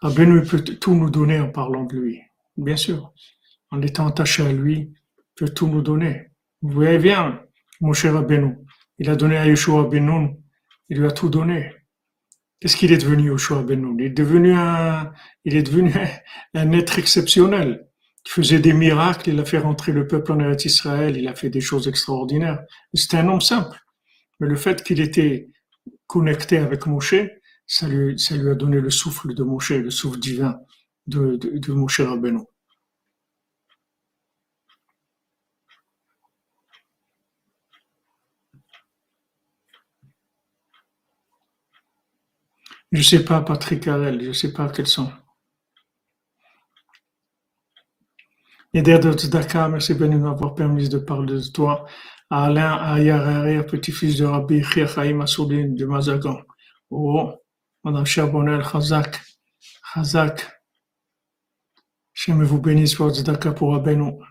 Rabbeinu 0.02 0.44
peut 0.44 0.62
tout 0.64 0.94
nous 0.94 1.10
donner 1.10 1.40
en 1.40 1.50
parlant 1.50 1.86
de 1.86 1.96
lui, 1.96 2.22
bien 2.58 2.76
sûr. 2.76 3.14
En 3.72 3.82
étant 3.82 4.08
attaché 4.08 4.46
à 4.46 4.52
lui, 4.52 4.94
il 5.18 5.24
peut 5.36 5.50
tout 5.50 5.68
nous 5.68 5.82
donner. 5.82 6.32
Vous 6.62 6.72
voyez 6.72 7.00
bien, 7.00 7.42
mon 7.80 7.94
cher 7.94 8.14
Rabbeinu, 8.14 8.58
il 9.00 9.10
a 9.10 9.16
donné 9.16 9.38
à 9.38 9.48
Yeshua 9.48 9.84
Rabbeinu, 9.84 10.36
il 10.90 11.00
lui 11.00 11.08
a 11.08 11.12
tout 11.12 11.30
donné. 11.30 11.74
Qu'est-ce 12.66 12.78
qu'il 12.78 12.92
est 12.92 12.98
devenu 12.98 13.32
Yeshua 13.32 13.58
Rabbeinu 13.58 13.96
Il 14.00 14.06
est 14.08 14.10
devenu 14.10 14.52
un, 14.56 15.14
il 15.44 15.56
est 15.56 15.62
devenu 15.62 15.94
un 16.56 16.72
être 16.72 16.98
exceptionnel. 16.98 17.88
Il 18.26 18.32
faisait 18.32 18.58
des 18.58 18.74
miracles, 18.74 19.30
il 19.30 19.40
a 19.40 19.46
fait 19.46 19.60
rentrer 19.60 19.92
le 19.92 20.08
peuple 20.08 20.32
en 20.32 20.40
Eretz 20.40 20.66
Israël, 20.66 21.16
il 21.16 21.28
a 21.28 21.36
fait 21.36 21.52
des 21.52 21.62
choses 21.62 21.88
extraordinaires. 21.88 22.64
C'était 22.96 23.18
un 23.18 23.28
homme 23.28 23.40
simple. 23.40 23.78
Mais 24.40 24.48
le 24.48 24.56
fait 24.56 24.82
qu'il 24.82 25.00
était 25.00 25.52
connecté 26.08 26.58
avec 26.58 26.88
Moshe, 26.88 27.14
ça 27.68 27.88
lui, 27.88 28.18
ça 28.18 28.36
lui 28.36 28.50
a 28.50 28.56
donné 28.56 28.82
le 28.82 28.90
souffle 28.90 29.36
de 29.36 29.44
Moshe, 29.44 29.70
le 29.70 29.92
souffle 29.92 30.18
divin 30.18 30.58
de, 31.06 31.36
de, 31.36 31.60
de 31.60 31.72
Moshe. 31.72 32.02
Je 42.96 43.02
sais 43.02 43.26
pas, 43.26 43.42
Patrick 43.42 43.90
Harel, 43.90 44.24
je 44.24 44.32
sais 44.32 44.54
pas 44.54 44.70
quels 44.70 44.88
sont. 44.88 45.12
Yeder 48.74 49.00
de 49.00 49.12
Tzedaka, 49.12 49.68
merci 49.68 49.94
Ben 49.96 50.12
de 50.12 50.18
m'avoir 50.18 50.56
permis 50.56 50.88
de 50.88 50.98
parler 50.98 51.34
de 51.34 51.52
toi. 51.52 51.86
À 52.30 52.46
Alain 52.46 52.78
Ayar 52.78 53.66
petit-fils 53.66 54.16
de 54.20 54.24
Rabbi 54.24 54.64
Chaim 54.64 55.20
Assoudin 55.20 55.74
de 55.76 55.86
Mazagan. 55.86 56.42
Oh, 56.90 57.34
Madame 57.84 58.06
Charbonnel, 58.06 58.64
Chazak, 58.64 59.22
Chazak. 59.94 60.48
J'aime 62.14 62.44
vous 62.46 62.62
bénisse 62.62 62.96
pour 62.96 63.14
Tzedaka 63.14 63.52
pour 63.52 63.76
Abenou. 63.76 64.24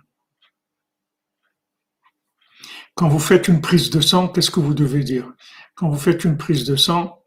Quand 2.94 3.08
vous 3.08 3.18
faites 3.18 3.46
une 3.48 3.60
prise 3.60 3.90
de 3.90 4.00
sang, 4.00 4.28
qu'est-ce 4.28 4.50
que 4.50 4.60
vous 4.60 4.72
devez 4.72 5.04
dire? 5.04 5.30
Quand 5.74 5.90
vous 5.90 5.98
faites 5.98 6.24
une 6.24 6.38
prise 6.38 6.64
de 6.64 6.76
sang, 6.76 7.22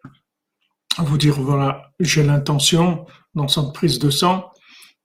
vous 1.03 1.17
dire 1.17 1.39
voilà, 1.39 1.91
j'ai 1.99 2.23
l'intention 2.23 3.05
dans 3.35 3.47
cette 3.47 3.73
prise 3.73 3.99
de 3.99 4.09
sang 4.09 4.51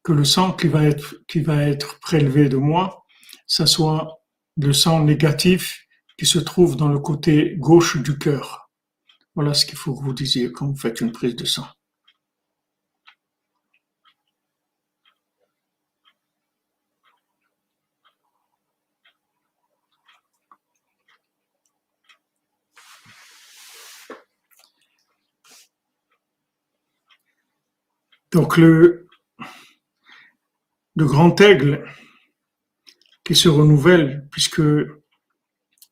que 0.03 0.13
le 0.13 0.25
sang 0.25 0.53
qui 0.53 0.69
va 0.69 0.85
être 0.85 1.17
qui 1.29 1.41
va 1.41 1.63
être 1.63 2.01
prélevé 2.01 2.49
de 2.49 2.57
moi, 2.57 3.05
ça 3.47 3.67
soit 3.67 4.23
le 4.57 4.73
sang 4.73 5.05
négatif 5.05 5.87
qui 6.19 6.27
se 6.27 6.39
trouve 6.39 6.77
dans 6.77 6.89
le 6.89 6.99
côté 6.99 7.57
gauche 7.59 7.97
du 8.03 8.19
cœur. 8.19 8.71
Voilà 9.35 9.55
ce 9.55 9.65
qu'il 9.65 9.79
faut 9.79 9.95
que 9.95 10.05
vous 10.05 10.13
disiez 10.13 10.53
quand 10.53 10.67
vous 10.67 10.77
faites 10.77 11.01
une 11.01 11.13
prise 11.13 11.37
de 11.37 11.45
sang. 11.45 11.67
Donc 28.33 28.57
le, 28.57 29.09
grand 30.97 31.39
aigle 31.41 31.87
qui 33.25 33.35
se 33.35 33.49
renouvelle, 33.49 34.27
puisque 34.31 34.63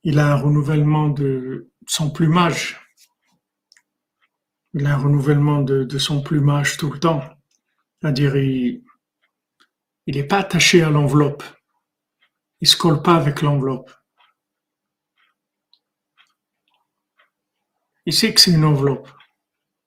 il 0.05 0.19
a 0.19 0.33
un 0.33 0.37
renouvellement 0.37 1.11
de 1.11 1.71
son 1.87 2.11
plumage, 2.11 2.81
il 4.73 4.87
a 4.87 4.95
un 4.95 4.99
renouvellement 4.99 5.61
de, 5.61 5.99
son 5.99 6.23
plumage 6.23 6.79
tout 6.79 6.91
le 6.91 6.99
temps. 6.99 7.23
C'est-à-dire, 8.01 8.35
il 8.37 8.83
n'est 10.07 10.25
pas 10.25 10.39
attaché 10.39 10.83
à 10.83 10.89
l'enveloppe. 10.89 11.45
Il 12.63 12.69
se 12.69 12.77
colle 12.77 13.03
pas 13.03 13.17
avec 13.17 13.43
l'enveloppe. 13.43 13.93
Il 18.07 18.15
sait 18.15 18.33
que 18.33 18.41
c'est 18.41 18.53
une 18.53 18.65
enveloppe. 18.65 19.11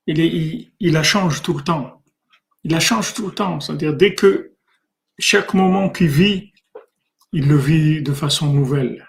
Il, 0.06 0.20
est, 0.20 0.72
il 0.80 0.94
la 0.94 1.02
change 1.02 1.42
tout 1.42 1.58
le 1.58 1.64
temps 1.64 2.03
il 2.64 2.72
la 2.72 2.80
change 2.80 3.14
tout 3.14 3.28
le 3.28 3.34
temps. 3.34 3.60
C'est-à-dire, 3.60 3.94
dès 3.94 4.16
que 4.16 4.56
chaque 5.20 5.54
moment 5.54 5.90
qu'il 5.90 6.08
vit, 6.08 6.54
il 7.32 7.48
le 7.48 7.58
vit 7.58 8.02
de 8.02 8.14
façon 8.14 8.52
nouvelle. 8.54 9.08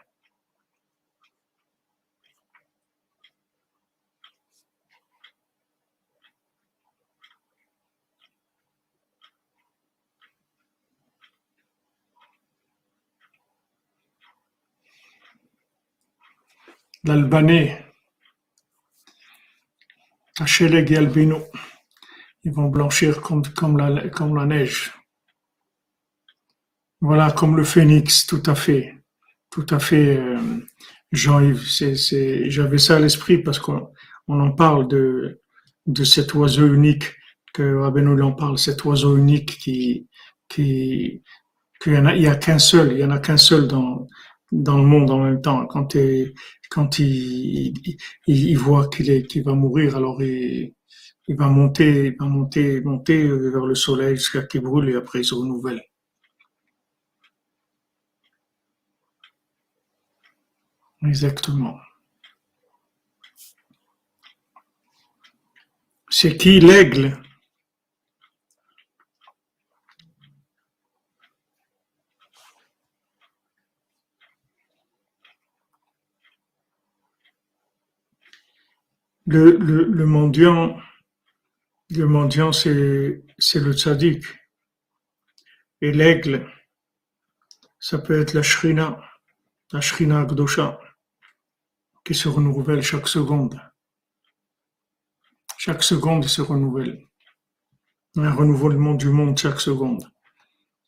L'Albanais, 17.07 17.85
Tacheleg 20.35 20.95
Albino 20.95 21.47
ils 22.45 22.53
vont 22.53 22.69
blanchir 22.69 23.21
comme, 23.23 23.43
comme, 23.43 23.79
la, 23.79 24.09
comme 24.09 24.37
la 24.37 24.47
neige. 24.47 24.93
Voilà, 27.01 27.31
comme 27.33 27.57
le 27.57 27.65
phénix, 27.65 28.27
tout 28.27 28.43
à 28.47 28.55
fait. 28.55 28.95
Tout 29.51 29.67
à 29.71 29.79
fait, 29.79 30.17
euh, 30.19 30.39
Jean-Yves. 31.13 31.65
J'avais 32.49 32.79
ça 32.79 32.97
à 32.97 33.01
l'esprit 33.01 33.39
parce 33.39 33.59
qu'on 33.59 33.91
on 34.29 34.41
en 34.41 34.53
parle 34.53 34.89
de, 34.89 35.41
de 35.87 36.05
cet 36.05 36.35
oiseau 36.35 36.73
unique, 36.73 37.13
que 37.53 37.77
Rabbeinu 37.77 38.21
en 38.23 38.33
parle, 38.33 38.59
cet 38.59 38.85
oiseau 38.85 39.17
unique 39.17 39.59
qui, 39.59 40.09
qui, 40.49 41.23
qu'il 41.81 41.93
y 41.95 41.99
en 41.99 42.07
a, 42.07 42.13
a 42.13 42.37
qu'un 42.37 42.59
seul, 42.59 42.93
il 42.93 42.99
y 42.99 43.05
en 43.05 43.11
a 43.11 43.19
qu'un 43.21 43.37
seul 43.37 43.69
dans, 43.69 44.07
dans 44.51 44.77
le 44.77 44.85
monde 44.85 45.11
en 45.11 45.23
même 45.23 45.41
temps. 45.41 45.67
Quand, 45.67 45.97
quand 46.71 46.99
il, 46.99 47.75
il, 48.27 48.59
voit 48.59 48.89
qu'il 48.89 49.27
qu'il 49.27 49.45
va 49.45 49.55
mourir, 49.55 49.97
alors 49.97 50.23
il, 50.23 50.75
il 51.29 51.37
va 51.37 51.49
monter, 51.49 52.07
il 52.07 52.17
va 52.19 52.27
monter, 52.27 52.81
monter 52.83 53.29
vers 53.29 53.67
le 53.67 53.75
soleil 53.75 54.17
jusqu'à 54.17 54.43
qu'il 54.43 54.61
brûle 54.63 54.89
et 54.91 54.95
après 54.97 55.21
il 55.21 55.25
se 55.25 55.35
renouvelle. 55.35 55.83
Exactement. 61.03 61.79
C'est 66.09 66.37
qui 66.37 66.61
l'aigle? 66.61 67.21
Le, 79.27 79.57
le, 79.57 79.85
le 79.85 80.07
mendiant 80.07 80.79
le 81.90 82.07
mendiant, 82.07 82.53
c'est 82.53 82.73
le 82.73 83.73
tzaddik. 83.73 84.25
Et 85.81 85.92
l'aigle, 85.92 86.51
ça 87.79 87.99
peut 87.99 88.18
être 88.18 88.33
la 88.33 88.42
shrina, 88.42 88.99
la 89.73 89.81
shrina 89.81 90.25
gdosha, 90.25 90.81
qui 92.05 92.14
se 92.14 92.29
renouvelle 92.29 92.83
chaque 92.83 93.09
seconde. 93.09 93.61
Chaque 95.59 95.83
seconde, 95.83 96.25
il 96.25 96.31
se 96.31 96.42
renouvelle. 96.42 97.07
Un 98.16 98.33
renouvellement 98.33 98.94
du 98.94 99.09
monde 99.09 99.37
chaque 99.38 99.61
seconde. 99.61 100.09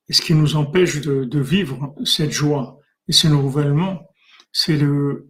Et 0.08 0.12
ce 0.12 0.22
qui 0.22 0.34
nous 0.34 0.56
empêche 0.56 1.00
de, 1.00 1.40
vivre 1.40 1.94
cette 2.04 2.30
joie 2.30 2.78
et 3.08 3.12
ce 3.12 3.26
renouvellement, 3.26 4.08
c'est 4.52 4.76
le, 4.76 5.28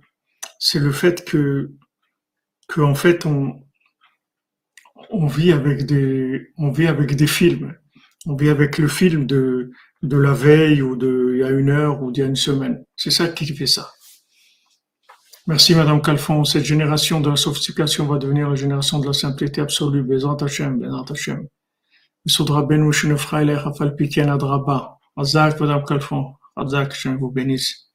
c'est 0.58 0.78
le 0.78 0.92
fait 0.92 1.24
que, 1.24 1.72
que 2.68 2.80
en 2.80 2.94
fait, 2.94 3.26
on, 3.26 3.65
on 5.10 5.26
vit 5.26 5.52
avec 5.52 5.86
des, 5.86 6.52
on 6.56 6.70
vit 6.70 6.86
avec 6.86 7.16
des 7.16 7.26
films. 7.26 7.74
On 8.26 8.34
vit 8.34 8.48
avec 8.48 8.78
le 8.78 8.88
film 8.88 9.26
de, 9.26 9.70
de 10.02 10.16
la 10.16 10.32
veille 10.32 10.82
ou 10.82 10.96
de 10.96 11.32
il 11.34 11.40
y 11.40 11.44
a 11.44 11.50
une 11.50 11.70
heure 11.70 12.02
ou 12.02 12.10
d'il 12.10 12.22
y 12.22 12.24
a 12.24 12.26
une 12.26 12.36
semaine. 12.36 12.84
C'est 12.96 13.10
ça 13.10 13.28
qui 13.28 13.46
fait 13.54 13.66
ça. 13.66 13.92
Merci 15.46 15.76
Madame 15.76 16.02
Calfon. 16.02 16.44
Cette 16.44 16.64
génération 16.64 17.20
de 17.20 17.30
la 17.30 17.36
sophistication 17.36 18.06
va 18.06 18.18
devenir 18.18 18.48
la 18.48 18.56
génération 18.56 18.98
de 18.98 19.06
la 19.06 19.12
simplicité 19.12 19.60
absolue. 19.60 20.02
Bezant 20.02 20.36
Hashem, 20.36 20.80
Bezant 20.80 21.04
Hashem. 21.04 21.46
Soudra 22.26 22.62
Benou 22.62 22.90
Shinefrailer 22.90 23.64
Afal 23.64 23.94
Piken 23.94 24.28
Adraba. 24.28 24.98
Azak 25.16 25.60
Madame 25.60 25.84
Calfon. 25.84 26.34
Azak, 26.56 26.96
je 26.98 27.10
vous 27.10 27.30
bénisse. 27.30 27.92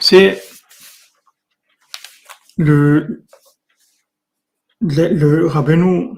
C'est 0.00 0.42
le, 2.58 3.24
le, 4.80 5.08
le 5.14 5.46
Rabbeinu, 5.46 6.10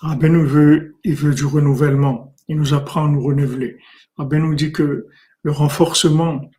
Rabbeinu 0.00 0.44
veut, 0.44 0.96
il 1.04 1.14
veut 1.14 1.34
du 1.34 1.44
renouvellement. 1.44 2.34
Il 2.48 2.56
nous 2.56 2.74
apprend 2.74 3.04
à 3.04 3.08
nous 3.08 3.22
renouveler. 3.22 3.78
Rabbeinu 4.16 4.54
dit 4.56 4.72
que 4.72 5.06
le 5.42 5.50
renforcement 5.50 6.50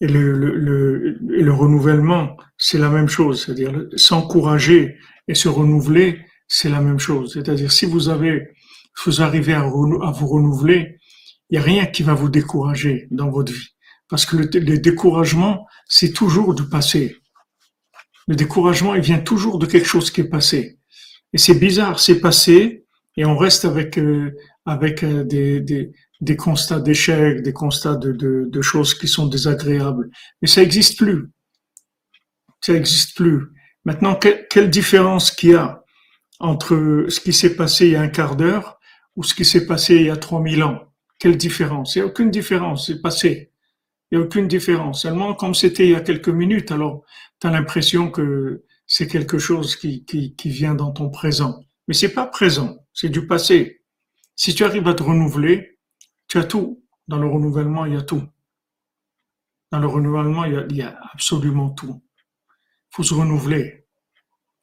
et 0.00 0.06
le, 0.06 0.32
le, 0.32 1.18
et 1.34 1.42
le 1.42 1.52
renouvellement, 1.52 2.36
c'est 2.56 2.78
la 2.78 2.88
même 2.88 3.08
chose. 3.08 3.44
C'est-à-dire 3.44 3.86
s'encourager 3.96 4.96
et 5.26 5.34
se 5.34 5.48
renouveler, 5.48 6.20
c'est 6.46 6.70
la 6.70 6.80
même 6.80 6.98
chose. 6.98 7.32
C'est-à-dire 7.34 7.70
si 7.72 7.84
vous 7.84 8.08
avez, 8.08 8.48
vous 9.04 9.20
arrivez 9.22 9.54
à, 9.54 9.62
à 9.62 9.66
vous 9.66 10.26
renouveler, 10.26 10.98
il 11.50 11.54
n'y 11.54 11.58
a 11.58 11.62
rien 11.62 11.86
qui 11.86 12.02
va 12.02 12.14
vous 12.14 12.28
décourager 12.28 13.08
dans 13.10 13.30
votre 13.30 13.52
vie. 13.52 13.68
Parce 14.08 14.24
que 14.24 14.36
le, 14.36 14.44
le 14.44 14.78
découragement, 14.78 15.66
c'est 15.86 16.12
toujours 16.12 16.54
du 16.54 16.64
passé. 16.68 17.16
Le 18.28 18.36
découragement, 18.36 18.94
il 18.94 19.00
vient 19.00 19.18
toujours 19.18 19.58
de 19.58 19.66
quelque 19.66 19.88
chose 19.88 20.10
qui 20.10 20.20
est 20.20 20.28
passé. 20.28 20.78
Et 21.32 21.38
c'est 21.38 21.58
bizarre, 21.58 21.98
c'est 21.98 22.20
passé, 22.20 22.84
et 23.16 23.24
on 23.24 23.36
reste 23.36 23.64
avec 23.64 23.98
euh, 23.98 24.36
avec 24.66 25.02
euh, 25.02 25.24
des, 25.24 25.60
des, 26.20 26.36
constats 26.36 26.78
d'échec, 26.78 27.42
des 27.42 27.54
constats 27.54 27.96
de, 27.96 28.12
de, 28.12 28.46
de, 28.46 28.62
choses 28.62 28.94
qui 28.94 29.08
sont 29.08 29.26
désagréables. 29.26 30.10
Mais 30.42 30.48
ça 30.48 30.60
n'existe 30.60 30.98
plus. 30.98 31.30
Ça 32.60 32.74
n'existe 32.74 33.16
plus. 33.16 33.46
Maintenant, 33.86 34.18
quelle 34.50 34.68
différence 34.68 35.30
qu'il 35.30 35.50
y 35.50 35.54
a 35.54 35.82
entre 36.38 37.06
ce 37.08 37.20
qui 37.20 37.32
s'est 37.32 37.56
passé 37.56 37.86
il 37.86 37.92
y 37.92 37.96
a 37.96 38.02
un 38.02 38.08
quart 38.08 38.36
d'heure 38.36 38.78
ou 39.16 39.22
ce 39.22 39.34
qui 39.34 39.46
s'est 39.46 39.66
passé 39.66 39.96
il 39.96 40.06
y 40.06 40.10
a 40.10 40.16
3000 40.16 40.62
ans? 40.62 40.92
Quelle 41.18 41.38
différence? 41.38 41.94
Il 41.94 42.00
n'y 42.00 42.02
a 42.02 42.06
aucune 42.06 42.30
différence, 42.30 42.88
c'est 42.88 43.00
passé. 43.00 43.47
Il 44.10 44.18
n'y 44.18 44.24
a 44.24 44.26
aucune 44.26 44.48
différence. 44.48 45.02
Seulement, 45.02 45.34
comme 45.34 45.54
c'était 45.54 45.86
il 45.86 45.92
y 45.92 45.96
a 45.96 46.00
quelques 46.00 46.28
minutes, 46.28 46.72
alors 46.72 47.04
tu 47.40 47.46
as 47.46 47.50
l'impression 47.50 48.10
que 48.10 48.64
c'est 48.86 49.06
quelque 49.06 49.38
chose 49.38 49.76
qui, 49.76 50.04
qui, 50.04 50.34
qui 50.34 50.48
vient 50.48 50.74
dans 50.74 50.92
ton 50.92 51.10
présent. 51.10 51.60
Mais 51.86 51.94
c'est 51.94 52.12
pas 52.12 52.26
présent, 52.26 52.78
c'est 52.92 53.10
du 53.10 53.26
passé. 53.26 53.82
Si 54.34 54.54
tu 54.54 54.64
arrives 54.64 54.88
à 54.88 54.94
te 54.94 55.02
renouveler, 55.02 55.78
tu 56.28 56.38
as 56.38 56.44
tout. 56.44 56.82
Dans 57.08 57.18
le 57.18 57.26
renouvellement, 57.26 57.86
il 57.86 57.94
y 57.94 57.96
a 57.96 58.02
tout. 58.02 58.22
Dans 59.72 59.80
le 59.80 59.86
renouvellement, 59.86 60.44
il 60.44 60.76
y 60.76 60.82
a, 60.82 60.98
absolument 61.12 61.70
tout. 61.70 62.02
Il 62.48 62.96
faut 62.96 63.02
se 63.02 63.14
renouveler. 63.14 63.86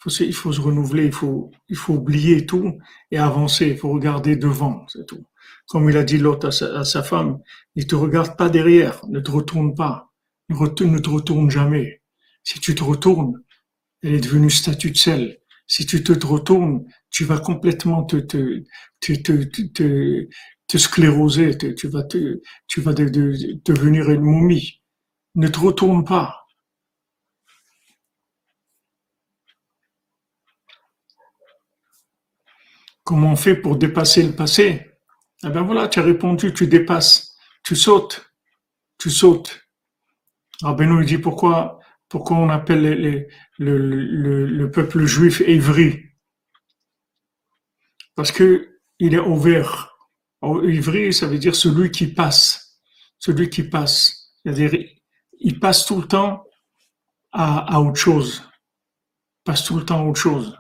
Il 0.06 0.12
faut, 0.12 0.24
il 0.24 0.34
faut 0.34 0.52
se 0.52 0.62
renouveler, 0.62 1.06
il 1.06 1.12
faut, 1.12 1.52
il 1.68 1.76
faut 1.76 1.94
oublier 1.96 2.46
tout 2.46 2.80
et 3.12 3.18
avancer. 3.18 3.70
Il 3.70 3.78
faut 3.78 3.90
regarder 3.90 4.36
devant, 4.36 4.88
c'est 4.88 5.06
tout. 5.06 5.26
Comme 5.68 5.90
il 5.90 5.98
a 5.98 6.04
dit 6.04 6.18
l'autre 6.18 6.48
à, 6.48 6.84
sa, 6.84 7.04
femme, 7.04 7.40
ne 7.76 7.84
te 7.84 7.96
regarde 7.96 8.38
pas 8.38 8.50
derrière, 8.50 9.02
ne 9.08 9.20
te 9.20 9.32
retourne 9.32 9.74
pas, 9.74 10.12
ne, 10.50 11.00
te 11.00 11.10
retourne 11.10 11.50
jamais. 11.50 12.02
Si 12.44 12.60
tu 12.60 12.76
te 12.76 12.84
retournes, 12.84 13.42
elle 14.04 14.14
est 14.14 14.24
devenue 14.24 14.52
statue 14.52 14.92
de 14.92 14.98
sel. 14.98 15.40
Si 15.68 15.86
tu 15.86 16.04
te 16.04 16.26
retournes, 16.26 16.86
tu 17.10 17.26
vas 17.26 17.40
complètement 17.40 18.04
te, 18.04 18.18
te, 18.18 18.64
te, 19.02 19.14
te, 19.14 20.28
te 20.68 20.78
scléroser, 20.78 21.58
tu 21.58 21.88
vas, 21.88 22.04
te, 22.04 22.42
tu 22.68 22.82
vas 22.82 22.94
devenir 22.94 24.10
une 24.12 24.22
momie. 24.22 24.82
Ne 25.34 25.48
te 25.48 25.60
retourne 25.60 26.06
pas. 26.06 26.46
Comment 33.04 33.34
on 33.34 33.36
fait 33.36 33.56
pour 33.56 33.78
dépasser 33.78 34.24
le 34.24 34.32
passé? 34.36 34.95
Eh 35.46 35.50
bien 35.50 35.62
voilà, 35.62 35.88
tu 35.88 36.00
as 36.00 36.04
répondu, 36.04 36.54
tu 36.54 36.68
dépasses, 36.68 37.38
tu 37.64 37.76
sautes, 37.76 38.34
tu 38.98 39.10
sautes. 39.10 39.62
Alors 40.62 40.76
Benoît 40.76 41.04
dit 41.04 41.18
pourquoi, 41.18 41.80
pourquoi 42.10 42.38
on 42.38 42.50
appelle 42.50 43.28
le, 43.60 43.78
le, 43.78 44.46
le, 44.46 44.72
peuple 44.72 45.06
juif 45.06 45.42
évri 45.42 46.04
Parce 48.16 48.32
que 48.32 48.80
il 49.00 49.14
est 49.14 49.20
ouvert 49.20 49.96
Ivri, 50.42 51.14
ça 51.14 51.28
veut 51.28 51.40
dire 51.40 51.56
celui 51.56 51.92
qui 51.92 52.08
passe. 52.08 52.80
Celui 53.20 53.50
qui 53.50 53.64
passe. 53.64 54.34
C'est-à-dire, 54.44 54.72
il 55.40 55.60
passe 55.60 55.86
tout 55.86 56.00
le 56.02 56.08
temps 56.08 56.44
à, 57.32 57.82
autre 57.82 58.00
chose. 58.00 58.44
Il 59.40 59.44
passe 59.44 59.64
tout 59.64 59.78
le 59.78 59.86
temps 59.86 60.02
à 60.02 60.10
autre 60.10 60.20
chose. 60.20 60.58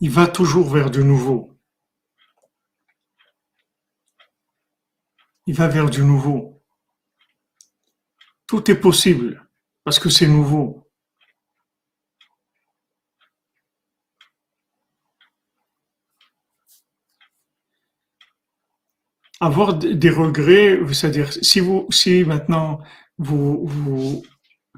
Il 0.00 0.10
va 0.10 0.26
toujours 0.26 0.68
vers 0.70 0.90
du 0.90 1.04
nouveau. 1.04 1.53
Il 5.46 5.54
va 5.54 5.68
vers 5.68 5.90
du 5.90 6.02
nouveau. 6.02 6.62
Tout 8.46 8.70
est 8.70 8.80
possible 8.80 9.48
parce 9.84 9.98
que 9.98 10.10
c'est 10.10 10.28
nouveau. 10.28 10.84
avoir 19.44 19.74
des 19.74 20.10
regrets, 20.10 20.80
c'est-à-dire 20.92 21.32
si 21.32 21.60
vous, 21.60 21.86
si 21.90 22.24
maintenant 22.24 22.80
vous, 23.18 24.22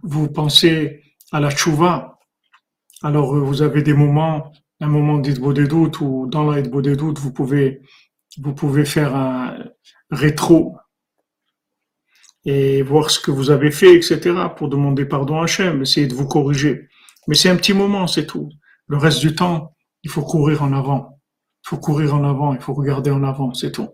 vous, 0.02 0.28
pensez 0.28 1.02
à 1.32 1.40
la 1.40 1.50
chouva, 1.50 2.18
alors 3.02 3.36
euh, 3.36 3.40
vous 3.40 3.62
avez 3.62 3.82
des 3.82 3.94
moments, 3.94 4.52
un 4.80 4.88
moment 4.88 5.18
des 5.18 5.34
doutes 5.66 6.00
ou 6.00 6.26
dans 6.28 6.50
la 6.50 6.62
des 6.62 6.96
doutes, 6.96 7.18
vous 7.18 7.32
pouvez, 7.32 7.80
vous 8.38 8.54
pouvez 8.54 8.84
faire 8.84 9.14
un 9.14 9.56
rétro 10.10 10.76
et 12.44 12.82
voir 12.82 13.10
ce 13.10 13.18
que 13.18 13.30
vous 13.30 13.50
avez 13.50 13.70
fait, 13.70 13.94
etc., 13.94 14.20
pour 14.56 14.68
demander 14.68 15.04
pardon 15.04 15.40
à 15.40 15.44
Hachem, 15.44 15.82
essayer 15.82 16.06
de 16.06 16.14
vous 16.14 16.28
corriger. 16.28 16.88
Mais 17.26 17.34
c'est 17.34 17.48
un 17.48 17.56
petit 17.56 17.72
moment, 17.72 18.06
c'est 18.06 18.26
tout. 18.26 18.48
Le 18.86 18.96
reste 18.96 19.20
du 19.20 19.34
temps, 19.34 19.74
il 20.04 20.10
faut 20.10 20.22
courir 20.22 20.62
en 20.62 20.72
avant. 20.72 21.18
Il 21.64 21.68
faut 21.70 21.78
courir 21.78 22.14
en 22.14 22.22
avant, 22.22 22.54
il 22.54 22.60
faut 22.60 22.74
regarder 22.74 23.10
en 23.10 23.24
avant, 23.24 23.52
c'est 23.52 23.72
tout 23.72 23.88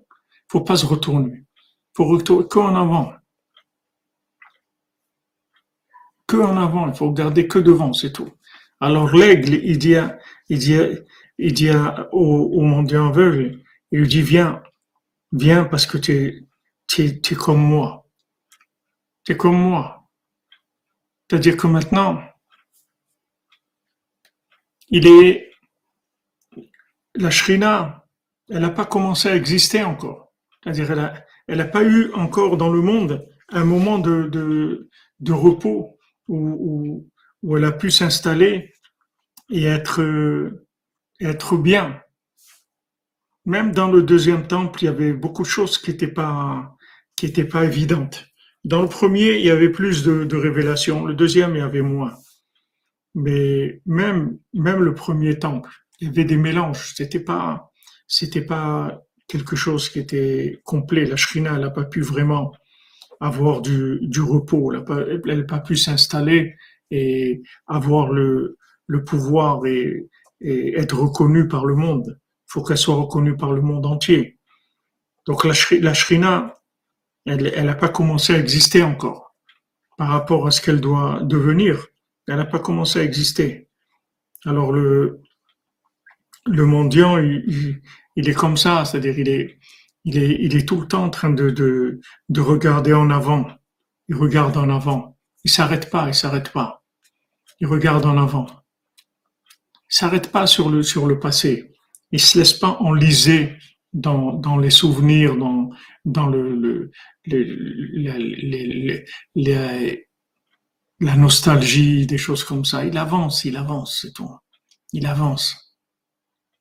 faut 0.53 0.61
pas 0.61 0.77
se 0.77 0.85
retourner. 0.85 1.45
faut 1.97 2.05
retourner 2.05 2.47
qu'en 2.47 2.75
avant. 2.77 3.15
Que 6.27 6.37
en 6.37 6.59
avant, 6.59 6.89
il 6.89 6.95
faut 6.95 7.09
regarder 7.09 7.49
que 7.49 7.59
devant, 7.59 7.95
c'est 7.95 8.13
tout. 8.13 8.31
Alors 8.81 9.15
l'aigle, 9.15 9.55
il 9.55 9.79
dit, 9.79 9.97
il 10.51 10.59
dit, 10.59 10.79
il 11.39 11.55
dit 11.55 11.71
au, 12.13 12.51
au 12.59 12.61
mendiant 12.61 13.09
aveugle, 13.09 13.63
il 13.93 14.01
lui 14.01 14.09
dit, 14.09 14.21
viens, 14.21 14.63
viens 15.33 15.65
parce 15.65 15.87
que 15.87 15.99
tu 15.99 16.47
es, 16.99 16.99
es, 16.99 17.35
comme 17.35 17.63
moi. 17.63 18.07
Tu 19.25 19.33
es 19.33 19.37
comme 19.37 19.57
moi. 19.57 20.09
C'est-à-dire 21.29 21.57
que 21.57 21.67
maintenant, 21.67 22.23
il 24.89 25.07
est, 25.07 25.51
la 27.15 27.31
shrina, 27.31 28.07
elle 28.51 28.61
n'a 28.61 28.71
pas 28.71 28.85
commencé 28.85 29.29
à 29.29 29.37
exister 29.37 29.83
encore. 29.83 30.33
C'est-à-dire, 30.63 31.25
elle 31.49 31.59
n'a 31.59 31.65
pas 31.65 31.83
eu 31.83 32.13
encore 32.13 32.57
dans 32.57 32.69
le 32.69 32.83
monde 32.83 33.27
un 33.49 33.65
moment 33.65 33.99
de, 33.99 34.25
de, 34.25 34.91
de 35.21 35.33
repos 35.33 35.99
où, 36.29 37.09
où, 37.43 37.57
elle 37.57 37.65
a 37.65 37.73
pu 37.73 37.91
s'installer 37.91 38.75
et 39.51 39.65
être, 39.65 40.01
être 41.21 41.57
bien. 41.57 42.02
Même 43.45 43.73
dans 43.73 43.91
le 43.91 44.03
deuxième 44.03 44.47
temple, 44.47 44.83
il 44.83 44.87
y 44.87 44.89
avait 44.89 45.13
beaucoup 45.13 45.43
de 45.43 45.49
choses 45.49 45.79
qui 45.79 45.91
n'étaient 45.91 46.07
pas, 46.07 46.77
qui 47.17 47.27
étaient 47.27 47.45
pas 47.45 47.65
évidentes. 47.65 48.27
Dans 48.65 48.83
le 48.83 48.89
premier, 48.89 49.39
il 49.39 49.45
y 49.45 49.51
avait 49.51 49.71
plus 49.71 50.05
de, 50.05 50.25
de 50.25 50.37
révélations. 50.37 51.05
Le 51.05 51.15
deuxième, 51.15 51.57
il 51.57 51.59
y 51.59 51.63
avait 51.63 51.83
moins. 51.83 52.15
Mais 53.15 53.81
même, 53.85 54.39
même 54.55 54.83
le 54.83 54.95
premier 54.95 55.39
temple, 55.39 55.71
il 56.01 56.09
y 56.09 56.11
avait 56.11 56.25
des 56.25 56.37
mélanges. 56.37 56.95
C'était 56.97 57.21
pas, 57.21 57.71
c'était 58.07 58.43
pas 58.43 59.03
quelque 59.27 59.57
chose 59.57 59.89
qui 59.89 59.99
était 59.99 60.61
complet. 60.65 61.05
La 61.05 61.17
Shrina, 61.17 61.59
n'a 61.59 61.71
pas 61.71 61.85
pu 61.85 62.01
vraiment 62.01 62.53
avoir 63.21 63.63
du, 63.63 63.99
du 64.03 64.21
repos, 64.21 64.73
elle 64.73 65.39
n'a 65.39 65.45
pas, 65.45 65.61
pu 65.61 65.77
s'installer 65.77 66.57
et 66.91 67.43
avoir 67.67 68.13
le, 68.13 68.59
le 68.87 69.05
pouvoir 69.05 69.65
et, 69.65 70.09
et, 70.41 70.79
être 70.79 70.99
reconnue 70.99 71.47
par 71.47 71.65
le 71.65 71.77
monde. 71.77 72.19
Faut 72.53 72.63
qu'elle 72.63 72.77
soit 72.77 72.97
reconnue 72.97 73.35
par 73.35 73.53
le 73.53 73.63
monde 73.63 73.87
entier. 73.87 74.39
Donc 75.25 75.45
la, 75.45 75.55
la 75.81 75.95
Shrina, 75.95 76.55
elle 77.25 77.65
n'a 77.65 77.75
pas 77.75 77.89
commencé 77.89 78.35
à 78.35 78.39
exister 78.39 78.83
encore 78.83 79.35
par 79.97 80.09
rapport 80.09 80.47
à 80.47 80.51
ce 80.51 80.61
qu'elle 80.61 80.83
doit 80.83 81.21
devenir. 81.23 81.87
Elle 82.29 82.37
n'a 82.37 82.45
pas 82.45 82.59
commencé 82.59 82.99
à 83.01 83.05
exister. 83.05 83.71
Alors 84.45 84.71
le, 84.71 85.23
le 86.45 86.67
mendiant, 86.67 87.17
il, 87.17 87.81
est 88.17 88.35
comme 88.35 88.59
ça, 88.59 88.85
c'est-à-dire 88.85 89.19
il 89.19 89.31
est, 89.31 89.59
il 90.05 90.19
est, 90.19 90.37
il 90.39 90.55
est 90.55 90.69
tout 90.69 90.79
le 90.79 90.87
temps 90.87 91.05
en 91.05 91.11
train 91.11 91.31
de, 91.31 91.49
de, 91.49 92.01
de 92.29 92.41
regarder 92.43 92.93
en 92.93 93.09
avant. 93.09 93.47
Il 94.09 94.17
regarde 94.17 94.59
en 94.59 94.69
avant. 94.69 95.17
Il 95.45 95.51
s'arrête 95.51 95.89
pas, 95.89 96.07
il 96.09 96.15
s'arrête 96.15 96.53
pas. 96.53 96.85
Il 97.61 97.67
regarde 97.67 98.05
en 98.05 98.19
avant. 98.19 98.45
Il 99.91 99.95
s'arrête 99.95 100.31
pas 100.31 100.47
sur 100.47 100.69
le 100.69 101.19
passé. 101.19 101.72
Il 102.13 102.21
se 102.21 102.39
laisse 102.39 102.53
pas 102.53 102.77
enliser 102.81 103.57
dans, 103.93 104.59
les 104.59 104.71
souvenirs, 104.71 105.37
dans, 105.37 105.71
la 111.01 111.17
nostalgie, 111.17 112.07
des 112.07 112.19
choses 112.19 112.45
comme 112.45 112.65
ça. 112.65 112.85
Il 112.85 112.97
avance, 112.97 113.45
il 113.45 113.57
avance, 113.57 114.01
c'est 114.03 114.13
tout. 114.13 114.31
Il 114.93 115.07
avance. 115.07 115.77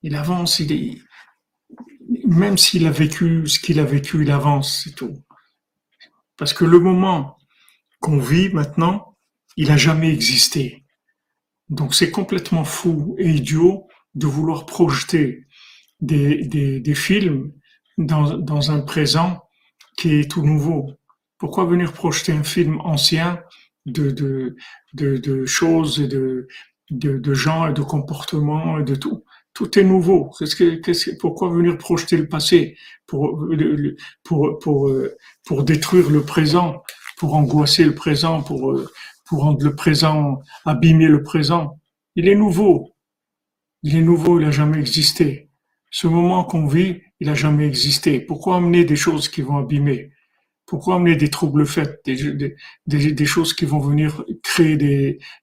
Il 0.02 0.16
avance, 0.16 0.62
même 2.26 2.58
s'il 2.58 2.88
a 2.88 2.92
vécu 2.92 3.48
ce 3.48 3.60
qu'il 3.60 3.80
a 3.80 3.86
vécu, 3.86 4.24
il 4.24 4.32
avance, 4.32 4.82
c'est 4.84 4.96
tout. 4.96 5.24
Parce 6.38 6.54
que 6.54 6.66
le 6.66 6.80
moment 6.80 7.38
qu'on 8.00 8.18
vit 8.18 8.50
maintenant, 8.50 9.16
il 9.58 9.70
a 9.70 9.78
jamais 9.78 10.12
existé. 10.12 10.86
Donc 11.70 11.94
c'est 11.94 12.12
complètement 12.12 12.64
fou 12.64 13.16
et 13.20 13.30
idiot 13.30 13.88
de 14.16 14.28
vouloir 14.28 14.66
projeter 14.66 15.46
des, 16.00 16.46
des, 16.46 16.80
des 16.80 16.96
films 16.96 17.52
dans, 17.98 18.38
dans 18.38 18.72
un 18.72 18.82
présent 18.82 19.44
qui 19.98 20.16
est 20.16 20.32
tout 20.32 20.46
nouveau. 20.46 20.92
Pourquoi 21.38 21.66
venir 21.66 21.94
projeter 21.94 22.32
un 22.32 22.44
film 22.44 22.80
ancien 22.82 23.42
de, 23.86 24.12
de, 24.12 24.56
de, 24.94 25.18
de 25.18 25.46
choses 25.46 25.98
de, 26.00 26.48
de, 26.90 27.18
de 27.18 27.34
gens 27.34 27.68
et 27.68 27.74
de 27.74 27.82
comportements 27.82 28.80
et 28.80 28.84
de 28.84 28.96
tout? 28.96 29.24
Tout 29.54 29.78
est 29.78 29.84
nouveau. 29.84 30.32
Qu'est-ce 30.40 30.56
que, 30.56 31.18
pourquoi 31.18 31.50
venir 31.50 31.78
projeter 31.78 32.16
le 32.16 32.28
passé 32.28 32.78
pour, 33.06 33.48
pour, 34.24 34.60
pour, 34.60 34.88
euh, 34.88 35.18
pour 35.46 35.64
détruire 35.64 36.10
le 36.10 36.22
présent, 36.22 36.84
pour 37.18 37.36
angoisser 37.36 37.84
le 37.84 37.94
présent, 37.94 38.44
pour, 38.44 38.72
euh, 38.72 38.90
pour 39.26 39.42
rendre 39.42 39.64
le 39.64 39.76
présent, 39.76 40.40
abîmer 40.66 41.08
le 41.08 41.22
présent? 41.22 41.80
Il 42.16 42.30
est 42.30 42.36
nouveau. 42.36 42.91
Il 43.84 43.96
est 43.96 44.02
nouveau, 44.02 44.40
il 44.40 44.46
n'a 44.46 44.52
jamais 44.52 44.80
existé. 44.80 45.50
Ce 45.90 46.08
moment 46.08 46.44
qu'on 46.44 46.68
vit, 46.68 47.02
il 47.20 47.28
n'a 47.28 47.34
jamais 47.36 47.68
existé. 47.68 48.20
Pourquoi 48.20 48.58
amener 48.58 48.86
des 48.86 48.96
choses 48.96 49.28
qui 49.28 49.42
vont 49.42 49.58
abîmer? 49.58 50.12
Pourquoi 50.66 50.96
amener 50.96 51.18
des 51.18 51.30
troubles 51.30 51.66
faits, 51.66 52.00
des, 52.06 53.26
choses 53.26 53.54
qui 53.54 53.66
vont 53.66 53.80
venir 53.80 54.24
créer 54.42 54.78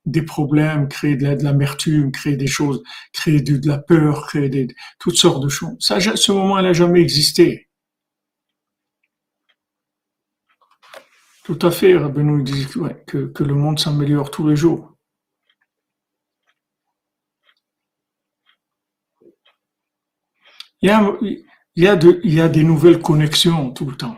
des, 0.07 0.22
problèmes, 0.22 0.89
créer 0.89 1.16
de 1.16 1.45
l'amertume, 1.45 2.12
créer 2.12 2.36
des 2.36 2.47
choses, 2.47 2.82
créer 3.12 3.43
de, 3.43 3.68
la 3.68 3.76
peur, 3.76 4.26
créer 4.26 4.49
des, 4.49 4.68
toutes 4.99 5.16
sortes 5.16 5.43
de 5.45 5.51
choses? 5.51 5.76
Ce 5.80 6.32
moment, 6.32 6.59
elle 6.59 6.64
n'a 6.64 6.72
jamais 6.72 7.03
existé. 7.03 7.68
Tout 11.45 11.59
à 11.62 11.70
fait, 11.70 11.97
Rabbeinu 11.97 12.43
dit 12.43 12.66
que 13.07 13.45
le 13.45 13.55
monde 13.55 13.78
s'améliore 13.78 14.30
tous 14.30 14.49
les 14.49 14.57
jours. 14.57 14.97
Il 20.83 20.89
y, 20.89 20.93
a, 20.93 21.12
il, 21.22 21.45
y 21.76 21.87
a 21.89 21.97
de, 21.97 22.20
il 22.22 22.35
y 22.35 22.41
a 22.41 22.49
des 22.49 22.62
nouvelles 22.62 23.01
connexions 23.01 23.70
tout 23.72 23.87
le 23.87 23.97
temps. 23.97 24.16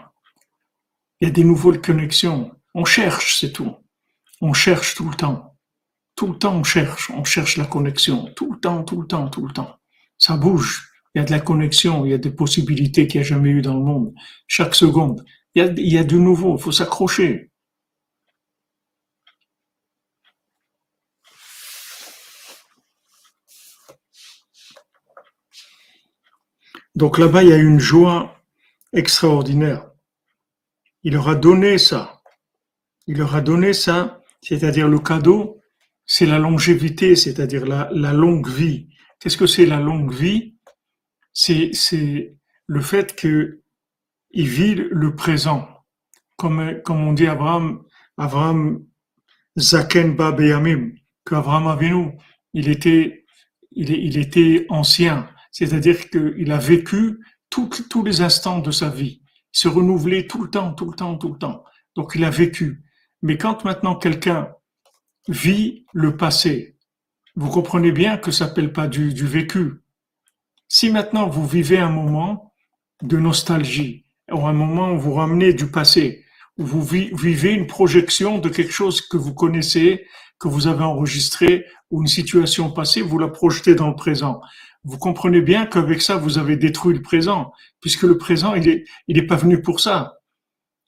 Il 1.21 1.29
y 1.29 1.31
a 1.31 1.33
des 1.33 1.45
nouvelles 1.45 1.81
connexions. 1.81 2.53
On 2.75 2.85
cherche, 2.85 3.39
c'est 3.39 3.53
tout. 3.53 3.75
On 4.41 4.53
cherche 4.53 4.95
tout 4.95 5.09
le 5.09 5.17
temps. 5.17 5.57
Tout 6.17 6.27
le 6.27 6.39
temps, 6.39 6.57
on 6.57 6.65
cherche. 6.65 7.11
On 7.11 7.25
cherche 7.25 7.57
la 7.57 7.65
connexion. 7.65 8.31
Tout 8.37 8.53
le 8.53 8.61
temps, 8.61 8.85
tout 8.85 9.01
le 9.01 9.07
temps, 9.07 9.29
tout 9.29 9.47
le 9.47 9.53
temps. 9.53 9.77
Ça 10.19 10.37
bouge. 10.37 10.91
Il 11.15 11.19
y 11.19 11.23
a 11.23 11.25
de 11.25 11.31
la 11.31 11.41
connexion. 11.41 12.05
Il 12.05 12.11
y 12.11 12.15
a 12.15 12.19
des 12.19 12.31
possibilités 12.31 13.07
qu'il 13.07 13.21
n'y 13.21 13.27
a 13.27 13.29
jamais 13.29 13.51
eu 13.51 13.63
dans 13.63 13.75
le 13.75 13.85
monde. 13.85 14.15
Chaque 14.47 14.75
seconde. 14.75 15.25
Il 15.55 15.63
y 15.63 15.67
a, 15.67 15.73
il 15.73 15.93
y 15.93 15.99
a 15.99 16.05
de 16.05 16.17
nouveau. 16.17 16.57
Il 16.57 16.63
faut 16.63 16.73
s'accrocher. 16.73 17.50
Donc 26.95 27.19
là-bas, 27.19 27.43
il 27.43 27.51
y 27.51 27.53
a 27.53 27.57
une 27.57 27.79
joie 27.79 28.37
extraordinaire. 28.93 29.91
Il 31.03 31.15
leur 31.15 31.29
a 31.29 31.35
donné 31.35 31.79
ça. 31.79 32.21
Il 33.07 33.19
leur 33.19 33.35
a 33.35 33.41
donné 33.41 33.73
ça, 33.73 34.21
c'est-à-dire 34.43 34.89
le 34.89 34.99
cadeau, 34.99 35.61
c'est 36.07 36.27
la 36.27 36.39
longévité, 36.39 37.17
c'est-à-dire 37.17 37.67
la, 37.67 38.13
longue 38.13 38.49
vie. 38.49 38.89
Qu'est-ce 39.19 39.37
que 39.37 39.47
c'est 39.47 39.67
la 39.67 39.81
longue 39.81 40.13
vie? 40.13 40.57
C'est 41.33 42.35
le 42.67 42.81
fait 42.81 43.15
que 43.15 43.61
il 44.33 44.49
vit 44.49 44.75
le 44.75 45.15
présent, 45.15 45.69
comme 46.37 46.81
comme 46.83 47.03
on 47.03 47.13
dit 47.13 47.27
Abraham, 47.27 47.83
Abraham 48.17 48.85
Zaken 49.59 50.15
Ba 50.15 50.33
Beyamim, 50.33 50.93
qu'Abraham 51.25 51.67
Avinu, 51.67 52.13
il 52.55 52.69
était 52.69 53.25
il 53.73 54.19
était 54.19 54.67
ancien, 54.69 55.29
c'est-à-dire 55.51 56.11
qu'il 56.11 56.53
a 56.53 56.59
vécu 56.59 57.19
tous 57.49 58.05
les 58.05 58.21
instants 58.21 58.61
de 58.61 58.71
sa 58.71 58.89
vie 58.89 59.21
se 59.53 59.69
renouveler 59.69 60.27
tout 60.27 60.43
le 60.43 60.51
temps, 60.51 60.73
tout 60.73 60.91
le 60.91 60.97
temps, 60.97 61.17
tout 61.17 61.33
le 61.33 61.39
temps. 61.39 61.65
Donc 61.97 62.13
il 62.15 62.25
a 62.25 62.31
vécu. 62.31 62.85
Mais 63.23 63.37
quand 63.37 63.65
maintenant 63.65 63.97
quelqu'un 63.97 64.53
vit 65.29 65.85
le 65.93 66.17
passé, 66.17 66.77
vous 67.37 67.49
comprenez 67.49 67.93
bien 67.93 68.17
que 68.17 68.31
ça 68.31 68.47
s'appelle 68.47 68.73
pas 68.73 68.89
du, 68.89 69.13
du 69.13 69.27
vécu. 69.27 69.83
Si 70.69 70.91
maintenant 70.91 71.29
vous 71.29 71.47
vivez 71.47 71.79
un 71.79 71.91
moment 71.91 72.53
de 73.03 73.17
nostalgie, 73.17 74.05
ou 74.31 74.47
un 74.47 74.53
moment 74.53 74.93
où 74.93 74.99
vous 74.99 75.15
ramenez 75.15 75.53
du 75.53 75.71
passé, 75.71 76.25
où 76.57 76.65
vous 76.65 76.83
vivez 76.83 77.53
une 77.53 77.67
projection 77.67 78.39
de 78.39 78.49
quelque 78.49 78.73
chose 78.73 79.01
que 79.01 79.17
vous 79.17 79.35
connaissez, 79.35 80.07
que 80.39 80.49
vous 80.49 80.67
avez 80.67 80.85
enregistré, 80.85 81.67
ou 81.91 82.03
une 82.03 82.09
situation 82.09 82.71
passée, 82.71 83.03
vous 83.03 83.19
la 83.19 83.29
projetez 83.29 83.75
dans 83.75 83.89
le 83.89 83.97
présent 83.97 84.41
vous 84.85 84.99
comprenez 84.99 85.41
bien 85.41 85.67
qu'avec 85.67 86.01
ça, 86.03 86.17
vous 86.17 86.39
avez 86.39 86.57
détruit 86.57 86.95
le 86.95 87.03
présent, 87.03 87.53
puisque 87.81 88.03
le 88.03 88.19
présent, 88.19 88.55
il 88.55 88.69
est, 88.69 88.85
il 89.09 89.19
est 89.19 89.27
pas 89.27 89.37
venu 89.37 89.61
pour 89.63 89.81
ça. 89.81 90.19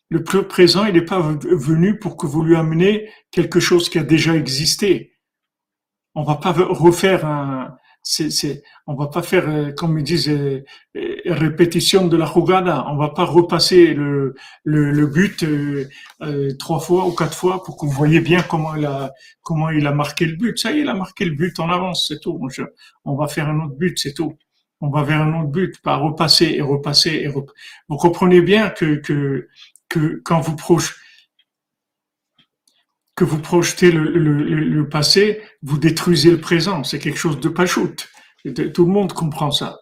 Le 0.08 0.22
présent, 0.22 0.84
il 0.84 0.94
n'est 0.94 1.04
pas 1.04 1.20
venu 1.20 1.98
pour 1.98 2.16
que 2.16 2.26
vous 2.26 2.42
lui 2.42 2.54
ameniez 2.54 3.10
quelque 3.30 3.60
chose 3.60 3.88
qui 3.88 3.98
a 3.98 4.02
déjà 4.02 4.34
existé. 4.34 5.14
On 6.14 6.22
va 6.22 6.34
pas 6.36 6.52
refaire 6.52 7.24
un, 7.24 7.74
c'est, 8.02 8.30
c'est, 8.30 8.62
on 8.86 8.94
va 8.94 9.06
pas 9.06 9.22
faire, 9.22 9.48
euh, 9.48 9.72
comme 9.72 9.98
ils 9.98 10.04
disent, 10.04 10.28
euh, 10.28 10.64
répétition 11.26 12.06
de 12.08 12.16
la 12.16 12.26
jugada. 12.26 12.86
On 12.88 12.96
va 12.96 13.10
pas 13.10 13.24
repasser 13.24 13.94
le, 13.94 14.34
le, 14.64 14.90
le 14.90 15.06
but 15.06 15.44
trois 16.58 16.80
fois 16.80 17.06
ou 17.06 17.12
quatre 17.12 17.36
fois 17.36 17.62
pour 17.62 17.76
que 17.76 17.86
vous 17.86 17.92
voyez 17.92 18.20
bien 18.20 18.42
comment 18.42 18.74
il 18.74 18.86
a, 18.86 19.12
comment 19.42 19.70
il 19.70 19.86
a 19.86 19.92
marqué 19.92 20.26
le 20.26 20.36
but. 20.36 20.58
Ça 20.58 20.72
y 20.72 20.78
est, 20.78 20.80
il 20.82 20.88
a 20.88 20.94
marqué 20.94 21.24
le 21.24 21.34
but 21.34 21.58
en 21.60 21.70
avance, 21.70 22.06
c'est 22.08 22.20
tout. 22.20 22.40
On 23.04 23.16
va 23.16 23.28
faire 23.28 23.48
un 23.48 23.60
autre 23.60 23.76
but, 23.76 23.98
c'est 23.98 24.14
tout. 24.14 24.36
On 24.84 24.90
va 24.90 25.04
vers 25.04 25.22
un 25.22 25.40
autre 25.40 25.50
but, 25.50 25.80
pas 25.80 25.94
repasser 25.94 26.54
et 26.56 26.60
repasser 26.60 27.10
et 27.10 27.28
Vous 27.28 27.96
comprenez 27.96 28.40
bien 28.40 28.68
que, 28.68 28.96
que, 28.96 29.48
que 29.88 30.20
quand 30.24 30.40
vous 30.40 30.56
proche, 30.56 31.00
que 33.14 33.24
vous 33.24 33.38
projetez 33.38 33.92
le, 33.92 34.10
le, 34.10 34.42
le, 34.42 34.88
passé, 34.88 35.40
vous 35.62 35.78
détruisez 35.78 36.32
le 36.32 36.40
présent. 36.40 36.82
C'est 36.82 36.98
quelque 36.98 37.18
chose 37.18 37.38
de 37.38 37.48
pas 37.48 37.64
shoot. 37.64 38.08
Tout 38.74 38.86
le 38.86 38.92
monde 38.92 39.12
comprend 39.12 39.52
ça. 39.52 39.81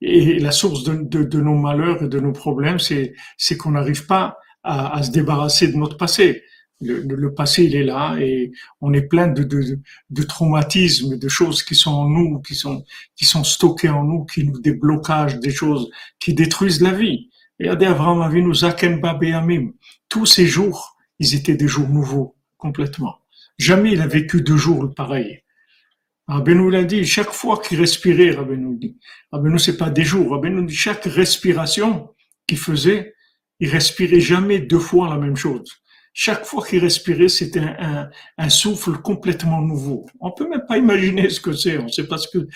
Et 0.00 0.38
la 0.38 0.50
source 0.50 0.84
de, 0.84 0.94
de, 0.94 1.24
de 1.24 1.40
nos 1.40 1.56
malheurs 1.56 2.02
et 2.02 2.08
de 2.08 2.20
nos 2.20 2.32
problèmes, 2.32 2.78
c'est, 2.78 3.14
qu'on 3.58 3.72
n'arrive 3.72 4.06
pas 4.06 4.38
à, 4.62 4.96
à, 4.96 5.02
se 5.02 5.10
débarrasser 5.10 5.68
de 5.68 5.76
notre 5.76 5.96
passé. 5.96 6.42
Le, 6.82 7.02
le, 7.02 7.34
passé, 7.34 7.64
il 7.64 7.76
est 7.76 7.84
là 7.84 8.16
et 8.18 8.52
on 8.80 8.94
est 8.94 9.02
plein 9.02 9.28
de, 9.28 9.42
de, 9.42 9.78
de 10.08 10.22
traumatismes, 10.22 11.18
de 11.18 11.28
choses 11.28 11.62
qui 11.62 11.74
sont 11.74 11.90
en 11.90 12.08
nous, 12.08 12.40
qui 12.40 12.54
sont, 12.54 12.84
qui 13.16 13.26
sont 13.26 13.44
stockées 13.44 13.90
en 13.90 14.04
nous, 14.04 14.24
qui 14.24 14.44
nous 14.44 14.58
débloquent 14.60 15.26
des 15.42 15.50
choses 15.50 15.90
qui 16.18 16.32
détruisent 16.32 16.80
la 16.80 16.92
vie. 16.92 17.28
Regardez 17.58 17.84
Abraham 17.84 18.22
Avinu, 18.22 18.54
Zaken 18.54 19.04
Amim. 19.04 19.72
Tous 20.08 20.24
ces 20.24 20.46
jours, 20.46 20.96
ils 21.18 21.34
étaient 21.34 21.56
des 21.56 21.68
jours 21.68 21.88
nouveaux 21.88 22.34
complètement. 22.56 23.16
Jamais 23.58 23.92
il 23.92 24.00
a 24.00 24.06
vécu 24.06 24.40
deux 24.40 24.56
jours 24.56 24.90
pareil. 24.94 25.42
Rabbeinu 26.30 26.70
l'a 26.70 26.84
dit, 26.84 27.04
chaque 27.04 27.32
fois 27.32 27.60
qu'il 27.60 27.80
respirait, 27.80 28.30
Rabbeinu 28.30 28.76
dit, 28.76 28.96
Rabbeinu 29.32 29.58
c'est 29.58 29.76
pas 29.76 29.90
des 29.90 30.04
jours, 30.04 30.30
Rabbeinu 30.30 30.64
dit, 30.64 30.74
chaque 30.74 31.04
respiration 31.04 32.14
qu'il 32.46 32.58
faisait, 32.58 33.14
il 33.58 33.68
respirait 33.68 34.20
jamais 34.20 34.60
deux 34.60 34.78
fois 34.78 35.08
la 35.08 35.16
même 35.16 35.34
chose. 35.34 35.82
Chaque 36.12 36.44
fois 36.44 36.64
qu'il 36.64 36.78
respirait, 36.80 37.28
c'était 37.28 37.60
un, 38.38 38.48
souffle 38.48 38.98
complètement 38.98 39.60
nouveau. 39.60 40.06
On 40.20 40.30
peut 40.30 40.48
même 40.48 40.64
pas 40.68 40.78
imaginer 40.78 41.30
ce 41.30 41.40
que 41.40 41.52
c'est. 41.52 41.78
On 41.78 41.88
sait 41.88 42.06
pas 42.06 42.18
ce 42.18 42.28
que, 42.28 42.46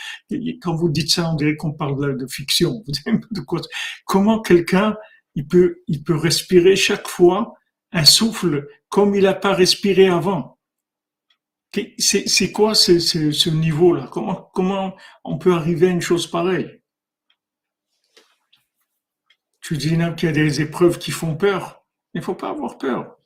quand 0.61 0.75
vous 0.77 0.89
dites 0.89 1.11
ça, 1.11 1.31
on 1.31 1.35
dirait 1.35 1.57
qu'on 1.57 1.73
parle 1.73 2.17
de, 2.17 2.27
fiction. 2.29 2.83
De 3.31 3.41
quoi, 3.41 3.61
comment 4.05 4.41
quelqu'un, 4.41 4.97
il 5.35 5.49
peut, 5.49 5.83
il 5.89 6.05
peut 6.05 6.17
respirer 6.17 6.77
chaque 6.77 7.09
fois 7.09 7.55
un 7.93 8.05
souffle 8.05 8.69
comme 8.89 9.15
il 9.17 9.25
n'a 9.25 9.35
pas 9.35 9.53
respiré 9.53 10.09
avant? 10.09 10.54
C'est 11.99 12.53
quoi 12.53 12.75
ce, 12.75 13.49
niveau-là? 13.51 14.09
Comment, 14.09 14.97
on 15.25 15.39
peut 15.39 15.53
arriver 15.53 15.89
à 15.89 15.91
une 15.91 16.01
chose 16.01 16.27
pareille? 16.27 16.83
Tu 19.61 19.77
dis 19.77 19.97
qu'il 20.17 20.27
y 20.27 20.29
a 20.29 20.33
des 20.33 20.61
épreuves 20.61 20.99
qui 20.99 21.11
font 21.11 21.37
peur. 21.37 21.85
Il 22.13 22.19
ne 22.19 22.25
faut 22.25 22.35
pas 22.35 22.51
avoir 22.51 22.79
peur. 22.79 23.17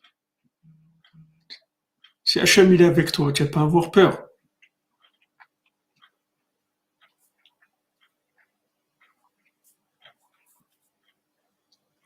Si 2.24 2.38
Hachem 2.40 2.72
est 2.72 2.84
avec 2.84 3.12
toi, 3.12 3.32
tu 3.32 3.42
n'as 3.42 3.49
pas 3.49 3.61
à 3.61 3.64
avoir 3.64 3.90
peur. 3.90 4.28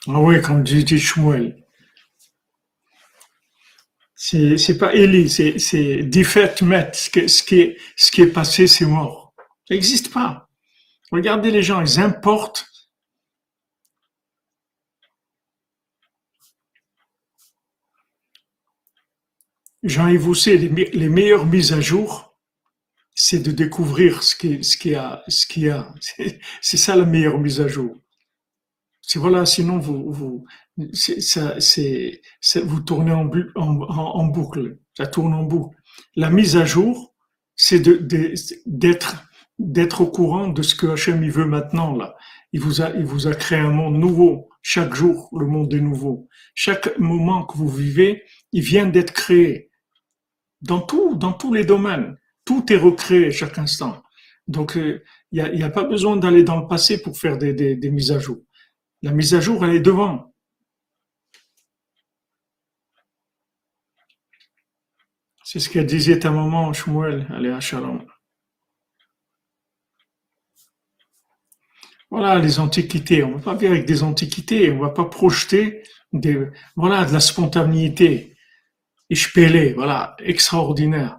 Ah 0.08 0.18
oui, 0.20 0.40
comme 0.42 0.64
dit 0.64 0.98
Shmuel. 0.98 1.61
C'est, 4.56 4.78
pas 4.78 4.94
Eli, 4.94 5.28
c'est, 5.28 6.02
Difet 6.04 6.54
Met. 6.62 6.92
Ce 6.94 7.42
qui, 7.42 8.22
est, 8.22 8.26
passé, 8.26 8.66
c'est 8.66 8.86
mort. 8.86 9.34
Ça 9.68 9.74
n'existe 9.74 10.12
pas. 10.12 10.48
Regardez 11.10 11.50
les 11.50 11.62
gens, 11.62 11.82
ils 11.82 12.00
importent 12.00 12.66
Jean-Yves 19.82 20.28
Housset, 20.28 20.56
les, 20.56 20.68
les 20.68 21.08
meilleures 21.08 21.44
mises 21.44 21.72
à 21.72 21.80
jour, 21.80 22.32
c'est 23.14 23.40
de 23.40 23.50
découvrir 23.50 24.22
ce 24.22 24.34
qui, 24.34 24.62
ce 24.64 24.94
a. 24.94 25.24
C'est 26.62 26.76
ça 26.76 26.96
la 26.96 27.04
meilleure 27.04 27.38
mise 27.38 27.60
à 27.60 27.68
jour. 27.68 28.01
C'est 29.02 29.18
voilà, 29.18 29.44
sinon 29.44 29.78
vous, 29.78 30.12
vous, 30.12 30.44
ça, 30.92 31.60
c'est, 31.60 32.22
vous 32.64 32.80
tournez 32.80 33.12
en, 33.12 33.24
boucle. 34.26 34.78
Ça 34.96 35.06
tourne 35.06 35.34
en 35.34 35.42
boucle. 35.42 35.76
La 36.16 36.30
mise 36.30 36.56
à 36.56 36.64
jour, 36.64 37.14
c'est 37.56 37.80
d'être, 38.66 39.24
d'être 39.58 40.00
au 40.02 40.06
courant 40.06 40.48
de 40.48 40.62
ce 40.62 40.74
que 40.74 40.86
Hachem 40.86 41.22
il 41.22 41.30
veut 41.30 41.46
maintenant 41.46 41.94
là. 41.94 42.16
Il 42.52 42.60
vous 42.60 42.82
a, 42.82 42.90
il 42.90 43.04
vous 43.04 43.26
a 43.26 43.34
créé 43.34 43.58
un 43.58 43.70
monde 43.70 43.96
nouveau. 43.96 44.48
Chaque 44.62 44.94
jour, 44.94 45.28
le 45.32 45.46
monde 45.46 45.72
est 45.74 45.80
nouveau. 45.80 46.28
Chaque 46.54 46.98
moment 46.98 47.44
que 47.44 47.56
vous 47.56 47.68
vivez, 47.68 48.22
il 48.52 48.62
vient 48.62 48.86
d'être 48.86 49.12
créé. 49.12 49.70
Dans 50.60 50.80
tout, 50.80 51.16
dans 51.16 51.32
tous 51.32 51.52
les 51.52 51.64
domaines. 51.64 52.16
Tout 52.44 52.72
est 52.72 52.76
recréé 52.76 53.30
chaque 53.30 53.58
instant. 53.58 54.02
Donc, 54.46 54.76
euh, 54.76 55.02
il 55.30 55.42
n'y 55.54 55.62
a, 55.62 55.66
a, 55.66 55.70
pas 55.70 55.84
besoin 55.84 56.16
d'aller 56.16 56.42
dans 56.42 56.60
le 56.60 56.66
passé 56.66 57.00
pour 57.00 57.16
faire 57.16 57.38
des, 57.38 57.54
des, 57.54 57.74
des, 57.76 57.90
mises 57.90 58.12
à 58.12 58.18
jour. 58.18 58.38
La 59.02 59.12
mise 59.12 59.34
à 59.34 59.40
jour, 59.40 59.64
elle 59.64 59.74
est 59.74 59.80
devant. 59.80 60.32
C'est 65.44 65.58
ce 65.58 65.68
qu'elle 65.68 65.86
disait 65.86 66.18
ta 66.18 66.30
maman, 66.30 66.72
Shmuel, 66.72 67.26
à 67.30 67.60
Shalom. 67.60 68.06
Voilà, 72.10 72.38
les 72.38 72.60
antiquités. 72.60 73.22
On 73.24 73.32
ne 73.32 73.34
va 73.36 73.52
pas 73.52 73.54
vivre 73.54 73.72
avec 73.72 73.86
des 73.86 74.02
antiquités. 74.02 74.70
On 74.70 74.76
ne 74.76 74.80
va 74.82 74.90
pas 74.90 75.04
projeter 75.04 75.82
des, 76.12 76.48
voilà, 76.76 77.04
de 77.04 77.12
la 77.12 77.20
spontanéité. 77.20 78.36
Ishpele, 79.10 79.74
voilà, 79.74 80.16
extraordinaire 80.20 81.18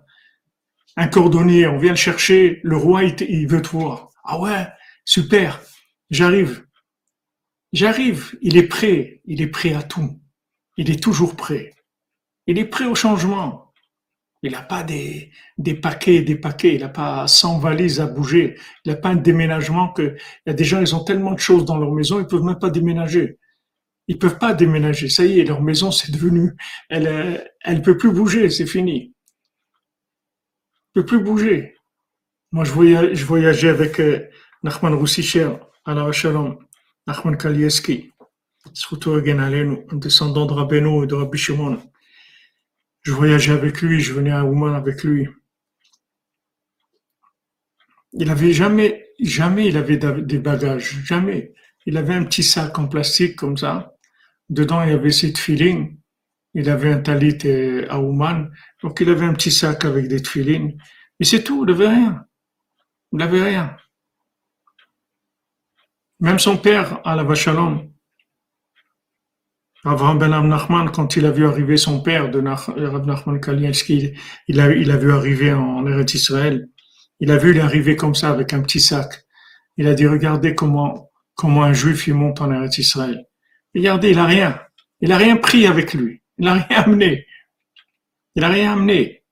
un 0.95 1.07
cordonnier, 1.07 1.67
on 1.67 1.77
vient 1.77 1.91
le 1.91 1.97
chercher, 1.97 2.59
le 2.63 2.77
roi 2.77 3.03
il, 3.03 3.47
veut 3.47 3.61
te 3.61 3.69
voir. 3.69 4.09
Ah 4.23 4.39
ouais, 4.39 4.67
super, 5.05 5.61
j'arrive. 6.09 6.65
J'arrive, 7.74 8.38
il 8.41 8.55
est 8.57 8.67
prêt, 8.67 9.21
il 9.26 9.41
est 9.41 9.47
prêt 9.47 9.74
à 9.74 9.84
tout. 9.84 10.21
Il 10.78 10.89
est 10.89 11.01
toujours 11.01 11.36
prêt. 11.36 11.74
Il 12.47 12.57
est 12.57 12.65
prêt 12.65 12.86
au 12.86 12.95
changement. 12.95 13.74
Il 14.43 14.51
n'a 14.51 14.61
pas 14.61 14.84
des, 14.84 15.32
des 15.57 15.74
paquets, 15.74 16.21
des 16.21 16.36
paquets. 16.36 16.76
Il 16.76 16.82
n'a 16.82 16.89
pas 16.89 17.28
100 17.28 17.59
valises 17.59 17.99
à 17.99 18.07
bouger. 18.07 18.57
Il 18.86 18.91
n'a 18.91 18.97
pas 18.97 19.09
un 19.09 19.15
déménagement 19.15 19.91
que, 19.91 20.15
il 20.45 20.49
y 20.49 20.51
a 20.51 20.53
des 20.53 20.63
gens, 20.63 20.80
ils 20.80 20.95
ont 20.95 21.03
tellement 21.03 21.34
de 21.34 21.39
choses 21.39 21.65
dans 21.65 21.78
leur 21.78 21.91
maison, 21.91 22.19
ils 22.19 22.28
peuvent 22.28 22.43
même 22.43 22.59
pas 22.59 22.69
déménager. 22.69 23.39
Ils 24.07 24.19
peuvent 24.19 24.38
pas 24.38 24.53
déménager. 24.53 25.09
Ça 25.09 25.26
y 25.26 25.39
est, 25.39 25.45
leur 25.45 25.61
maison, 25.61 25.91
c'est 25.91 26.11
devenu, 26.11 26.55
elle, 26.89 27.51
elle 27.61 27.82
peut 27.82 27.97
plus 27.97 28.11
bouger, 28.11 28.49
c'est 28.49 28.67
fini 28.67 29.13
peut 30.93 31.05
plus 31.05 31.21
bouger. 31.21 31.76
Moi, 32.51 32.63
je 32.63 32.71
voyageais, 32.71 33.15
je 33.15 33.26
voyageais 33.26 33.69
avec 33.69 33.99
euh, 33.99 34.30
Nachman 34.61 34.93
Roussicher, 34.93 35.51
à 35.86 35.93
la 35.93 36.11
Shalom, 36.11 36.57
Nachman 37.08 37.38
Kalieski, 37.38 38.12
surtout 38.74 39.20
descendant 39.93 40.45
de 40.45 40.54
Rabbeinu 40.54 41.04
et 41.04 41.08
de 41.08 41.16
Rabbi 41.16 41.38
Shimon. 41.38 41.82
Je 43.01 43.12
voyageais 43.12 43.51
avec 43.54 43.82
lui, 43.82 43.99
je 43.99 44.14
venais 44.14 44.32
à 44.32 44.45
Ouman 44.45 44.76
avec 44.76 45.04
lui. 45.04 45.28
Il 48.14 48.30
avait 48.30 48.54
jamais, 48.54 49.08
jamais 49.20 49.68
il 49.68 49.78
avait 49.78 49.97
des 49.97 50.39
bagages, 50.39 51.04
jamais. 51.04 51.54
Il 51.86 51.97
avait 51.97 52.14
un 52.14 52.24
petit 52.24 52.43
sac 52.43 52.78
en 52.80 52.88
plastique 52.88 53.36
comme 53.36 53.58
ça. 53.58 53.93
Dedans, 54.49 54.84
il 54.84 54.89
y 54.89 54.93
avait 54.93 55.12
ses 55.12 55.34
feeling 55.34 55.97
il 56.54 56.70
avait 56.70 56.93
un 56.93 56.99
talit 56.99 57.38
euh, 57.45 57.88
à 57.89 57.99
Ouman, 57.99 58.51
donc 58.82 58.99
il 59.01 59.10
avait 59.10 59.26
un 59.26 59.34
petit 59.34 59.51
sac 59.51 59.86
avec 59.86 60.08
des 60.08 60.22
tuilines. 60.22 60.78
Mais 61.20 61.26
c'est 61.26 61.43
tout, 61.43 61.66
il 61.66 61.72
n'avait 61.72 61.88
rien. 61.88 62.26
Il 63.12 63.18
n'avait 63.18 63.43
rien. 63.43 63.76
Même 66.24 66.39
son 66.39 66.55
père, 66.55 67.01
à 67.03 67.17
la 67.17 67.24
Vachalom, 67.24 67.91
Avraham 69.84 70.17
Ben 70.19 70.30
Nachman, 70.30 70.89
quand 70.89 71.17
il 71.17 71.26
a 71.26 71.32
vu 71.32 71.45
arriver 71.45 71.76
son 71.76 72.01
père 72.01 72.32
de 72.32 72.39
Rav 72.39 73.05
Nachman 73.05 73.41
Kalielski, 73.41 74.13
il 74.47 74.61
a, 74.61 74.63
a 74.63 74.97
vu 74.97 75.11
arriver 75.11 75.51
en 75.51 75.86
Eretz 75.86 76.13
Israël? 76.13 76.69
Il 77.19 77.30
a 77.30 77.36
vu 77.38 77.51
l'arriver 77.51 77.97
comme 77.97 78.15
ça 78.15 78.30
avec 78.30 78.53
un 78.53 78.61
petit 78.61 78.80
sac. 78.80 79.26
Il 79.76 79.86
a 79.86 79.93
dit, 79.95 80.07
regardez 80.07 80.55
comment, 80.55 81.11
un 81.43 81.74
juif 81.74 82.07
il 82.07 82.13
monte 82.13 82.39
en 82.39 82.53
Eretz 82.53 82.78
Israël. 82.78 83.26
Regardez, 83.76 84.11
il 84.11 84.19
a 84.19 84.26
rien. 84.26 84.61
Il 85.01 85.11
a 85.11 85.17
rien 85.17 85.36
pris 85.36 85.67
avec 85.67 85.93
lui. 85.93 86.21
Il 86.38 86.45
n'a 86.45 86.53
rien 86.53 86.84
amené. 86.84 87.28
Il 88.36 88.43
n'a 88.43 88.47
rien 88.47 88.71
amené. 88.71 89.22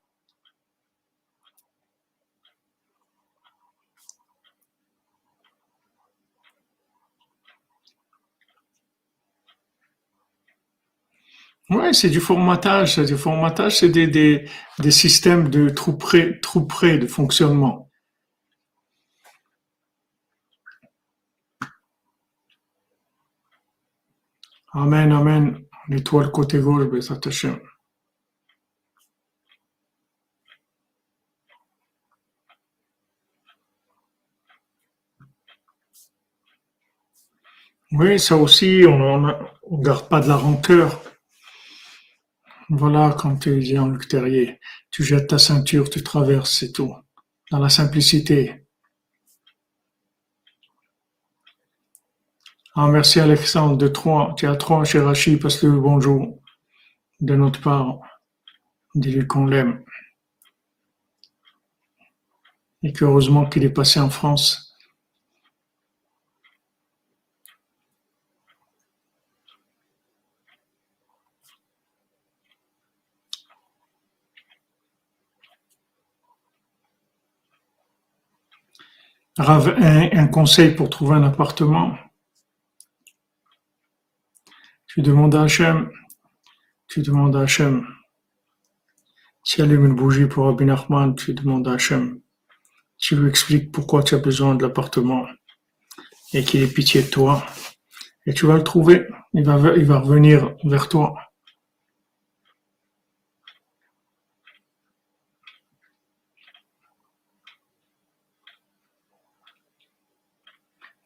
Ouais, 11.72 11.92
c'est 11.92 12.10
du 12.10 12.20
formatage, 12.20 12.94
c'est 12.94 13.04
du 13.04 13.16
formatage, 13.16 13.78
c'est 13.78 13.88
des, 13.88 14.06
des, 14.06 14.48
des 14.78 14.90
systèmes 14.92 15.48
de 15.50 15.68
trop 15.70 15.92
près 15.94 16.98
de 16.98 17.06
fonctionnement. 17.08 17.90
Amen, 24.74 25.12
amen. 25.12 25.64
L'étoile 25.88 26.30
côté 26.30 26.58
gauche, 26.58 26.84
Bezat 26.84 27.20
Hashem. 27.24 27.58
Oui, 37.92 38.18
ça 38.18 38.36
aussi, 38.36 38.84
on 38.88 39.20
ne 39.20 39.82
garde 39.82 40.08
pas 40.08 40.20
de 40.20 40.28
la 40.28 40.36
rancœur. 40.36 41.00
Voilà, 42.74 43.14
comme 43.18 43.38
tu 43.38 43.60
dis 43.60 43.78
en 43.78 43.88
Luc 43.88 44.08
Terrier, 44.08 44.58
tu 44.90 45.04
jettes 45.04 45.28
ta 45.28 45.38
ceinture, 45.38 45.90
tu 45.90 46.02
traverses, 46.02 46.58
c'est 46.58 46.72
tout. 46.72 46.94
Dans 47.50 47.58
la 47.58 47.68
simplicité. 47.68 48.64
Ah, 52.74 52.88
merci 52.88 53.20
Alexandre 53.20 53.76
de 53.76 53.88
Troyes. 53.88 54.32
Tu 54.38 54.46
es 54.46 54.48
à 54.48 54.56
Troyes 54.56 54.86
chez 54.86 55.00
Rachid, 55.00 55.38
passe 55.38 55.62
le 55.62 55.78
bonjour 55.78 56.40
de 57.20 57.36
notre 57.36 57.60
part. 57.60 58.00
Dis-lui 58.94 59.26
qu'on 59.26 59.44
l'aime. 59.44 59.84
Et 62.82 62.94
qu'heureusement 62.94 63.44
qu'il 63.44 63.64
est 63.64 63.70
passé 63.70 64.00
en 64.00 64.08
France. 64.08 64.71
Un 79.38 80.28
conseil 80.28 80.74
pour 80.74 80.90
trouver 80.90 81.16
un 81.16 81.22
appartement. 81.22 81.96
Tu 84.86 85.00
demandes 85.00 85.34
à 85.34 85.42
Hachem, 85.42 85.90
tu 86.86 87.00
demandes 87.00 87.34
à 87.36 87.40
Hachem. 87.40 87.86
Tu 89.44 89.62
allumes 89.62 89.86
une 89.86 89.96
bougie 89.96 90.26
pour 90.26 90.44
Rabbi 90.44 90.64
Nachman, 90.64 91.14
tu 91.16 91.32
demandes 91.34 91.66
à 91.66 91.72
Hachem. 91.72 92.20
Tu 92.98 93.16
lui 93.16 93.28
expliques 93.28 93.72
pourquoi 93.72 94.02
tu 94.02 94.14
as 94.14 94.18
besoin 94.18 94.54
de 94.54 94.62
l'appartement 94.62 95.26
et 96.34 96.44
qu'il 96.44 96.62
ait 96.62 96.68
pitié 96.68 97.02
de 97.02 97.08
toi. 97.08 97.44
Et 98.26 98.34
tu 98.34 98.46
vas 98.46 98.56
le 98.56 98.64
trouver. 98.64 99.08
Il 99.32 99.44
va, 99.44 99.74
il 99.76 99.84
va 99.84 99.98
revenir 99.98 100.54
vers 100.64 100.88
toi. 100.88 101.14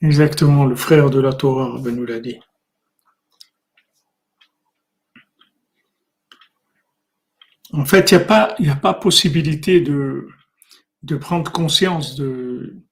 Exactement, 0.02 0.66
le 0.66 0.76
frère 0.76 1.08
de 1.10 1.20
la 1.20 1.32
Torah, 1.32 1.80
nous 1.80 2.04
l'a 2.04 2.20
dit. 2.20 2.38
En 7.72 7.84
fait, 7.84 8.12
il 8.12 8.18
n'y 8.60 8.68
a 8.70 8.76
pas, 8.76 8.94
possibilité 8.94 9.80
de, 9.80 10.28
prendre 11.20 11.50
conscience 11.50 12.14
de, 12.14 12.82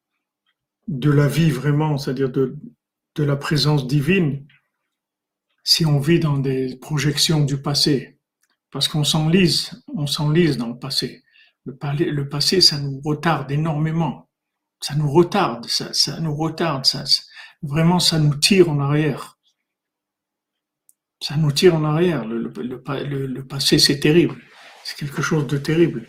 la 0.88 1.28
vie 1.28 1.50
vraiment, 1.50 1.98
c'est-à-dire 1.98 2.30
de, 2.30 2.56
la 3.18 3.36
présence 3.36 3.86
divine, 3.86 4.46
si 5.62 5.86
on 5.86 5.98
vit 5.98 6.20
dans 6.20 6.38
des 6.38 6.76
projections 6.76 7.44
du 7.44 7.60
passé. 7.60 8.18
parce 8.70 8.88
qu'on 8.88 9.04
s'enlise, 9.04 9.82
on 9.94 10.06
s'enlise 10.06 10.56
dans 10.56 10.68
le 10.68 10.78
passé. 10.78 11.22
Le 11.64 12.28
passé, 12.28 12.60
ça 12.60 12.78
nous 12.78 13.00
retarde 13.04 13.50
énormément. 13.52 14.28
Ça 14.80 14.94
nous 14.94 15.10
retarde, 15.10 15.66
ça, 15.66 15.92
ça 15.92 16.20
nous 16.20 16.34
retarde, 16.34 16.84
ça, 16.84 17.04
vraiment, 17.62 17.98
ça 17.98 18.18
nous 18.18 18.34
tire 18.34 18.70
en 18.70 18.80
arrière. 18.80 19.38
Ça 21.20 21.36
nous 21.36 21.52
tire 21.52 21.74
en 21.74 21.84
arrière. 21.84 22.24
Le, 22.26 23.42
passé, 23.46 23.78
c'est 23.78 23.98
terrible. 23.98 24.40
C'est 24.84 24.96
quelque 24.96 25.22
chose 25.22 25.46
de 25.46 25.56
terrible. 25.56 26.08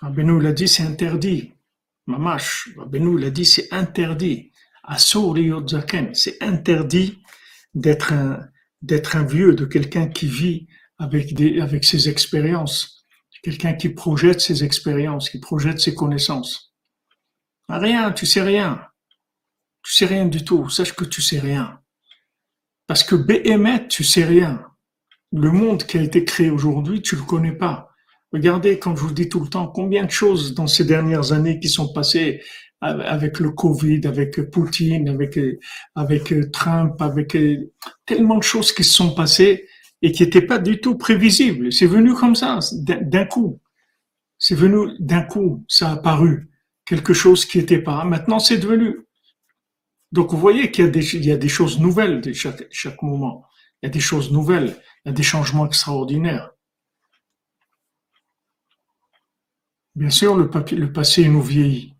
Rabbeinu 0.00 0.40
l'a 0.40 0.52
dit, 0.52 0.68
c'est 0.68 0.82
interdit. 0.82 1.54
Mamash, 2.06 2.70
Rabbeinu 2.76 3.18
l'a 3.18 3.30
dit, 3.30 3.46
c'est 3.46 3.72
interdit. 3.72 4.52
C'est 6.12 6.42
interdit 6.42 7.22
d'être 7.74 8.12
un, 8.12 9.24
vieux, 9.24 9.54
de 9.54 9.64
quelqu'un 9.64 10.08
qui 10.08 10.28
vit 10.28 10.68
avec 10.98 11.84
ses 11.84 12.08
expériences, 12.08 12.95
quelqu'un 13.42 13.74
qui 13.74 13.90
projette 13.90 14.40
ses 14.40 14.64
expériences, 14.64 15.30
qui 15.30 15.38
projette 15.38 15.80
ses 15.80 15.94
connaissances. 15.94 16.74
Rien, 17.68 18.12
tu 18.12 18.26
sais 18.26 18.42
rien. 18.42 18.80
Tu 19.82 19.92
sais 19.92 20.06
rien 20.06 20.26
du 20.26 20.44
tout. 20.44 20.68
Sache 20.68 20.94
que 20.94 21.04
tu 21.04 21.22
sais 21.22 21.38
rien. 21.38 21.80
Parce 22.86 23.02
que 23.02 23.16
Béhémet, 23.16 23.88
tu 23.88 24.04
sais 24.04 24.24
rien. 24.24 24.64
Le 25.32 25.50
monde 25.50 25.84
qui 25.84 25.98
a 25.98 26.02
été 26.02 26.24
créé 26.24 26.50
aujourd'hui, 26.50 27.02
tu 27.02 27.16
le 27.16 27.22
connais 27.22 27.52
pas. 27.52 27.90
Regardez, 28.32 28.78
comme 28.78 28.96
je 28.96 29.02
vous 29.02 29.14
dis 29.14 29.28
tout 29.28 29.40
le 29.40 29.48
temps, 29.48 29.66
combien 29.66 30.04
de 30.04 30.10
choses 30.10 30.54
dans 30.54 30.66
ces 30.66 30.84
dernières 30.84 31.32
années 31.32 31.58
qui 31.58 31.68
sont 31.68 31.92
passées 31.92 32.42
avec 32.80 33.40
le 33.40 33.50
Covid, 33.50 34.02
avec 34.04 34.50
Poutine, 34.50 35.08
avec, 35.08 35.38
avec 35.94 36.50
Trump, 36.52 37.00
avec 37.00 37.36
tellement 38.04 38.38
de 38.38 38.42
choses 38.42 38.72
qui 38.72 38.84
se 38.84 38.92
sont 38.92 39.14
passées 39.14 39.66
et 40.02 40.12
qui 40.12 40.22
n'étaient 40.22 40.42
pas 40.42 40.58
du 40.58 40.80
tout 40.80 40.96
prévisibles. 40.96 41.72
C'est 41.72 41.86
venu 41.86 42.14
comme 42.14 42.34
ça, 42.34 42.58
d'un 42.72 43.24
coup. 43.24 43.60
C'est 44.38 44.54
venu 44.54 44.90
d'un 44.98 45.22
coup, 45.22 45.64
ça 45.68 45.90
a 45.90 45.92
apparu. 45.94 46.50
Quelque 46.84 47.14
chose 47.14 47.44
qui 47.46 47.58
n'était 47.58 47.80
pas. 47.80 48.04
Maintenant, 48.04 48.38
c'est 48.38 48.58
devenu. 48.58 49.06
Donc, 50.12 50.30
vous 50.30 50.38
voyez 50.38 50.70
qu'il 50.70 50.84
y 50.84 51.32
a 51.32 51.36
des, 51.36 51.48
choses 51.48 51.80
nouvelles 51.80 52.20
de 52.20 52.32
chaque, 52.32 53.02
moment. 53.02 53.44
Il 53.82 53.86
y 53.86 53.88
a 53.88 53.90
des 53.90 54.00
choses 54.00 54.30
nouvelles. 54.30 54.76
Il 55.04 55.08
y 55.08 55.10
a 55.10 55.12
des 55.12 55.22
changements 55.22 55.66
extraordinaires. 55.66 56.50
Bien 59.94 60.10
sûr, 60.10 60.36
le, 60.36 60.50
le 60.76 60.92
passé 60.92 61.26
nous 61.28 61.42
vieillit. 61.42 61.94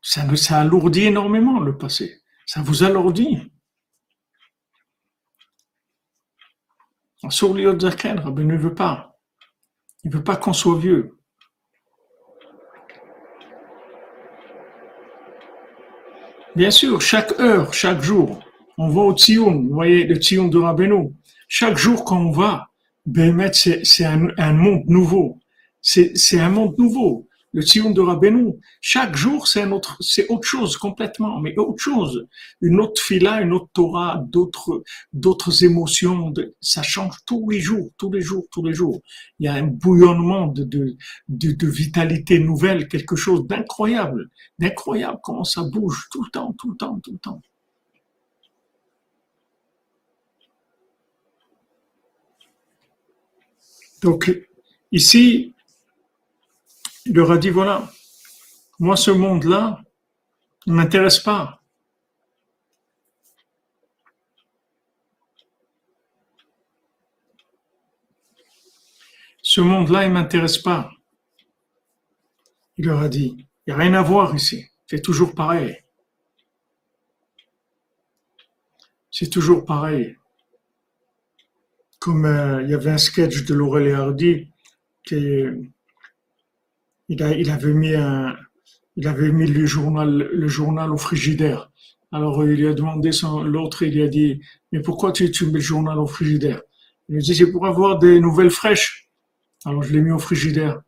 Ça, 0.00 0.24
ça 0.36 0.60
alourdit 0.60 1.06
énormément 1.06 1.58
le 1.58 1.76
passé. 1.76 2.22
Ça 2.46 2.62
vous 2.62 2.84
alourdit. 2.84 3.50
Sur 7.30 7.56
Zaken, 7.80 8.20
Rabbi 8.20 8.44
ne 8.44 8.56
veut 8.56 8.74
pas. 8.74 9.16
Il 10.04 10.10
ne 10.10 10.16
veut 10.16 10.24
pas 10.24 10.36
qu'on 10.36 10.52
soit 10.52 10.78
vieux. 10.78 11.18
Bien 16.54 16.70
sûr, 16.70 17.00
chaque 17.02 17.38
heure, 17.38 17.74
chaque 17.74 18.00
jour, 18.00 18.42
on 18.78 18.88
va 18.88 19.02
au 19.02 19.14
Tzion, 19.14 19.62
vous 19.62 19.74
voyez 19.74 20.04
le 20.04 20.16
Tzion 20.16 20.48
de 20.48 20.58
Rabbeinu. 20.58 21.12
Chaque 21.48 21.76
jour 21.76 22.04
quand 22.04 22.18
on 22.18 22.30
va, 22.30 22.68
ben, 23.04 23.50
c'est 23.52 24.04
un 24.04 24.52
monde 24.52 24.84
nouveau. 24.86 25.38
C'est 25.80 26.40
un 26.40 26.48
monde 26.48 26.74
nouveau 26.78 27.28
le 27.52 27.62
Sion 27.62 27.90
de 27.90 28.00
Rabbeinu, 28.00 28.54
chaque 28.80 29.16
jour 29.16 29.48
c'est 29.48 29.66
autre, 29.66 29.96
c'est 30.00 30.28
autre 30.28 30.46
chose 30.46 30.76
complètement, 30.76 31.40
mais 31.40 31.56
autre 31.58 31.82
chose, 31.82 32.26
une 32.60 32.80
autre 32.80 33.00
fila, 33.00 33.40
une 33.40 33.52
autre 33.52 33.70
Torah, 33.72 34.22
d'autres, 34.28 34.82
d'autres 35.12 35.64
émotions, 35.64 36.32
ça 36.60 36.82
change 36.82 37.16
tous 37.26 37.48
les 37.48 37.60
jours, 37.60 37.90
tous 37.96 38.12
les 38.12 38.20
jours, 38.20 38.44
tous 38.50 38.64
les 38.64 38.74
jours. 38.74 39.00
Il 39.38 39.46
y 39.46 39.48
a 39.48 39.54
un 39.54 39.62
bouillonnement 39.62 40.48
de, 40.48 40.64
de, 40.64 40.96
de, 41.28 41.66
vitalité 41.66 42.38
nouvelle, 42.38 42.88
quelque 42.88 43.16
chose 43.16 43.46
d'incroyable, 43.46 44.28
d'incroyable 44.58 45.18
comment 45.22 45.44
ça 45.44 45.62
bouge 45.62 46.08
tout 46.10 46.22
le 46.22 46.30
temps, 46.30 46.54
tout 46.58 46.70
le 46.70 46.76
temps, 46.76 47.00
tout 47.00 47.12
le 47.12 47.18
temps. 47.18 47.40
Donc 54.02 54.30
ici, 54.92 55.54
il 57.06 57.14
leur 57.14 57.30
a 57.30 57.38
dit, 57.38 57.50
voilà, 57.50 57.88
moi 58.80 58.96
ce 58.96 59.12
monde-là 59.12 59.80
ne 60.66 60.74
m'intéresse 60.74 61.20
pas. 61.20 61.62
Ce 69.42 69.60
monde-là, 69.60 70.04
il 70.04 70.08
ne 70.08 70.14
m'intéresse 70.14 70.58
pas. 70.58 70.90
Il 72.76 72.86
leur 72.86 73.00
a 73.00 73.08
dit, 73.08 73.46
il 73.66 73.68
n'y 73.68 73.72
a 73.72 73.76
rien 73.76 73.94
à 73.94 74.02
voir 74.02 74.34
ici, 74.34 74.66
c'est 74.86 75.00
toujours 75.00 75.34
pareil. 75.34 75.78
C'est 79.10 79.30
toujours 79.30 79.64
pareil. 79.64 80.16
Comme 82.00 82.26
euh, 82.26 82.62
il 82.62 82.70
y 82.70 82.74
avait 82.74 82.90
un 82.90 82.98
sketch 82.98 83.44
de 83.44 83.54
Laurel 83.54 83.86
et 83.86 83.92
Hardy 83.92 84.50
qui 85.04 85.72
il, 87.08 87.22
avait 87.22 87.72
mis 87.72 89.46
le 89.46 89.66
journal, 89.66 90.92
au 90.92 90.96
frigidaire. 90.96 91.70
Alors 92.12 92.44
il 92.44 92.56
lui 92.56 92.66
a 92.66 92.74
demandé, 92.74 93.10
l'autre, 93.44 93.82
il 93.82 93.94
lui 93.94 94.02
a 94.02 94.08
dit, 94.08 94.40
mais 94.72 94.80
pourquoi 94.80 95.12
tu, 95.12 95.30
tu 95.30 95.46
mets 95.46 95.52
le 95.54 95.60
journal 95.60 95.98
au 95.98 96.06
frigidaire? 96.06 96.62
Il 97.08 97.14
lui 97.14 97.22
a 97.22 97.24
dit, 97.24 97.34
c'est 97.34 97.50
pour 97.50 97.66
avoir 97.66 97.98
des 97.98 98.20
nouvelles 98.20 98.50
fraîches. 98.50 99.08
Alors 99.64 99.82
je 99.82 99.92
l'ai 99.92 100.00
mis 100.00 100.12
au 100.12 100.18
frigidaire. 100.18 100.80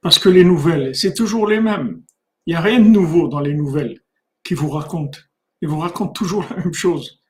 Parce 0.00 0.18
que 0.18 0.28
les 0.28 0.44
nouvelles, 0.44 0.94
c'est 0.94 1.14
toujours 1.14 1.46
les 1.46 1.60
mêmes. 1.60 2.02
Il 2.46 2.52
n'y 2.52 2.56
a 2.56 2.60
rien 2.60 2.80
de 2.80 2.88
nouveau 2.88 3.28
dans 3.28 3.40
les 3.40 3.54
nouvelles 3.54 4.00
qui 4.42 4.54
vous 4.54 4.70
racontent. 4.70 5.18
Ils 5.60 5.68
vous 5.68 5.78
racontent 5.78 6.12
toujours 6.12 6.46
la 6.48 6.56
même 6.56 6.72
chose. 6.72 7.20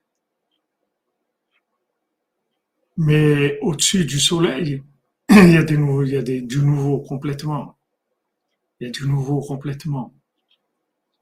Mais 2.96 3.58
au-dessus 3.62 4.04
du 4.04 4.20
soleil, 4.20 4.82
il 5.30 5.52
y 5.52 5.56
a 5.56 5.62
des 5.62 5.78
nouveaux, 5.78 6.02
il 6.02 6.12
y 6.12 6.16
a 6.16 6.22
du 6.22 6.58
nouveau 6.62 6.98
complètement. 6.98 7.77
Il 8.80 8.86
y 8.86 8.90
a 8.90 8.92
du 8.92 9.06
nouveau 9.06 9.40
complètement. 9.40 10.14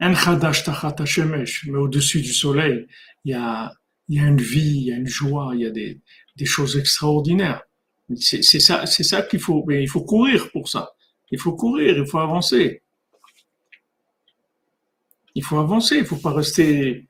Mais 0.01 0.15
au-dessus 1.79 2.21
du 2.21 2.33
soleil, 2.33 2.87
il 3.25 3.33
y 3.33 3.35
a, 3.35 3.73
une 4.09 4.41
vie, 4.41 4.77
il 4.79 4.83
y 4.85 4.93
a 4.93 4.97
une 4.97 5.07
joie, 5.07 5.53
il 5.55 5.61
y 5.63 5.67
a 5.67 5.71
des, 5.71 6.01
choses 6.45 6.77
extraordinaires. 6.77 7.63
C'est 8.17 8.43
ça, 8.43 8.87
c'est 8.87 9.03
ça 9.03 9.23
qu'il 9.23 9.41
faut, 9.41 9.65
mais 9.67 9.83
il 9.83 9.89
faut 9.89 10.05
courir 10.05 10.51
pour 10.53 10.69
ça. 10.69 10.93
Il 11.31 11.41
faut 11.41 11.55
courir, 11.55 11.97
il 11.97 12.07
faut 12.07 12.19
avancer. 12.19 12.83
Il 15.35 15.43
faut 15.43 15.59
avancer, 15.59 15.97
il 15.97 16.05
faut 16.05 16.17
pas 16.17 16.33
rester. 16.33 17.09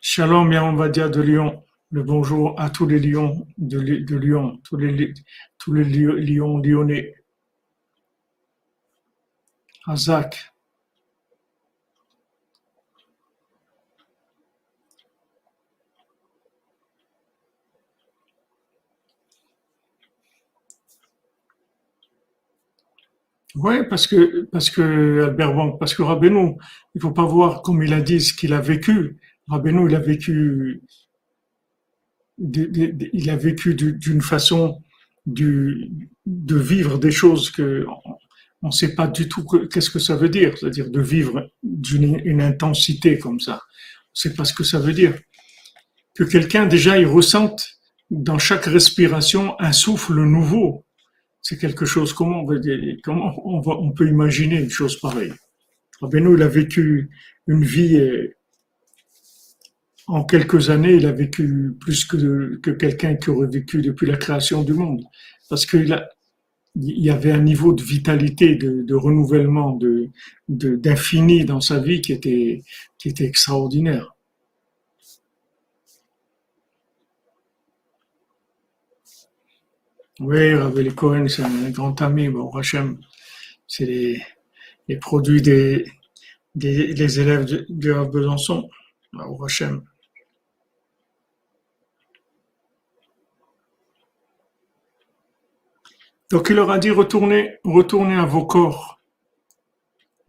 Shalom, 0.00 0.52
on 0.52 0.74
de 0.74 1.20
Lyon. 1.22 1.64
Le 1.90 2.02
bonjour 2.02 2.60
à 2.60 2.70
tous 2.70 2.86
les 2.86 2.98
lions 2.98 3.46
de, 3.56 3.78
Lyon, 3.78 4.60
tous 4.64 4.76
les 4.76 5.84
lions 5.84 6.58
lyonnais. 6.58 7.14
Oui, 23.56 23.74
parce 23.88 24.06
que, 24.08 24.44
parce 24.46 24.68
que 24.68 25.22
Albert 25.24 25.54
Bank, 25.54 25.78
parce 25.78 25.94
que 25.94 26.02
Rabbeinu, 26.02 26.56
il 26.94 27.00
faut 27.00 27.12
pas 27.12 27.24
voir 27.24 27.62
comme 27.62 27.82
il 27.82 27.92
a 27.92 28.00
dit 28.00 28.20
ce 28.20 28.34
qu'il 28.34 28.52
a 28.52 28.60
vécu. 28.60 29.16
Rabbeinu, 29.48 29.88
il 29.88 29.94
a 29.94 30.00
vécu, 30.00 30.82
il 32.38 33.30
a 33.30 33.36
vécu 33.36 33.74
d'une 33.74 34.22
façon 34.22 34.82
de 35.26 36.56
vivre 36.56 36.98
des 36.98 37.12
choses 37.12 37.50
que 37.50 37.86
on 38.64 38.68
ne 38.68 38.72
sait 38.72 38.94
pas 38.94 39.06
du 39.06 39.28
tout 39.28 39.44
qu'est-ce 39.44 39.90
que 39.90 39.98
ça 39.98 40.16
veut 40.16 40.30
dire, 40.30 40.56
c'est-à-dire 40.56 40.90
de 40.90 41.00
vivre 41.02 41.50
d'une 41.62 42.18
une 42.24 42.40
intensité 42.40 43.18
comme 43.18 43.38
ça. 43.38 43.56
On 43.56 44.16
ne 44.16 44.20
sait 44.30 44.34
pas 44.34 44.46
ce 44.46 44.54
que 44.54 44.64
ça 44.64 44.78
veut 44.78 44.94
dire. 44.94 45.14
Que 46.14 46.24
quelqu'un 46.24 46.64
déjà 46.64 46.98
il 46.98 47.06
ressente 47.06 47.62
dans 48.10 48.38
chaque 48.38 48.64
respiration 48.64 49.54
un 49.60 49.72
souffle 49.72 50.14
nouveau. 50.14 50.86
C'est 51.42 51.58
quelque 51.58 51.84
chose. 51.84 52.14
Comment 52.14 52.42
on, 52.46 53.42
on, 53.44 53.60
va, 53.60 53.72
on 53.72 53.90
peut 53.90 54.08
imaginer 54.08 54.56
une 54.60 54.70
chose 54.70 54.98
pareille 54.98 55.34
Rabbeinu, 56.00 56.34
il 56.34 56.42
a 56.42 56.48
vécu 56.48 57.10
une 57.46 57.64
vie 57.64 57.96
euh, 57.96 58.34
en 60.06 60.24
quelques 60.24 60.70
années, 60.70 60.94
il 60.94 61.06
a 61.06 61.12
vécu 61.12 61.76
plus 61.78 62.06
que, 62.06 62.56
que 62.62 62.70
quelqu'un 62.70 63.14
qui 63.16 63.28
aurait 63.28 63.46
vécu 63.46 63.82
depuis 63.82 64.06
la 64.06 64.16
création 64.16 64.62
du 64.62 64.72
monde. 64.72 65.02
Parce 65.50 65.66
qu'il 65.66 65.92
a, 65.92 66.08
il 66.76 67.00
y 67.00 67.10
avait 67.10 67.30
un 67.32 67.40
niveau 67.42 67.72
de 67.72 67.82
vitalité, 67.82 68.56
de, 68.56 68.94
renouvellement, 68.94 69.72
de 69.72 70.10
d'infini 70.48 71.44
dans 71.44 71.60
sa 71.60 71.78
vie 71.80 72.00
qui 72.00 72.12
était 72.12 72.62
qui 72.98 73.08
était 73.08 73.24
extraordinaire. 73.24 74.14
Oui, 80.20 80.54
Rabbi 80.54 80.94
Cohen, 80.94 81.26
c'est 81.28 81.42
un 81.42 81.70
grand 81.70 82.00
ami, 82.00 82.28
bon, 82.28 82.48
Hachem, 82.52 82.98
c'est 83.66 83.84
les, 83.84 84.22
les, 84.88 84.96
produits 84.96 85.42
des, 85.42 85.84
des 86.54 86.92
les 86.94 87.20
élèves 87.20 87.44
de, 87.46 87.66
de 87.68 88.04
Besançon, 88.04 88.68
au 89.12 89.44
Hachem. 89.44 89.82
Donc 96.30 96.48
il 96.50 96.56
leur 96.56 96.70
a 96.70 96.78
dit 96.78 96.90
retournez, 96.90 97.56
retournez 97.64 98.14
à 98.14 98.24
vos 98.24 98.46
corps. 98.46 99.00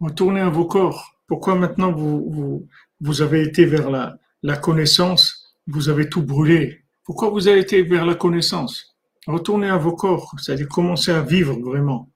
Retournez 0.00 0.40
à 0.40 0.50
vos 0.50 0.66
corps. 0.66 1.14
Pourquoi 1.26 1.54
maintenant 1.54 1.92
vous, 1.92 2.30
vous, 2.30 2.68
vous 3.00 3.22
avez 3.22 3.42
été 3.42 3.64
vers 3.64 3.90
la, 3.90 4.18
la 4.42 4.56
connaissance, 4.56 5.56
vous 5.66 5.88
avez 5.88 6.08
tout 6.08 6.22
brûlé 6.22 6.82
Pourquoi 7.04 7.30
vous 7.30 7.48
avez 7.48 7.60
été 7.60 7.82
vers 7.82 8.06
la 8.06 8.14
connaissance? 8.14 8.96
Retournez 9.26 9.68
à 9.68 9.76
vos 9.76 9.92
corps, 9.92 10.34
c'est-à-dire 10.38 10.68
commencez 10.68 11.10
à 11.10 11.22
vivre 11.22 11.58
vraiment. 11.58 12.08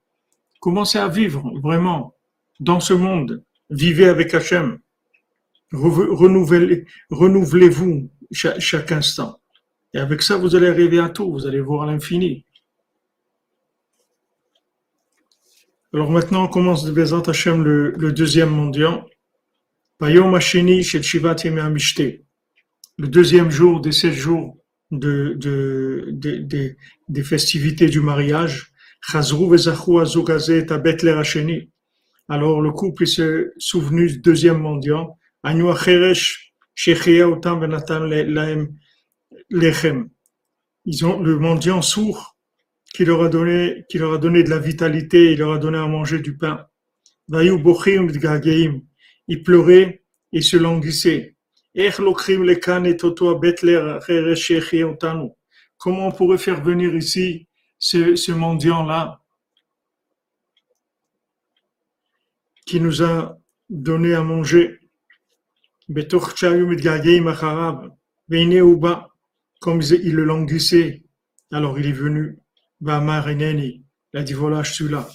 Commencez 0.61 0.99
à 0.99 1.07
vivre 1.07 1.51
vraiment 1.61 2.13
dans 2.59 2.79
ce 2.79 2.93
monde. 2.93 3.43
Vivez 3.69 4.07
avec 4.07 4.33
Hachem. 4.33 4.79
Renouvelez, 5.73 6.85
renouvelez-vous 7.09 8.09
chaque, 8.31 8.59
chaque 8.59 8.91
instant. 8.91 9.39
Et 9.93 9.97
avec 9.97 10.21
ça, 10.21 10.37
vous 10.37 10.55
allez 10.55 10.67
arriver 10.67 10.99
à 10.99 11.09
tout. 11.09 11.31
Vous 11.31 11.47
allez 11.47 11.59
voir 11.59 11.85
l'infini. 11.85 12.45
Alors 15.93 16.09
maintenant, 16.09 16.45
on 16.45 16.47
commence 16.47 16.85
de 16.85 16.91
Bezat 16.91 17.23
Hashem 17.27 17.63
le, 17.63 17.91
le 17.91 18.13
deuxième 18.13 18.49
mondial. 18.49 19.03
Le 19.99 20.27
deuxième 23.07 23.51
jour 23.51 23.81
des 23.81 23.91
sept 23.91 24.13
jours 24.13 24.57
de, 24.91 25.35
de, 25.37 26.05
de, 26.11 26.37
de 26.37 26.75
des 27.09 27.23
festivités 27.23 27.87
du 27.87 27.99
mariage. 27.99 28.71
Alors 32.29 32.61
le 32.61 32.71
couple 32.71 33.05
s'est 33.05 33.47
souvenu 33.57 34.07
du 34.07 34.19
deuxième 34.19 34.59
mondial. 34.59 35.07
Ils 40.85 41.05
ont 41.05 41.19
le 41.19 41.37
mendiant 41.37 41.81
sourd 41.81 42.30
qui 42.93 43.05
leur 43.05 43.23
a 43.23 43.29
donné, 43.29 43.85
qui 43.89 43.97
leur 43.97 44.13
a 44.13 44.17
donné 44.17 44.43
de 44.43 44.49
la 44.49 44.59
vitalité, 44.59 45.31
il 45.31 45.39
leur 45.39 45.53
a 45.53 45.57
donné 45.57 45.77
à 45.77 45.87
manger 45.87 46.19
du 46.19 46.37
pain. 46.37 46.67
Ils 49.27 49.43
pleuraient 49.43 50.03
et 50.33 50.41
se 50.41 50.57
languissaient. 50.57 51.35
Comment 55.77 56.07
on 56.07 56.11
pourrait 56.11 56.37
faire 56.37 56.61
venir 56.61 56.95
ici 56.95 57.47
ce, 57.79 58.15
ce 58.15 58.31
mendiant-là 58.33 59.21
qui 62.65 62.79
nous 62.81 63.01
a 63.03 63.37
donné 63.69 64.13
à 64.13 64.21
manger? 64.21 64.79
Comme 69.61 69.81
il 69.81 70.15
le 70.15 70.23
languissait, 70.25 71.03
alors 71.51 71.79
il 71.79 71.85
est 71.85 71.91
venu 71.91 72.37
il 72.83 73.83
a 74.13 74.23
dit 74.23 74.33
voilà, 74.33 74.63
je 74.63 74.73
suis 74.73 74.87
là. 74.87 75.07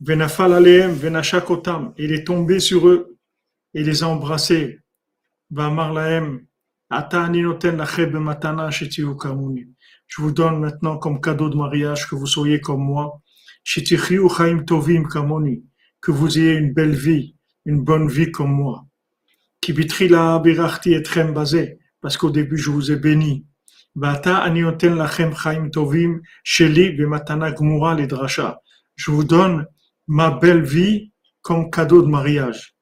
Venafal 0.00 0.54
aleem, 0.54 0.92
venashakotam. 0.92 1.92
Il 1.98 2.12
est 2.12 2.24
tombé 2.24 2.58
sur 2.60 2.88
eux 2.88 3.18
et 3.74 3.82
les 3.82 4.02
a 4.02 4.08
embrassés. 4.08 4.80
Vamar 5.50 5.92
laem, 5.92 6.46
atani 6.88 7.42
noten 7.42 7.76
matana 8.20 8.70
kamuni. 9.20 9.66
Je 10.06 10.22
vous 10.22 10.30
donne 10.30 10.60
maintenant 10.60 10.96
comme 10.96 11.20
cadeau 11.20 11.50
de 11.50 11.56
mariage 11.56 12.08
que 12.08 12.14
vous 12.14 12.26
soyez 12.26 12.60
comme 12.60 12.82
moi. 12.82 13.20
Shetichiu 13.64 14.28
chaim 14.30 14.64
tovim 14.64 15.02
kamoni. 15.02 15.64
Que 16.00 16.12
vous 16.12 16.38
ayez 16.38 16.54
une 16.54 16.72
belle 16.72 16.94
vie, 16.94 17.34
une 17.66 17.82
bonne 17.82 18.08
vie 18.08 18.30
comme 18.30 18.52
moi. 18.52 18.86
Kibitri 19.60 20.08
la 20.08 20.38
birachti 20.38 20.94
etrem 20.94 21.34
basé. 21.34 21.78
Parce 22.00 22.16
qu'au 22.16 22.30
début, 22.30 22.56
je 22.56 22.70
vous 22.70 22.92
ai 22.92 22.96
béni. 22.96 23.47
Je 28.96 29.10
vous 29.10 29.24
donne 29.24 29.66
ma 30.06 30.30
belle 30.30 30.62
vie 30.62 31.12
comme 31.42 31.68
cadeau 31.70 32.02
de 32.02 32.06
mariage. 32.06 32.76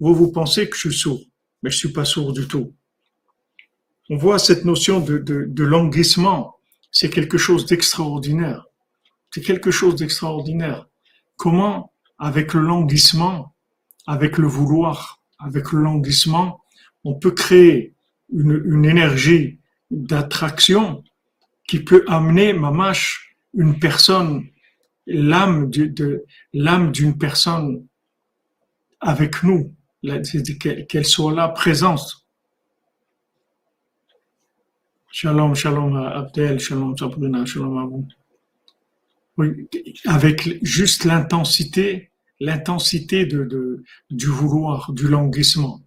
Vous, 0.00 0.14
vous 0.14 0.32
pensez 0.32 0.70
que 0.70 0.76
je 0.76 0.80
suis 0.80 0.94
sourd, 0.94 1.20
mais 1.62 1.70
je 1.70 1.76
suis 1.76 1.92
pas 1.92 2.06
sourd 2.06 2.32
du 2.32 2.48
tout. 2.48 2.74
On 4.08 4.16
voit 4.16 4.38
cette 4.38 4.64
notion 4.64 5.00
de 5.00 5.64
languissement. 5.64 6.56
C'est 6.90 7.10
quelque 7.10 7.36
chose 7.36 7.66
d'extraordinaire. 7.66 8.64
C'est 9.34 9.42
quelque 9.42 9.70
chose 9.70 9.96
d'extraordinaire. 9.96 10.86
Comment, 11.36 11.92
avec 12.18 12.54
le 12.54 12.62
languissement, 12.62 13.54
avec 14.06 14.38
le 14.38 14.46
vouloir, 14.46 15.20
avec 15.38 15.72
le 15.72 15.82
languissement, 15.82 16.60
on 17.04 17.14
peut 17.14 17.32
créer 17.32 17.94
une, 18.32 18.84
énergie 18.84 19.58
d'attraction 19.90 21.02
qui 21.66 21.80
peut 21.80 22.04
amener 22.08 22.52
mamash 22.52 23.36
une 23.54 23.78
personne, 23.78 24.46
l'âme 25.06 25.70
de, 25.70 26.24
l'âme 26.52 26.92
d'une 26.92 27.18
personne 27.18 27.86
avec 29.00 29.42
nous, 29.42 29.74
qu'elle 30.88 31.04
soit 31.04 31.34
là 31.34 31.48
présente. 31.48 32.26
Shalom, 35.10 35.54
shalom 35.54 35.96
Abdel, 35.96 36.60
shalom 36.60 36.96
Sabrina, 36.96 37.44
shalom 37.44 37.78
à 37.78 37.84
vous. 37.84 38.06
Oui, 39.36 39.68
avec 40.06 40.64
juste 40.64 41.04
l'intensité, 41.04 42.10
l'intensité 42.38 43.26
de, 43.26 43.82
du 44.10 44.26
vouloir, 44.26 44.92
du 44.92 45.08
languissement 45.08 45.80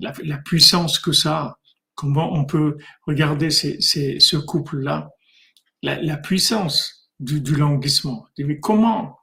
la, 0.00 0.38
puissance 0.38 0.98
que 0.98 1.12
ça 1.12 1.38
a, 1.38 1.58
comment 1.94 2.32
on 2.32 2.44
peut 2.44 2.76
regarder 3.06 3.50
ces, 3.50 3.80
ce 3.80 4.36
couple-là, 4.36 5.10
la, 5.82 6.00
la, 6.00 6.16
puissance 6.16 7.10
du, 7.20 7.54
languissement. 7.54 8.26
Comment, 8.62 9.18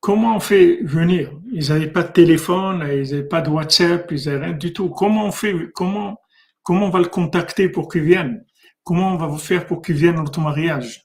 comment 0.00 0.36
on 0.36 0.40
fait 0.40 0.82
venir? 0.82 1.32
Ils 1.52 1.68
n'avaient 1.68 1.90
pas 1.90 2.02
de 2.02 2.12
téléphone, 2.12 2.86
ils 2.92 3.10
n'avaient 3.10 3.28
pas 3.28 3.42
de 3.42 3.50
WhatsApp, 3.50 4.10
ils 4.12 4.26
n'avaient 4.26 4.46
rien 4.46 4.56
du 4.56 4.72
tout. 4.72 4.90
Comment 4.90 5.26
on 5.26 5.32
fait 5.32 5.54
Comment, 5.74 6.20
comment 6.62 6.86
on 6.86 6.90
va 6.90 7.00
le 7.00 7.08
contacter 7.08 7.68
pour 7.68 7.88
qu'il 7.88 8.02
vienne? 8.02 8.44
Comment 8.84 9.12
on 9.12 9.16
va 9.16 9.26
vous 9.26 9.38
faire 9.38 9.66
pour 9.66 9.82
qu'il 9.82 9.96
vienne 9.96 10.18
à 10.18 10.22
notre 10.22 10.40
mariage? 10.40 11.04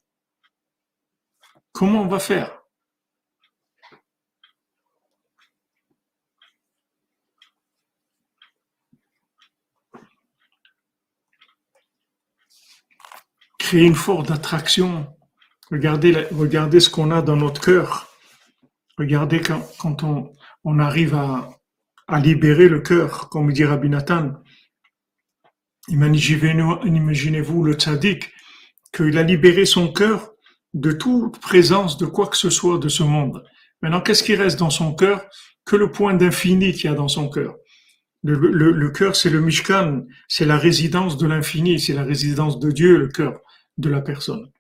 Comment 1.72 2.02
on 2.02 2.08
va 2.08 2.20
faire? 2.20 2.57
Créer 13.68 13.84
une 13.84 13.96
force 13.96 14.30
d'attraction. 14.30 15.08
Regardez, 15.70 16.26
regardez 16.32 16.80
ce 16.80 16.90
qu'on 16.90 17.12
a 17.12 17.22
dans 17.22 17.36
notre 17.36 17.60
cœur. 17.60 18.08
Regardez 18.98 19.42
quand, 19.42 20.04
on, 20.64 20.80
arrive 20.80 21.14
à, 21.16 21.50
libérer 22.20 22.70
le 22.70 22.80
cœur, 22.80 23.28
comme 23.28 23.52
dit 23.52 23.66
Rabbi 23.66 23.90
Nathan. 23.90 24.32
Imaginez-vous 25.90 27.64
le 27.64 27.74
tzaddik, 27.74 28.32
qu'il 28.94 29.18
a 29.18 29.24
libéré 29.24 29.66
son 29.66 29.92
cœur 29.92 30.32
de 30.74 30.94
toute 30.94 31.38
présence 31.42 31.98
de 31.98 32.06
quoi 32.06 32.28
que 32.28 32.38
ce 32.38 32.50
soit 32.50 32.78
de 32.78 32.88
ce 32.88 33.04
monde. 33.04 33.44
Maintenant, 33.82 34.00
qu'est-ce 34.00 34.24
qui 34.24 34.36
reste 34.36 34.58
dans 34.58 34.70
son 34.70 34.96
cœur? 34.96 35.26
Que 35.66 35.76
le 35.76 35.92
point 35.92 36.14
d'infini 36.14 36.72
qu'il 36.72 36.86
y 36.86 36.94
a 36.94 36.96
dans 36.96 37.10
son 37.10 37.28
cœur. 37.28 37.56
Le, 38.24 38.38
le 38.38 38.90
cœur, 38.92 39.18
c'est 39.18 39.30
le 39.30 39.42
Mishkan, 39.42 40.06
c'est 40.30 40.46
la 40.46 40.58
résidence 40.58 41.18
de 41.18 41.28
l'infini, 41.28 41.82
c'est 41.82 41.94
la 41.94 42.06
résidence 42.06 42.60
de 42.60 42.72
Dieu, 42.72 42.98
le 42.98 43.10
cœur 43.10 43.42
de 43.78 43.90
la 43.90 44.02
personne. 44.02 44.52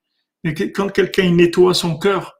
Et 0.44 0.72
quand 0.72 0.90
quelqu'un 0.90 1.32
nettoie 1.32 1.74
son 1.74 1.98
cœur, 1.98 2.36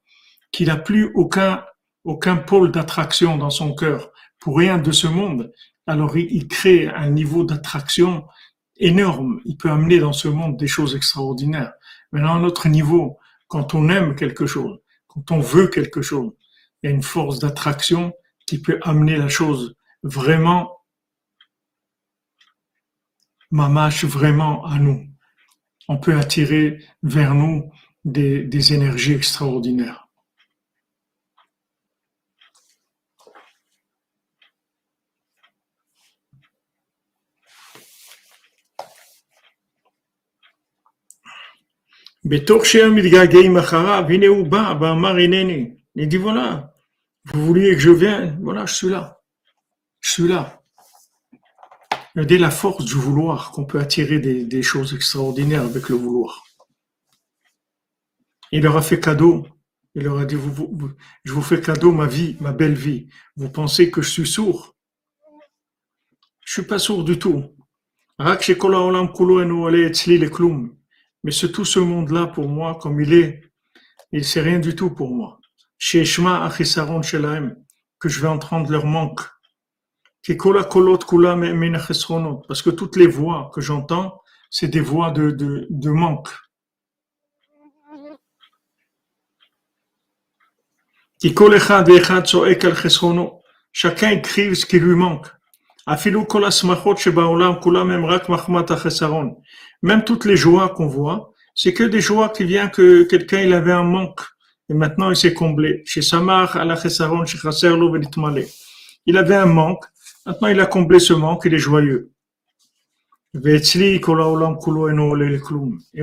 qu'il 0.52 0.68
n'a 0.68 0.78
plus 0.78 1.12
aucun, 1.16 1.66
aucun 2.04 2.38
pôle 2.38 2.72
d'attraction 2.72 3.38
dans 3.38 3.50
son 3.50 3.74
cœur 3.76 4.12
pour 4.40 4.58
rien 4.58 4.78
de 4.78 4.92
ce 4.92 5.08
monde, 5.08 5.52
alors 5.88 6.18
il, 6.18 6.48
crée 6.48 6.88
un 6.88 7.10
niveau 7.10 7.44
d'attraction 7.44 8.26
énorme. 8.78 9.42
Il 9.46 9.58
peut 9.58 9.70
amener 9.70 10.00
dans 10.00 10.14
ce 10.14 10.28
monde 10.28 10.58
des 10.58 10.68
choses 10.68 10.96
extraordinaires. 10.96 11.74
Maintenant, 12.12 12.36
à 12.36 12.40
notre 12.40 12.68
niveau, 12.68 13.18
quand 13.48 13.74
on 13.74 13.90
aime 13.90 14.16
quelque 14.16 14.46
chose, 14.46 14.80
quand 15.08 15.32
on 15.32 15.40
veut 15.40 15.68
quelque 15.68 16.02
chose, 16.02 16.34
il 16.82 16.90
y 16.90 16.94
a 16.94 16.96
une 16.96 17.04
force 17.04 17.40
d'attraction 17.40 18.14
qui 18.46 18.62
peut 18.62 18.80
amener 18.84 19.18
la 19.18 19.30
chose 19.30 19.76
vraiment, 20.04 20.78
mamache 23.50 24.06
vraiment 24.06 24.66
à 24.66 24.78
nous 24.78 25.08
on 25.88 25.98
peut 25.98 26.16
attirer 26.16 26.80
vers 27.04 27.34
nous 27.34 27.72
des, 28.06 28.74
énergies 28.74 29.14
extraordinaires. 29.14 30.08
Il 45.96 46.08
dit 46.10 46.18
voilà, 46.18 46.74
vous 47.26 47.46
vouliez 47.46 47.74
que 47.74 47.80
je 47.80 47.90
vienne, 47.90 48.38
voilà, 48.42 48.66
je 48.66 48.74
suis 48.74 48.90
là. 48.90 49.22
Je 50.02 50.12
suis 50.12 50.28
là 50.28 50.57
dès 52.26 52.38
la 52.38 52.52
force 52.52 52.86
du 52.86 52.96
vouloir 52.96 53.52
qu'on 53.52 53.66
peut 53.66 53.80
attirer 53.80 54.20
des, 54.20 54.62
choses 54.62 54.94
extraordinaires 54.94 55.64
avec 55.64 55.90
le 55.90 55.96
vouloir. 55.96 56.44
Il 58.52 58.64
leur 58.64 58.78
a 58.78 58.82
fait 58.82 59.00
cadeau. 59.00 59.48
Il 59.94 60.04
leur 60.04 60.20
a 60.20 60.26
dit, 60.26 60.36
je 61.24 61.34
vous 61.34 61.42
fais 61.42 61.60
cadeau 61.60 61.92
ma 61.92 62.08
vie, 62.08 62.38
ma 62.40 62.52
belle 62.52 62.76
vie. 62.76 63.08
Vous 63.36 63.50
pensez 63.50 63.90
que 63.92 64.02
je 64.02 64.10
suis 64.10 64.28
sourd? 64.28 64.76
Je 66.46 66.54
suis 66.54 66.64
pas 66.64 66.80
sourd 66.80 67.04
du 67.04 67.20
tout. 67.20 67.44
Mais 71.24 71.32
c'est 71.32 71.52
tout 71.52 71.66
ce 71.66 71.80
monde-là, 71.80 72.28
pour 72.28 72.48
moi, 72.48 72.80
comme 72.82 73.02
il 73.02 73.14
est, 73.14 73.42
il 74.12 74.24
c'est 74.24 74.42
rien 74.42 74.60
du 74.60 74.76
tout 74.76 74.90
pour 74.90 75.14
moi. 75.14 75.40
Chez 75.78 76.04
que 78.00 78.10
je 78.10 78.22
vais 78.22 78.28
entendre 78.28 78.72
leur 78.72 78.86
manque. 78.86 79.22
Parce 82.48 82.62
que 82.62 82.70
toutes 82.70 82.98
les 82.98 83.08
voix 83.08 83.50
que 83.54 83.62
j'entends, 83.62 84.22
c'est 84.50 84.68
des 84.68 84.82
voix 84.82 85.12
de, 85.12 85.32
de, 85.32 85.68
de 85.70 85.90
manque. 85.90 86.30
Chacun 93.72 94.12
écrit 94.12 94.56
ce 94.56 94.66
qui 94.66 94.80
lui 94.80 94.96
manque. 94.96 95.28
Même 99.82 100.04
toutes 100.04 100.26
les 100.26 100.36
joies 100.36 100.70
qu'on 100.70 100.88
voit, 100.88 101.32
c'est 101.56 101.74
que 101.74 101.84
des 101.84 102.02
joies 102.02 102.30
qui 102.30 102.44
viennent 102.44 102.70
que 102.70 103.04
quelqu'un 103.04 103.40
il 103.42 103.54
avait 103.54 103.72
un 103.72 103.84
manque 103.84 104.22
et 104.70 104.74
maintenant 104.74 105.10
il 105.10 105.16
s'est 105.16 105.34
comblé. 105.34 105.84
Chez 105.86 106.02
Samar, 106.02 106.58
il 109.06 109.18
avait 109.18 109.36
un 109.36 109.46
manque 109.46 109.86
Maintenant, 110.28 110.50
il 110.50 110.60
a 110.60 110.66
comblé 110.66 111.00
ce 111.00 111.14
manque, 111.14 111.44
il 111.46 111.54
est 111.54 111.58
joyeux. 111.58 112.12
Et 113.34 113.62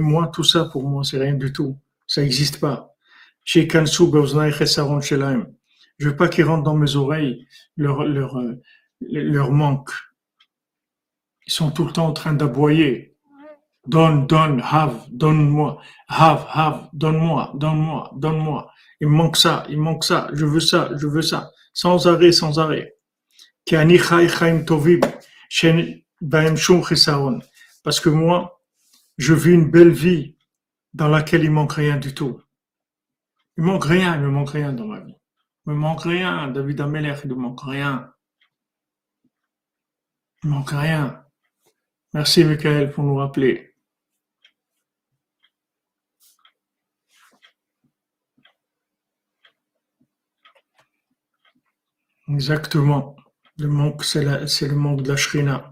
moi, 0.01 0.31
tout 0.33 0.45
ça, 0.45 0.65
pour 0.65 0.89
moi, 0.89 1.05
c'est 1.05 1.19
rien 1.19 1.35
du 1.35 1.53
tout. 1.53 1.79
Ça 2.07 2.23
n'existe 2.23 2.59
pas. 2.59 2.97
Je 3.45 3.61
ne 3.61 3.65
veux 6.01 6.17
pas 6.17 6.29
qu'ils 6.29 6.45
rentrent 6.47 6.63
dans 6.63 6.75
mes 6.75 6.97
oreilles 6.97 7.47
leur, 7.77 8.05
leur, 8.05 8.39
euh, 8.39 8.63
leur 9.03 9.53
manque. 9.53 9.91
Ils 11.47 11.53
sont 11.53 11.71
tout 11.71 11.85
le 11.85 11.93
temps 11.93 12.07
en 12.07 12.15
train 12.15 12.33
d'aboyer. 12.33 13.15
Donne, 13.87 14.27
donne, 14.27 14.63
have, 14.65 15.05
donne-moi. 15.11 15.83
Have, 16.09 16.47
have, 16.51 16.89
donne-moi, 16.95 17.53
donne-moi, 17.57 18.11
donne-moi. 18.17 18.73
Il 19.03 19.09
manque 19.09 19.37
ça, 19.37 19.65
il 19.69 19.79
manque 19.79 20.05
ça, 20.05 20.31
je 20.33 20.47
veux 20.47 20.61
ça, 20.61 20.89
je 20.97 21.07
veux 21.07 21.21
ça. 21.21 21.51
Sans 21.75 22.07
arrêt, 22.07 22.33
sans 22.33 22.59
arrêt. 22.59 22.94
כי 23.66 23.78
אני 23.78 24.00
חי 24.00 24.26
חיים 24.30 24.66
טובים, 24.66 25.00
שאין 25.50 26.00
בהם 26.22 26.58
שום 26.58 26.84
חיסרון. 26.84 27.40
Parce 27.84 28.00
que 28.00 28.10
moi, 28.10 28.62
je 29.18 29.34
vis 29.34 29.54
une 29.54 29.72
belle 29.72 29.92
vie 29.92 30.36
dans 30.94 31.08
laquelle 31.08 31.44
il 31.44 31.52
manque 31.52 31.74
rien 31.74 31.98
du 31.98 32.14
tout. 32.14 32.42
Il 33.58 33.64
manque 33.64 33.86
rien, 33.86 34.16
il 34.16 34.22
me 34.22 34.30
manque 34.30 34.52
rien 34.52 34.74
dans 34.74 34.86
ma 34.86 35.00
vie. 35.00 35.16
Il 35.66 35.74
me 35.74 35.76
manque 35.76 36.04
rien, 36.04 36.50
David 36.50 36.82
Ameller, 36.82 37.16
il 37.24 37.30
ne 37.30 37.36
manque 37.36 37.62
rien. 37.62 38.14
Il 40.44 40.50
manque 40.50 40.72
rien. 40.72 41.26
Merci, 42.14 42.44
Michael, 42.44 42.92
pour 42.92 43.04
nous 43.04 43.16
rappeler. 43.16 43.76
Exactement. 52.30 53.16
Le 53.59 53.69
manque, 53.69 54.05
c'est 54.05 54.23
le 54.23 54.75
manque 54.75 55.03
de 55.03 55.11
la 55.11 55.17
shrina. 55.17 55.71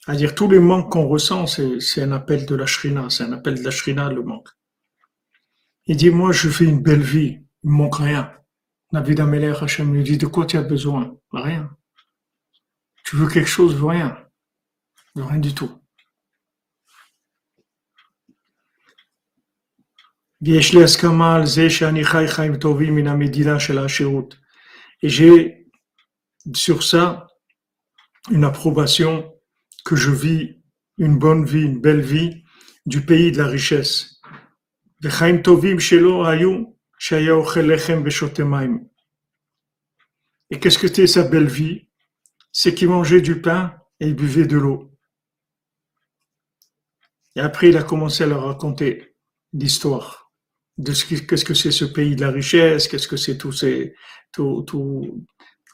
C'est-à-dire, 0.00 0.34
tous 0.34 0.48
les 0.50 0.58
manques 0.58 0.90
qu'on 0.90 1.06
ressent, 1.06 1.46
c'est 1.46 2.02
un 2.02 2.12
appel 2.12 2.46
de 2.46 2.54
la 2.54 2.66
shrina, 2.66 3.10
c'est 3.10 3.24
un 3.24 3.32
appel 3.32 3.54
de 3.56 3.62
la 3.62 3.70
shrina, 3.70 4.08
le 4.10 4.22
manque. 4.22 4.48
Il 5.86 5.96
dit, 5.96 6.10
moi, 6.10 6.32
je 6.32 6.48
fais 6.48 6.64
une 6.64 6.80
belle 6.82 7.02
vie, 7.02 7.40
il 7.62 7.70
ne 7.70 7.76
manque 7.76 7.96
rien. 7.96 8.32
Nabi 8.92 9.14
Dameler 9.14 9.54
Hachem 9.60 9.92
lui 9.94 10.02
dit, 10.02 10.18
de 10.18 10.26
quoi 10.26 10.46
tu 10.46 10.56
as 10.56 10.62
besoin? 10.62 11.16
Rien. 11.32 11.70
Tu 13.04 13.16
veux 13.16 13.28
quelque 13.28 13.48
chose? 13.48 13.82
Rien. 13.82 14.18
Rien 15.14 15.38
du 15.38 15.54
tout. 15.54 15.78
Et 20.44 20.60
j'ai 25.08 25.61
sur 26.54 26.82
ça 26.82 27.26
une 28.30 28.44
approbation 28.44 29.34
que 29.84 29.96
je 29.96 30.10
vis 30.10 30.62
une 30.98 31.18
bonne 31.18 31.44
vie, 31.44 31.62
une 31.62 31.80
belle 31.80 32.00
vie 32.00 32.44
du 32.86 33.04
pays 33.04 33.32
de 33.32 33.38
la 33.38 33.46
richesse. 33.46 34.20
Et 35.02 35.08
qu'est-ce 40.60 40.78
que 40.78 40.86
c'était 40.86 41.06
sa 41.06 41.22
belle 41.24 41.48
vie? 41.48 41.88
C'est 42.52 42.74
qu'il 42.74 42.88
mangeait 42.88 43.22
du 43.22 43.40
pain 43.40 43.74
et 43.98 44.08
il 44.08 44.14
buvait 44.14 44.46
de 44.46 44.58
l'eau. 44.58 44.92
Et 47.34 47.40
après, 47.40 47.70
il 47.70 47.76
a 47.76 47.82
commencé 47.82 48.24
à 48.24 48.26
leur 48.26 48.44
raconter 48.44 49.16
l'histoire 49.52 50.30
de 50.78 50.92
ce 50.92 51.04
qu'est-ce 51.04 51.44
que 51.44 51.54
c'est 51.54 51.70
ce 51.70 51.84
pays 51.84 52.16
de 52.16 52.20
la 52.22 52.30
richesse, 52.30 52.88
qu'est-ce 52.88 53.08
que 53.08 53.16
c'est 53.16 53.38
tous 53.38 53.52
ces, 53.52 53.94
tout, 54.32 54.62
tout, 54.62 55.24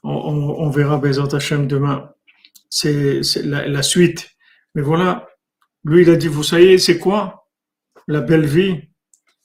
on, 0.02 0.10
on- 0.12 0.60
on 0.66 0.70
verra 0.70 0.98
Bezat 0.98 1.28
demain. 1.66 2.10
C'est, 2.70 3.22
la 3.44 3.82
suite. 3.82 4.30
Mais 4.74 4.82
voilà, 4.82 5.28
lui, 5.84 6.02
il 6.02 6.10
a 6.10 6.16
dit, 6.16 6.28
vous 6.28 6.42
savez, 6.42 6.78
c'est 6.78 6.98
quoi? 6.98 7.48
La 8.08 8.20
belle 8.20 8.46
vie, 8.46 8.90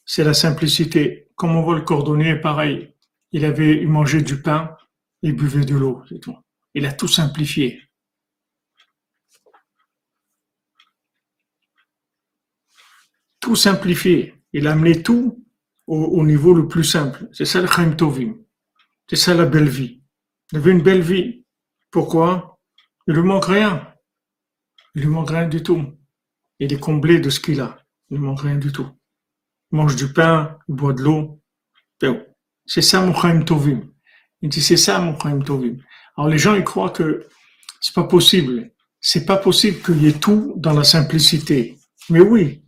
c'est 0.05 0.23
la 0.23 0.33
simplicité. 0.33 1.29
Comme 1.35 1.55
on 1.55 1.63
voit 1.63 1.75
le 1.75 1.81
cordonnier, 1.83 2.35
pareil. 2.35 2.93
Il 3.31 3.45
avait, 3.45 3.77
il 3.81 3.89
mangeait 3.89 4.21
du 4.21 4.41
pain, 4.41 4.77
il 5.23 5.35
buvait 5.35 5.65
de 5.65 5.75
l'eau, 5.75 6.03
c'est 6.09 6.19
tout. 6.19 6.35
Il 6.75 6.85
a 6.85 6.93
tout 6.93 7.07
simplifié. 7.07 7.81
Tout 13.39 13.55
simplifié. 13.55 14.35
Il 14.53 14.67
a 14.67 14.71
amené 14.71 15.03
tout 15.03 15.43
au, 15.87 15.97
au 15.97 16.25
niveau 16.25 16.53
le 16.53 16.67
plus 16.67 16.83
simple. 16.83 17.27
C'est 17.31 17.45
ça 17.45 17.61
le 17.61 17.67
Chaim 17.67 17.91
Tovim. 17.91 18.35
C'est 19.09 19.15
ça 19.17 19.33
la 19.33 19.45
belle 19.45 19.69
vie. 19.69 20.02
Il 20.51 20.57
avait 20.57 20.71
une 20.71 20.83
belle 20.83 21.01
vie. 21.01 21.45
Pourquoi? 21.91 22.59
Il 23.07 23.15
lui 23.15 23.23
manque 23.23 23.45
rien. 23.45 23.87
Il 24.95 25.01
lui 25.01 25.09
manque 25.09 25.29
rien 25.29 25.47
du 25.47 25.63
tout. 25.63 25.83
Il 26.59 26.71
est 26.71 26.79
comblé 26.79 27.19
de 27.19 27.29
ce 27.29 27.39
qu'il 27.39 27.61
a. 27.61 27.79
Il 28.09 28.17
lui 28.17 28.25
manque 28.25 28.41
rien 28.41 28.57
du 28.57 28.71
tout. 28.71 28.87
Il 29.71 29.77
mange 29.77 29.95
du 29.95 30.11
pain, 30.13 30.57
il 30.67 30.75
boit 30.75 30.93
de 30.93 31.01
l'eau. 31.01 31.41
C'est 32.65 32.81
ça 32.81 33.01
mon 33.01 33.13
Chaim 33.13 33.41
Tovim. 33.41 33.81
Il 34.41 34.49
dit 34.49 34.61
c'est 34.61 34.77
ça 34.77 34.99
mon 34.99 35.17
Chaim 35.19 35.39
Tovim. 35.39 35.77
Alors 36.15 36.29
les 36.29 36.37
gens 36.37 36.55
ils 36.55 36.63
croient 36.63 36.91
que 36.91 37.27
c'est 37.81 37.95
pas 37.95 38.03
possible. 38.03 38.71
C'est 39.01 39.25
pas 39.25 39.37
possible 39.37 39.81
qu'il 39.81 40.01
y 40.03 40.07
ait 40.07 40.19
tout 40.19 40.53
dans 40.57 40.73
la 40.73 40.83
simplicité. 40.83 41.77
Mais 42.09 42.21
oui, 42.21 42.63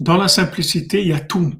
dans 0.00 0.16
la 0.16 0.28
simplicité 0.28 1.00
il 1.00 1.08
y 1.08 1.12
a 1.12 1.20
tout. 1.20 1.54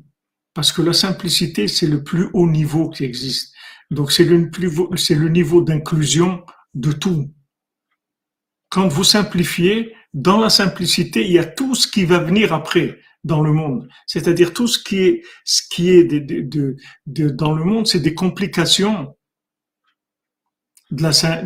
Parce 0.54 0.72
que 0.72 0.82
la 0.82 0.92
simplicité 0.92 1.68
c'est 1.68 1.86
le 1.86 2.02
plus 2.02 2.28
haut 2.32 2.48
niveau 2.48 2.90
qui 2.90 3.04
existe. 3.04 3.51
Donc 3.92 4.10
c'est 4.10 4.24
le, 4.24 5.28
niveau 5.28 5.60
d'inclusion 5.60 6.44
de 6.72 6.92
tout. 6.92 7.30
Quand 8.70 8.88
vous 8.88 9.04
simplifiez, 9.04 9.94
dans 10.14 10.40
la 10.40 10.48
simplicité, 10.48 11.26
il 11.26 11.32
y 11.32 11.38
a 11.38 11.44
tout 11.44 11.74
ce 11.74 11.86
qui 11.86 12.06
va 12.06 12.18
venir 12.18 12.54
après 12.54 12.98
dans 13.22 13.42
le 13.42 13.52
monde. 13.52 13.88
C'est-à-dire 14.06 14.54
tout 14.54 14.66
ce 14.66 14.82
qui 14.82 14.98
est, 14.98 15.22
dans 17.06 17.52
le 17.52 17.64
monde, 17.64 17.86
c'est 17.86 18.00
des 18.00 18.14
complications 18.14 19.14
de 20.90 21.02
la, 21.02 21.42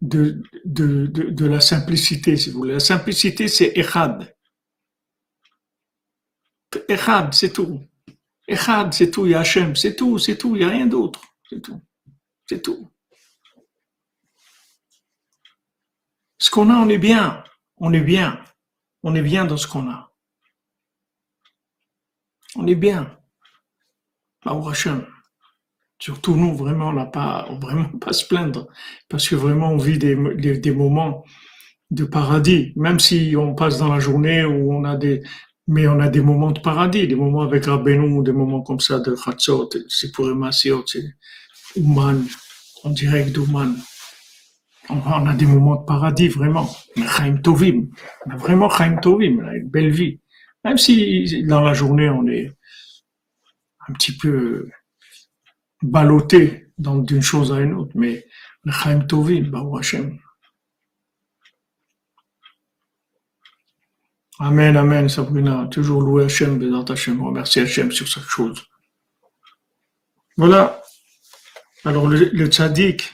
de 0.00 1.46
la 1.46 1.60
simplicité, 1.60 2.36
si 2.36 2.50
vous 2.50 2.58
voulez. 2.58 2.74
La 2.74 2.80
simplicité, 2.80 3.48
c'est 3.48 3.72
Echad. 3.76 4.36
Echad, 6.88 7.34
c'est 7.34 7.52
tout. 7.52 7.80
Echad, 8.46 8.92
c'est 8.94 9.10
tout. 9.10 9.26
Il 9.26 9.32
y 9.32 9.34
a 9.34 9.40
Hachem, 9.40 9.74
c'est 9.74 9.96
tout, 9.96 10.16
c'est 10.18 10.36
tout. 10.36 10.54
Il 10.54 10.60
n'y 10.60 10.64
a 10.64 10.68
rien 10.68 10.86
d'autre. 10.86 11.20
C'est 11.50 11.60
tout. 11.60 11.82
C'est 12.48 12.62
tout. 12.62 12.88
Ce 16.38 16.48
qu'on 16.48 16.70
a, 16.70 16.74
on 16.74 16.88
est 16.88 16.98
bien. 16.98 17.42
On 17.78 17.92
est 17.92 18.02
bien. 18.02 18.40
On 19.02 19.16
est 19.16 19.22
bien 19.22 19.46
dans 19.46 19.56
ce 19.56 19.66
qu'on 19.66 19.90
a. 19.90 20.12
On 22.54 22.66
est 22.68 22.76
bien. 22.76 23.18
Hashem. 24.44 25.06
Surtout 25.98 26.36
nous, 26.36 26.56
vraiment, 26.56 26.88
on 26.88 26.92
n'a 26.92 27.06
pas, 27.06 27.48
vraiment 27.60 27.98
pas 27.98 28.12
se 28.12 28.24
plaindre. 28.24 28.68
Parce 29.08 29.28
que 29.28 29.34
vraiment, 29.34 29.70
on 29.70 29.76
vit 29.76 29.98
des 29.98 30.72
moments 30.72 31.24
de 31.90 32.04
paradis. 32.04 32.72
Même 32.76 33.00
si 33.00 33.34
on 33.36 33.56
passe 33.56 33.78
dans 33.78 33.92
la 33.92 33.98
journée 33.98 34.44
où 34.44 34.72
on 34.72 34.84
a 34.84 34.96
des, 34.96 35.22
Mais 35.68 35.86
on 35.86 36.00
a 36.00 36.08
des 36.08 36.20
moments 36.20 36.50
de 36.50 36.60
paradis, 36.60 37.06
des 37.06 37.14
moments 37.14 37.42
avec 37.42 37.66
Rabbeinu, 37.66 38.22
des 38.24 38.32
moments 38.32 38.62
comme 38.62 38.80
ça 38.80 38.98
de 38.98 39.14
Chatzot, 39.14 39.70
c'est 39.88 40.10
pour 40.12 40.26
Masiot, 40.34 40.84
c'est 40.86 41.14
Ouman, 41.76 42.24
en 42.82 42.90
direct 42.90 43.30
d'Ouman. 43.32 43.76
On 44.88 45.26
a 45.26 45.34
des 45.34 45.46
moments 45.46 45.76
de 45.76 45.84
paradis, 45.84 46.28
vraiment. 46.28 46.68
Chaim 46.96 47.36
Tovim. 47.36 47.88
Vraiment 48.26 48.68
Chaim 48.68 48.96
Tovim, 48.96 49.40
une 49.54 49.68
belle 49.68 49.90
vie. 49.90 50.20
Même 50.64 50.78
si 50.78 51.44
dans 51.44 51.60
la 51.60 51.74
journée, 51.74 52.08
on 52.08 52.26
est 52.26 52.50
un 53.88 53.92
petit 53.92 54.16
peu 54.16 54.68
ballotté 55.82 56.66
d'une 56.78 57.22
chose 57.22 57.52
à 57.52 57.60
une 57.60 57.74
autre, 57.74 57.92
mais 57.94 58.26
le 58.64 58.72
Chaim 58.72 59.00
Tovim, 59.00 59.50
Baruch 59.50 59.78
Hashem. 59.78 60.18
Amen, 64.42 64.74
Amen, 64.74 65.06
Sabrina. 65.06 65.66
Toujours 65.70 66.00
louer 66.00 66.24
Hachem, 66.24 66.58
Bézant 66.58 66.84
Hachem. 66.84 67.20
Remercier 67.20 67.60
Hachem 67.60 67.92
sur 67.92 68.08
cette 68.08 68.22
chose. 68.22 68.64
Voilà. 70.38 70.80
Alors, 71.84 72.08
le, 72.08 72.30
le 72.32 72.46
tzaddik, 72.46 73.12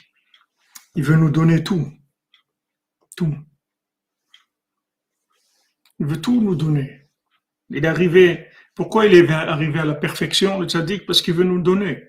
il 0.94 1.02
veut 1.02 1.16
nous 1.16 1.30
donner 1.30 1.64
tout. 1.64 1.92
Tout. 3.16 3.36
Il 5.98 6.06
veut 6.06 6.20
tout 6.20 6.40
nous 6.40 6.54
donner. 6.54 7.08
Il 7.70 7.84
est 7.84 7.88
arrivé, 7.88 8.46
pourquoi 8.76 9.06
il 9.06 9.14
est 9.14 9.28
arrivé 9.28 9.80
à 9.80 9.84
la 9.84 9.94
perfection, 9.94 10.60
le 10.60 10.68
tzaddik? 10.68 11.06
Parce 11.06 11.22
qu'il 11.22 11.34
veut 11.34 11.42
nous 11.42 11.60
donner. 11.60 12.04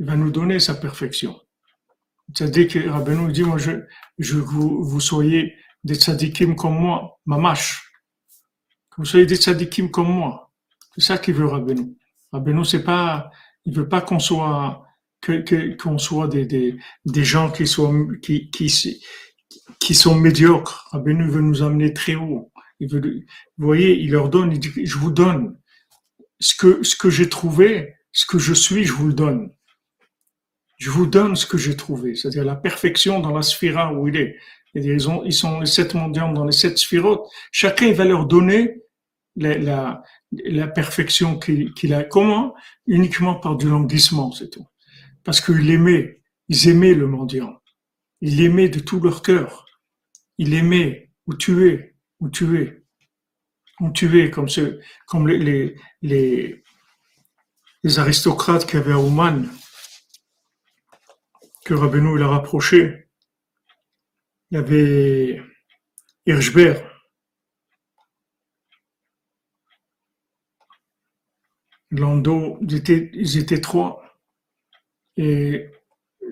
Il 0.00 0.06
va 0.06 0.16
nous 0.16 0.32
donner 0.32 0.58
sa 0.58 0.74
perfection. 0.74 1.40
Le 2.26 2.34
tzaddik, 2.34 2.76
Rabbeinu 2.88 3.30
dit, 3.30 3.44
moi, 3.44 3.58
je, 3.58 3.70
je 4.18 4.36
vous, 4.36 4.82
vous 4.82 5.00
soyez 5.00 5.54
des 5.84 5.94
tzaddikim 5.94 6.56
comme 6.56 6.76
moi, 6.76 7.20
mamash 7.24 7.87
vous 8.98 9.04
soyez 9.04 9.26
des 9.26 9.36
tzadikim 9.36 9.90
comme 9.90 10.12
moi. 10.12 10.52
C'est 10.96 11.04
ça 11.04 11.18
qu'il 11.18 11.34
veut 11.34 11.46
Rabbeinu. 11.46 11.96
Rabbeinu, 12.32 12.64
c'est 12.64 12.82
pas, 12.82 13.30
il 13.64 13.72
veut 13.72 13.88
pas 13.88 14.00
qu'on 14.00 14.18
soit, 14.18 14.84
qu'on 15.78 15.98
soit 15.98 16.26
des, 16.26 16.44
des, 16.44 16.76
des 17.06 17.24
gens 17.24 17.50
qui 17.50 17.66
sont, 17.66 18.08
qui, 18.20 18.50
qui, 18.50 19.94
sont 19.94 20.14
médiocres. 20.16 20.88
Rabbeinu 20.90 21.28
veut 21.30 21.40
nous 21.40 21.62
amener 21.62 21.94
très 21.94 22.16
haut. 22.16 22.52
Il 22.80 22.90
veut, 22.90 23.00
vous 23.00 23.66
voyez, 23.66 23.96
il 23.96 24.10
leur 24.10 24.28
donne, 24.28 24.52
il 24.52 24.58
dit, 24.58 24.72
je 24.84 24.98
vous 24.98 25.12
donne 25.12 25.56
ce 26.40 26.54
que, 26.54 26.82
ce 26.82 26.96
que 26.96 27.08
j'ai 27.08 27.28
trouvé, 27.28 27.94
ce 28.12 28.26
que 28.26 28.38
je 28.38 28.52
suis, 28.52 28.84
je 28.84 28.92
vous 28.92 29.06
le 29.06 29.14
donne. 29.14 29.50
Je 30.78 30.90
vous 30.90 31.06
donne 31.06 31.36
ce 31.36 31.46
que 31.46 31.58
j'ai 31.58 31.76
trouvé, 31.76 32.14
c'est-à-dire 32.14 32.44
la 32.44 32.54
perfection 32.54 33.20
dans 33.20 33.32
la 33.32 33.42
sphira 33.42 33.92
où 33.92 34.08
il 34.08 34.16
est. 34.16 34.36
Ils, 34.74 35.08
ont, 35.08 35.24
ils 35.24 35.32
sont 35.32 35.60
les 35.60 35.66
sept 35.66 35.94
mondiaux 35.94 36.32
dans 36.32 36.44
les 36.44 36.52
sept 36.52 36.78
sphirotes. 36.78 37.26
Chacun, 37.50 37.86
il 37.86 37.94
va 37.94 38.04
leur 38.04 38.26
donner 38.26 38.82
la, 39.36 40.02
la, 40.32 40.68
perfection 40.68 41.38
qu'il 41.38 41.94
a. 41.94 42.04
Comment 42.04 42.54
Uniquement 42.86 43.36
par 43.36 43.56
du 43.56 43.68
languissement, 43.68 44.32
c'est 44.32 44.50
tout. 44.50 44.66
Parce 45.24 45.40
qu'ils 45.40 45.70
aimaient, 45.70 46.22
ils 46.48 46.68
aimaient 46.68 46.94
le 46.94 47.06
mendiant. 47.06 47.60
Ils 48.20 48.36
l'aimaient 48.36 48.68
de 48.68 48.80
tout 48.80 49.00
leur 49.00 49.22
cœur. 49.22 49.66
Ils 50.38 50.50
l'aimaient 50.50 51.10
où 51.26 51.34
tu 51.34 51.68
es, 51.68 51.94
où 52.20 52.28
tu 52.28 52.60
es, 52.60 52.82
où 53.80 53.90
tu 53.90 54.20
es, 54.20 54.30
comme, 54.30 54.48
ce, 54.48 54.80
comme 55.06 55.28
les, 55.28 55.76
les, 56.02 56.62
les, 57.82 57.98
aristocrates 57.98 58.66
qui 58.66 58.76
avaient 58.76 58.92
à 58.92 58.98
Ouman, 58.98 59.48
que 61.64 61.74
Rabbeinu 61.74 62.16
il 62.16 62.22
a 62.22 62.28
rapproché. 62.28 63.08
Il 64.50 64.54
y 64.54 64.58
avait 64.58 65.42
Hirschberg, 66.26 66.82
Lando, 71.90 72.58
ils 72.62 73.38
étaient, 73.38 73.60
trois. 73.60 74.02
Et 75.16 75.70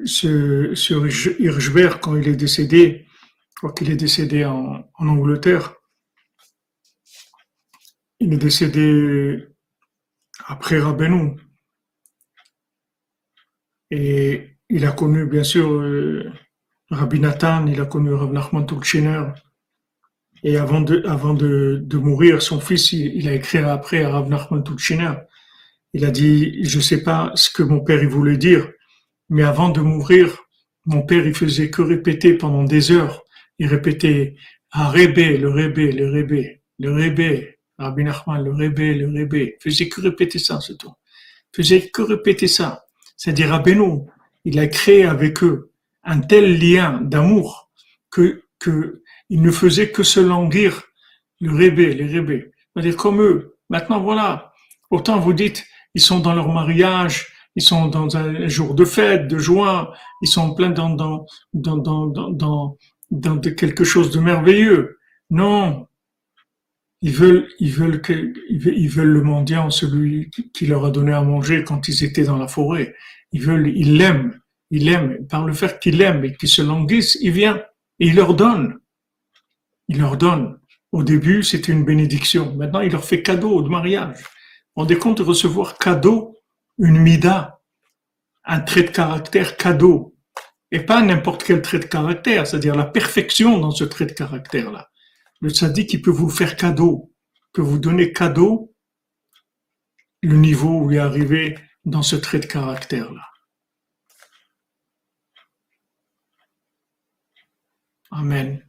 ce, 0.05 0.75
ce 0.75 1.41
Hirschberg, 1.41 2.01
quand 2.01 2.17
il 2.17 2.29
est 2.29 2.37
décédé, 2.37 3.07
je 3.57 3.57
crois 3.57 3.73
qu'il 3.73 3.91
est 3.91 3.97
décédé 3.97 4.45
en, 4.45 4.85
Angleterre, 4.99 5.75
il 8.21 8.33
est 8.33 8.39
décédé 8.39 9.49
après 10.47 10.79
Rabbeinu. 10.79 11.37
Et 13.91 14.59
il 14.69 14.85
a 14.85 14.93
connu, 14.93 15.27
bien 15.27 15.45
sûr, 15.45 15.71
euh, 15.71 16.31
Rabbi 16.91 17.21
Nathan, 17.21 17.67
il 17.67 17.81
a 17.81 17.87
connu 17.87 18.13
Rav 18.13 18.33
Nachman 18.33 18.67
Turkshiner. 18.67 19.25
Et 20.43 20.59
avant 20.59 20.81
de, 20.81 21.97
mourir, 21.97 22.43
son 22.43 22.61
fils, 22.61 22.93
il, 22.93 23.27
a 23.29 23.33
écrit 23.33 23.59
après 23.59 24.05
à 24.05 24.11
Rav 24.11 24.29
Nachman 24.29 24.63
Turkshiner. 24.63 25.15
Il 25.97 26.05
a 26.05 26.11
dit, 26.11 26.63
je 26.63 26.79
sais 26.79 27.03
pas 27.03 27.33
ce 27.37 27.49
que 27.49 27.63
mon 27.63 27.81
père 27.81 28.03
il 28.03 28.11
voulait 28.11 28.37
dire, 28.37 28.71
mais 29.31 29.45
avant 29.45 29.71
de 29.71 29.81
mourir, 29.81 30.45
mon 30.85 31.01
père 31.01 31.27
il 31.27 31.35
faisait 31.35 31.71
que 31.71 31.81
répéter 31.81 32.35
pendant 32.35 32.65
des 32.65 32.93
heures. 32.93 33.25
Il 33.59 33.69
répétait 33.69 34.37
ah 34.73 34.91
rébé, 34.91 35.39
le 35.39 35.49
rébé, 35.49 35.91
le 35.93 36.11
rébé, 36.11 36.61
le 36.79 36.93
rébé, 36.93 37.59
Rabbi 37.79 38.05
Nachman, 38.05 38.45
le 38.45 38.53
rébé, 38.53 38.93
le 38.95 39.11
rébé. 39.11 39.57
Faisait 39.59 39.89
que 39.89 40.03
répéter 40.03 40.39
ça, 40.39 40.59
tout. 40.79 40.93
Il 41.55 41.57
faisait 41.57 41.89
que 41.89 42.03
répéter 42.03 42.47
ça. 42.47 42.85
C'est-à-dire 43.17 43.49
Rabbeinu, 43.49 44.03
il 44.45 44.59
a 44.59 44.67
créé 44.67 45.05
avec 45.05 45.43
eux 45.43 45.71
un 46.05 46.21
tel 46.21 46.59
lien 46.59 47.01
d'amour 47.01 47.71
que, 48.11 48.43
que 48.59 49.03
il 49.31 49.41
ne 49.41 49.51
faisait 49.51 49.89
que 49.89 50.03
se 50.03 50.21
languir 50.21 50.83
le 51.41 51.57
rébé, 51.57 51.95
les 51.95 52.05
rébés. 52.05 52.51
C'est-à-dire 52.75 52.99
comme 52.99 53.23
eux. 53.23 53.57
Maintenant 53.71 54.03
voilà. 54.03 54.53
Autant 54.91 55.19
vous 55.19 55.33
dites, 55.33 55.65
ils 55.97 56.03
sont 56.03 56.21
dans 56.21 56.35
leur 56.35 56.53
mariage, 56.53 57.27
ils 57.57 57.63
sont 57.63 57.87
dans 57.87 58.19
un 58.19 58.49
jour 58.49 58.75
de 58.75 58.85
fête, 58.85 59.29
de 59.29 59.39
joie, 59.39 59.95
ils 60.21 60.29
sont 60.29 60.55
plein 60.55 60.69
dans, 60.69 61.25
quelque 63.57 63.83
chose 63.83 64.11
de 64.11 64.21
merveilleux. 64.21 64.99
Non. 65.31 65.87
Ils 67.01 67.13
veulent, 67.13 67.49
ils 67.61 67.73
veulent 67.73 68.03
que, 68.03 68.13
ils 68.51 68.91
veulent 68.91 69.09
le 69.09 69.23
mendiant, 69.23 69.71
celui 69.71 70.31
qui 70.53 70.67
leur 70.67 70.85
a 70.85 70.91
donné 70.91 71.13
à 71.15 71.23
manger 71.23 71.65
quand 71.65 71.89
ils 71.89 72.05
étaient 72.05 72.25
dans 72.25 72.37
la 72.37 72.47
forêt. 72.47 72.95
Ils 73.33 73.41
veulent, 73.41 73.69
ils 73.69 73.97
l'aiment, 73.97 74.39
ils 74.71 74.85
l'aiment. 74.85 75.27
Par 75.29 75.47
le 75.47 75.55
fait 75.55 75.81
qu'il 75.81 75.97
l'aime 75.97 76.27
et 76.27 76.35
qu'il 76.35 76.51
se 76.51 76.61
languisse, 76.61 77.17
il 77.23 77.31
vient 77.31 77.57
et 78.01 78.09
il 78.09 78.17
leur 78.17 78.35
donne. 78.35 78.77
Il 79.89 79.99
leur 79.99 80.18
donne. 80.18 80.59
Au 80.93 81.03
début, 81.03 81.43
c'était 81.43 81.73
une 81.73 81.87
bénédiction. 81.87 82.55
Maintenant, 82.55 82.81
il 82.81 82.93
leur 82.93 83.05
fait 83.05 83.23
cadeau 83.23 83.63
de 83.63 83.71
mariage 83.71 84.18
rendez 84.77 84.99
compte 84.99 85.19
de 85.19 85.23
recevoir 85.23 85.79
cadeau 85.79 86.39
une 86.79 86.99
mida, 86.99 87.61
un 88.45 88.61
trait 88.61 88.85
de 88.85 88.91
caractère 88.91 89.57
cadeau, 89.57 90.15
et 90.71 90.81
pas 90.81 91.03
n'importe 91.03 91.43
quel 91.45 91.63
trait 91.63 91.79
de 91.79 91.87
caractère, 91.87 92.47
c'est-à-dire 92.47 92.75
la 92.77 92.85
perfection 92.85 93.59
dans 93.59 93.71
ce 93.71 93.85
trait 93.85 94.07
de 94.07 94.13
caractère-là. 94.13 94.91
Le 95.41 95.51
tzaddik, 95.51 95.93
il 95.95 96.03
peut 96.03 96.11
vous 96.11 96.29
faire 96.29 96.57
cadeau, 96.57 97.13
peut 97.53 97.63
vous 97.63 97.79
donner 97.79 98.13
cadeau 98.13 98.75
le 100.23 100.37
niveau 100.37 100.81
où 100.81 100.91
il 100.91 100.97
est 100.97 101.01
arrivé 101.01 101.59
dans 101.85 102.03
ce 102.03 102.17
trait 102.17 102.41
de 102.41 102.47
caractère-là. 102.47 103.23
Amen. 108.11 108.63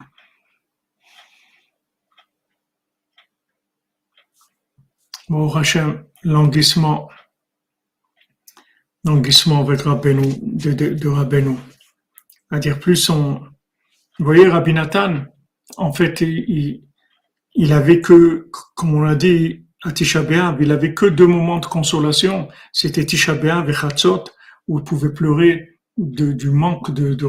Bon, 0.00 0.06
Hachem, 5.30 6.04
languissement, 6.22 7.08
languissement 9.04 9.60
avec 9.60 9.82
Rabbeinu, 9.82 10.34
de, 10.42 10.72
de, 10.72 10.94
de 10.94 11.08
Rabbeinu. 11.08 11.56
C'est-à-dire 12.50 12.78
plus 12.78 13.08
on, 13.10 13.40
vous 14.18 14.24
voyez, 14.24 14.46
Rabbi 14.46 14.72
Nathan, 14.72 15.24
en 15.76 15.92
fait, 15.92 16.20
il, 16.20 16.84
il 17.54 17.72
avait 17.72 18.00
que, 18.00 18.48
comme 18.76 18.94
on 18.94 19.00
l'a 19.00 19.16
dit, 19.16 19.66
à 19.82 19.92
Tisha 19.92 20.22
B'Av, 20.22 20.62
il 20.62 20.70
avait 20.70 20.94
que 20.94 21.06
deux 21.06 21.26
moments 21.26 21.58
de 21.58 21.66
consolation. 21.66 22.48
C'était 22.72 23.04
Tisha 23.04 23.34
B'Av 23.34 23.68
et 23.68 23.72
Chatzot, 23.72 24.24
où 24.68 24.78
il 24.78 24.84
pouvait 24.84 25.12
pleurer 25.12 25.80
de, 25.96 26.32
du 26.32 26.50
manque 26.50 26.92
de, 26.92 27.14
de. 27.14 27.28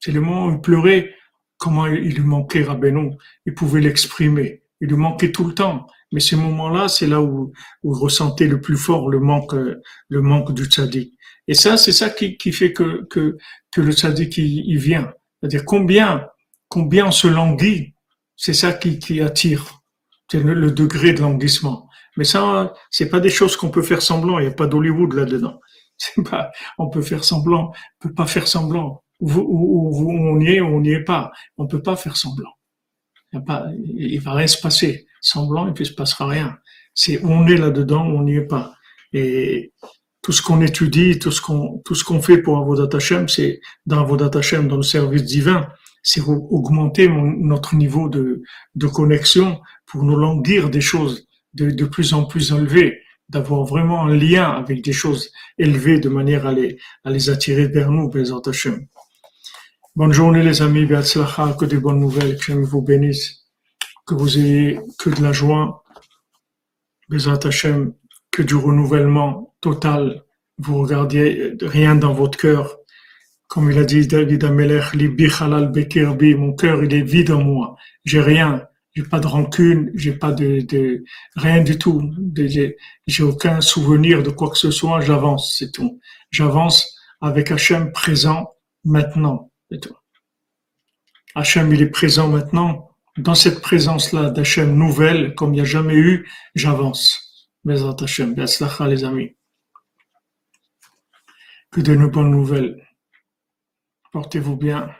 C'est 0.00 0.12
le 0.12 0.20
moment 0.20 0.46
où 0.46 0.52
il 0.52 0.60
pleurait, 0.60 1.14
comment 1.56 1.86
il 1.86 2.14
lui 2.14 2.24
manquait 2.24 2.64
Rabbeinu. 2.64 3.12
Il 3.46 3.54
pouvait 3.54 3.80
l'exprimer. 3.80 4.61
Il 4.82 4.88
lui 4.88 4.96
manquait 4.96 5.32
tout 5.32 5.44
le 5.44 5.54
temps. 5.54 5.86
Mais 6.12 6.20
ces 6.20 6.36
moments-là, 6.36 6.88
c'est 6.88 7.06
là 7.06 7.22
où, 7.22 7.52
où 7.82 7.94
ressentez 7.94 8.46
le 8.46 8.60
plus 8.60 8.76
fort 8.76 9.08
le 9.08 9.20
manque, 9.20 9.54
le 9.54 10.20
manque 10.20 10.52
du 10.52 10.64
tzaddik. 10.64 11.14
Et 11.48 11.54
ça, 11.54 11.78
c'est 11.78 11.92
ça 11.92 12.10
qui, 12.10 12.36
qui 12.36 12.52
fait 12.52 12.74
que, 12.74 13.06
que, 13.08 13.38
que 13.70 13.80
le 13.80 13.92
tzaddik, 13.92 14.36
il, 14.36 14.64
il 14.66 14.78
vient. 14.78 15.10
C'est-à-dire 15.40 15.64
combien, 15.64 16.26
combien 16.68 17.06
on 17.06 17.10
se 17.12 17.28
languit, 17.28 17.94
c'est 18.36 18.54
ça 18.54 18.72
qui, 18.72 18.98
qui 18.98 19.20
attire. 19.20 19.82
C'est 20.30 20.42
le, 20.42 20.70
degré 20.70 21.12
de 21.12 21.20
languissement. 21.20 21.88
Mais 22.16 22.24
ça, 22.24 22.72
c'est 22.90 23.08
pas 23.08 23.20
des 23.20 23.30
choses 23.30 23.56
qu'on 23.56 23.70
peut 23.70 23.82
faire 23.82 24.02
semblant. 24.02 24.38
Il 24.38 24.46
n'y 24.46 24.52
a 24.52 24.54
pas 24.54 24.66
d'Hollywood 24.66 25.12
là-dedans. 25.12 25.60
Pas, 26.28 26.50
on 26.78 26.88
peut 26.88 27.02
faire 27.02 27.22
semblant, 27.22 27.70
on 27.70 28.08
peut 28.08 28.14
pas 28.14 28.26
faire 28.26 28.48
semblant. 28.48 29.04
On 29.20 30.40
y 30.40 30.54
est, 30.54 30.60
on 30.60 30.80
n'y 30.80 30.90
est 30.90 31.04
pas. 31.04 31.30
On 31.56 31.68
peut 31.68 31.80
pas 31.80 31.94
faire 31.94 32.16
semblant. 32.16 32.50
Il, 33.32 34.12
y 34.12 34.18
va 34.18 34.34
rien 34.34 34.46
se 34.46 34.60
passer. 34.60 35.06
Semblant, 35.20 35.68
et 35.68 35.72
puis 35.72 35.84
il 35.84 35.88
se 35.88 35.94
passera 35.94 36.26
rien. 36.26 36.56
C'est 36.94 37.22
on 37.24 37.46
est 37.46 37.56
là-dedans, 37.56 38.04
on 38.04 38.22
n'y 38.22 38.36
est 38.36 38.46
pas. 38.46 38.74
Et 39.12 39.72
tout 40.22 40.32
ce 40.32 40.42
qu'on 40.42 40.60
étudie, 40.60 41.18
tout 41.18 41.30
ce 41.30 41.40
qu'on, 41.40 41.80
tout 41.84 41.94
ce 41.94 42.04
qu'on 42.04 42.20
fait 42.20 42.38
pour 42.38 42.58
Avodat 42.58 42.96
Hashem, 42.96 43.28
c'est 43.28 43.60
dans 43.86 44.00
Avodat 44.00 44.30
Hashem, 44.38 44.68
dans 44.68 44.76
le 44.76 44.82
service 44.82 45.24
divin, 45.24 45.68
c'est 46.02 46.20
augmenter 46.20 47.08
notre 47.08 47.76
niveau 47.76 48.08
de, 48.08 48.42
de 48.74 48.86
connexion 48.86 49.60
pour 49.86 50.02
nous 50.02 50.16
languir 50.16 50.70
des 50.70 50.80
choses 50.80 51.28
de, 51.54 51.70
de 51.70 51.84
plus 51.84 52.14
en 52.14 52.24
plus 52.24 52.52
élevées, 52.52 52.98
d'avoir 53.28 53.64
vraiment 53.64 54.02
un 54.06 54.14
lien 54.14 54.50
avec 54.50 54.82
des 54.82 54.92
choses 54.92 55.30
élevées 55.58 56.00
de 56.00 56.08
manière 56.08 56.46
à 56.46 56.52
les, 56.52 56.78
à 57.04 57.10
les 57.10 57.30
attirer 57.30 57.66
vers 57.66 57.90
nous, 57.90 58.08
Bézat 58.08 58.40
Hashem. 58.46 58.86
Bonne 59.94 60.14
journée 60.14 60.42
les 60.42 60.62
amis, 60.62 60.86
que 60.88 61.64
des 61.66 61.76
bonnes 61.76 62.00
nouvelles, 62.00 62.38
que 62.38 62.44
je 62.44 62.52
vous 62.54 62.80
bénisse, 62.80 63.44
que 64.06 64.14
vous 64.14 64.38
ayez 64.38 64.80
que 64.98 65.10
de 65.10 65.22
la 65.22 65.32
joie, 65.32 65.84
que 67.10 68.42
du 68.42 68.54
renouvellement 68.54 69.54
total, 69.60 70.24
vous 70.56 70.78
regardiez 70.78 71.58
rien 71.60 71.94
dans 71.94 72.14
votre 72.14 72.38
cœur, 72.38 72.78
comme 73.48 73.70
il 73.70 73.78
a 73.78 73.84
dit 73.84 74.06
David 74.06 74.44
Amelech, 74.44 74.94
mon 74.94 76.54
cœur 76.54 76.82
il 76.82 76.94
est 76.94 77.02
vide 77.02 77.30
en 77.32 77.42
moi, 77.42 77.76
j'ai 78.06 78.22
rien, 78.22 78.66
j'ai 78.94 79.02
pas 79.02 79.20
de 79.20 79.26
rancune, 79.26 79.90
j'ai 79.94 80.14
pas 80.14 80.32
de, 80.32 80.62
de 80.62 81.04
rien 81.36 81.62
du 81.62 81.76
tout, 81.76 82.10
j'ai 83.06 83.22
aucun 83.22 83.60
souvenir 83.60 84.22
de 84.22 84.30
quoi 84.30 84.48
que 84.48 84.56
ce 84.56 84.70
soit, 84.70 85.02
j'avance, 85.02 85.54
c'est 85.58 85.70
tout. 85.70 86.00
J'avance 86.30 86.96
avec 87.20 87.50
Hachem 87.50 87.92
présent 87.92 88.54
maintenant. 88.84 89.51
Hachem 91.34 91.72
il 91.72 91.82
est 91.82 91.90
présent 91.90 92.28
maintenant, 92.28 92.90
dans 93.16 93.34
cette 93.34 93.60
présence-là 93.60 94.30
d'Hachem 94.30 94.74
nouvelle, 94.74 95.34
comme 95.34 95.52
il 95.52 95.56
n'y 95.56 95.60
a 95.62 95.64
jamais 95.64 95.94
eu, 95.94 96.28
j'avance. 96.54 97.48
Bezat 97.64 97.96
Hachem, 98.00 98.34
les 98.34 99.04
amis. 99.04 99.36
Que 101.70 101.80
de 101.80 101.94
nos 101.94 102.10
bonnes 102.10 102.30
nouvelles. 102.30 102.86
Portez-vous 104.12 104.56
bien. 104.56 104.94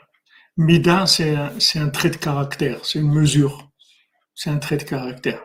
Mida, 0.57 1.05
c'est 1.07 1.35
un 1.35 1.89
trait 1.89 2.09
de 2.09 2.17
caractère, 2.17 2.85
c'est 2.85 2.99
une 2.99 3.11
mesure. 3.11 3.69
C'est 4.35 4.49
un 4.49 4.57
trait 4.57 4.77
de 4.77 4.83
caractère. 4.83 5.41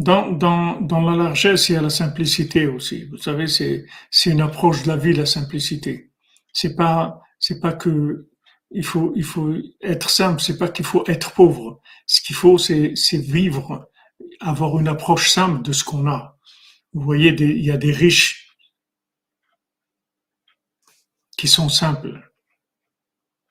Dans, 0.00 0.32
dans, 0.32 0.80
dans 0.80 1.02
la 1.02 1.14
largesse, 1.14 1.68
il 1.68 1.74
y 1.74 1.76
a 1.76 1.82
la 1.82 1.90
simplicité 1.90 2.66
aussi. 2.66 3.04
Vous 3.04 3.18
savez, 3.18 3.46
c'est, 3.46 3.84
c'est 4.10 4.30
une 4.30 4.40
approche 4.40 4.84
de 4.84 4.88
la 4.88 4.96
vie, 4.96 5.12
la 5.12 5.26
simplicité. 5.26 6.10
C'est 6.54 6.74
pas, 6.74 7.20
c'est 7.38 7.60
pas 7.60 7.74
que 7.74 8.26
il 8.70 8.82
faut, 8.82 9.12
il 9.14 9.24
faut 9.24 9.52
être 9.82 10.08
simple, 10.08 10.40
c'est 10.40 10.56
pas 10.56 10.68
qu'il 10.68 10.86
faut 10.86 11.04
être 11.06 11.34
pauvre. 11.34 11.82
Ce 12.06 12.22
qu'il 12.22 12.34
faut, 12.34 12.56
c'est, 12.56 12.92
c'est 12.94 13.18
vivre 13.18 13.90
avoir 14.40 14.78
une 14.80 14.88
approche 14.88 15.28
simple 15.28 15.60
de 15.60 15.72
ce 15.72 15.84
qu'on 15.84 16.08
a. 16.08 16.38
Vous 16.94 17.02
voyez, 17.02 17.34
il 17.38 17.62
y 17.62 17.70
a 17.70 17.76
des 17.76 17.92
riches 17.92 18.56
qui 21.36 21.46
sont 21.46 21.68
simples. 21.68 22.32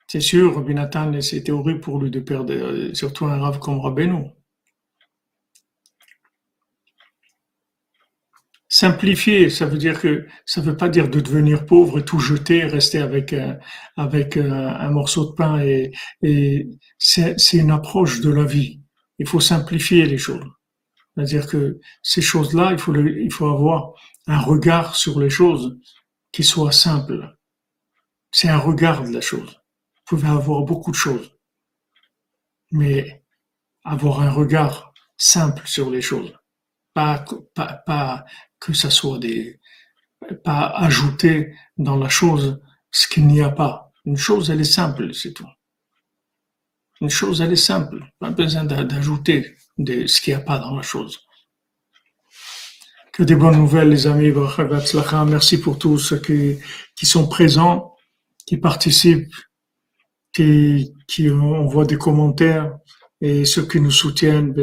C'est 0.08 0.20
sûr, 0.20 0.56
Rabbi 0.56 0.74
Nathan, 0.74 1.20
c'était 1.20 1.52
horrible 1.52 1.80
pour 1.80 2.00
lui 2.00 2.10
de 2.10 2.18
perdre, 2.18 2.52
euh, 2.52 2.92
surtout 2.92 3.26
un 3.26 3.38
rave 3.38 3.60
comme 3.60 3.78
Rabbeinu. 3.78 4.32
Simplifier, 8.72 9.50
ça 9.50 9.66
veut 9.66 9.78
dire 9.78 10.00
que 10.00 10.28
ça 10.46 10.60
veut 10.60 10.76
pas 10.76 10.88
dire 10.88 11.10
de 11.10 11.18
devenir 11.18 11.66
pauvre 11.66 11.98
et 11.98 12.04
tout 12.04 12.20
jeter, 12.20 12.64
rester 12.64 12.98
avec 12.98 13.32
un, 13.32 13.58
avec 13.96 14.36
un, 14.36 14.88
morceau 14.90 15.30
de 15.30 15.32
pain 15.32 15.60
et, 15.60 15.90
et 16.22 16.68
c'est 16.96 17.36
une 17.54 17.72
approche 17.72 18.20
de 18.20 18.30
la 18.30 18.44
vie. 18.44 18.80
Il 19.18 19.26
faut 19.26 19.40
simplifier 19.40 20.06
les 20.06 20.18
choses. 20.18 20.46
C'est-à-dire 21.14 21.48
que 21.48 21.80
ces 22.00 22.22
choses-là, 22.22 22.70
il 22.70 22.78
faut, 22.78 22.94
il 22.94 23.32
faut 23.32 23.48
avoir 23.48 23.92
un 24.28 24.38
regard 24.38 24.94
sur 24.94 25.18
les 25.18 25.30
choses 25.30 25.76
qui 26.30 26.44
soit 26.44 26.70
simple. 26.70 27.36
C'est 28.30 28.48
un 28.48 28.58
regard 28.58 29.02
de 29.02 29.12
la 29.12 29.20
chose. 29.20 29.50
Vous 29.50 30.16
pouvez 30.16 30.28
avoir 30.28 30.62
beaucoup 30.62 30.92
de 30.92 30.96
choses, 30.96 31.36
mais 32.70 33.24
avoir 33.84 34.20
un 34.20 34.30
regard 34.30 34.92
simple 35.16 35.66
sur 35.66 35.90
les 35.90 36.00
choses. 36.00 36.32
Pas, 37.54 38.24
que 38.58 38.72
ça 38.72 38.90
soit 38.90 39.18
des, 39.18 39.58
pas 40.44 40.66
ajouter 40.76 41.54
dans 41.78 41.96
la 41.96 42.08
chose 42.08 42.60
ce 42.90 43.08
qu'il 43.08 43.26
n'y 43.26 43.40
a 43.40 43.50
pas. 43.50 43.92
Une 44.04 44.16
chose, 44.16 44.50
elle 44.50 44.60
est 44.60 44.64
simple, 44.64 45.14
c'est 45.14 45.32
tout. 45.32 45.48
Une 47.00 47.10
chose, 47.10 47.40
elle 47.40 47.52
est 47.52 47.56
simple. 47.56 48.04
Pas 48.18 48.30
besoin 48.30 48.64
d'ajouter 48.64 49.56
ce 49.78 50.20
qu'il 50.20 50.34
n'y 50.34 50.40
a 50.40 50.44
pas 50.44 50.58
dans 50.58 50.76
la 50.76 50.82
chose. 50.82 51.20
Que 53.12 53.22
des 53.22 53.36
bonnes 53.36 53.56
nouvelles, 53.56 53.88
les 53.88 54.06
amis. 54.06 54.32
Merci 55.26 55.60
pour 55.60 55.78
tous 55.78 55.98
ceux 55.98 56.18
qui, 56.18 56.58
qui 56.96 57.06
sont 57.06 57.28
présents, 57.28 57.96
qui 58.46 58.56
participent, 58.58 59.32
qui, 60.32 60.92
qui 61.08 61.30
envoient 61.30 61.86
des 61.86 61.98
commentaires 61.98 62.76
et 63.20 63.44
ceux 63.44 63.66
qui 63.66 63.80
nous 63.80 63.90
soutiennent, 63.90 64.54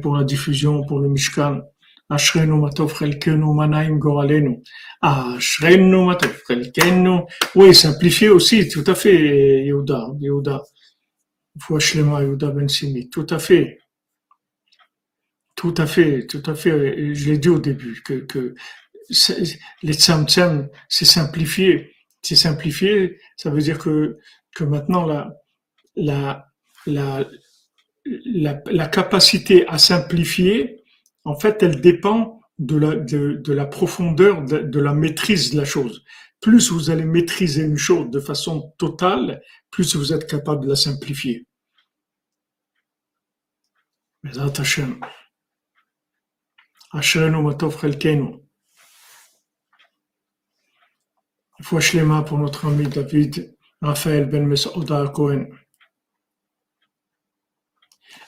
pour 0.00 0.16
la 0.16 0.24
diffusion, 0.24 0.84
pour 0.84 1.00
le 1.00 1.08
Mishkan. 1.08 1.60
Ashrenu 2.14 2.56
matov 2.60 2.92
chelkenu 2.98 3.54
manaim 3.54 3.98
goralenu. 3.98 4.62
Ashrenu 5.00 6.04
matov 6.06 6.34
chelkenu. 6.46 7.20
Oui, 7.54 7.74
simplifié 7.74 8.28
aussi, 8.28 8.68
tout 8.68 8.84
à 8.86 8.94
fait, 8.94 9.64
Yehuda, 9.64 10.08
Yehuda. 10.20 10.62
Fouachlema, 11.60 12.22
Yehuda 12.22 12.50
Ben 12.50 12.68
Simi, 12.68 13.08
tout 13.10 13.26
à 13.30 13.38
fait. 13.38 13.78
Tout 15.54 15.74
à 15.76 15.86
fait, 15.86 16.26
tout 16.26 16.42
à 16.46 16.54
fait. 16.54 17.14
Je 17.14 17.30
l'ai 17.30 17.38
dit 17.38 17.48
au 17.48 17.58
début 17.58 18.02
que, 18.02 18.14
que 18.14 18.54
les 19.82 19.94
tzamtzam, 19.94 20.68
c'est 20.88 21.04
simplifié. 21.04 21.92
C'est 22.22 22.36
simplifié, 22.36 23.18
ça 23.36 23.50
veut 23.50 23.60
dire 23.60 23.78
que, 23.78 24.18
que 24.54 24.62
maintenant 24.62 25.04
la, 25.04 25.34
la, 25.96 26.46
la, 26.86 27.26
la, 28.04 28.86
capacité 28.86 29.66
à 29.66 29.76
simplifier, 29.78 30.81
en 31.24 31.38
fait, 31.38 31.62
elle 31.62 31.80
dépend 31.80 32.40
de 32.58 32.76
la, 33.52 33.66
profondeur, 33.66 34.42
de, 34.44 34.80
la 34.80 34.94
maîtrise 34.94 35.52
de 35.52 35.56
la 35.58 35.64
chose. 35.64 36.04
Plus 36.40 36.70
vous 36.70 36.90
allez 36.90 37.04
maîtriser 37.04 37.62
une 37.62 37.76
chose 37.76 38.10
de 38.10 38.20
façon 38.20 38.74
totale, 38.78 39.42
plus 39.70 39.94
vous 39.94 40.12
êtes 40.12 40.28
capable 40.28 40.64
de 40.64 40.70
la 40.70 40.76
simplifier. 40.76 41.46
Pour 52.24 52.38
notre 52.38 52.66
ami 52.66 52.88
David 52.88 53.56
Raphaël 53.80 54.28
Ben 54.28 54.46
Cohen. 55.12 55.46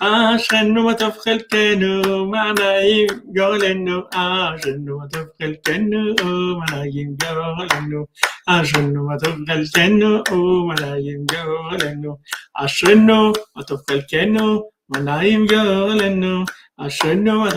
عشان 0.00 0.78
وتبقى 0.78 1.32
الكانو 1.32 2.26
معنايم 2.30 3.08
قول 3.38 3.64
انه 3.64 4.04
عشان 4.14 4.90
وتبقى 4.90 5.46
الكانو 5.46 6.14
ملايم 6.60 7.16
قول 7.24 7.68
انه 7.72 8.06
عشان 8.48 8.98
وتبقى 8.98 9.54
الكانو 9.54 10.22
ملايم 10.66 11.26
قول 11.26 11.82
انه 11.82 12.18
عشان 12.56 13.10
وتبقى 13.56 13.94
الكانو 13.94 14.70
ملايم 14.88 15.46
جولنو 15.46 16.44
أشنو 16.80 17.48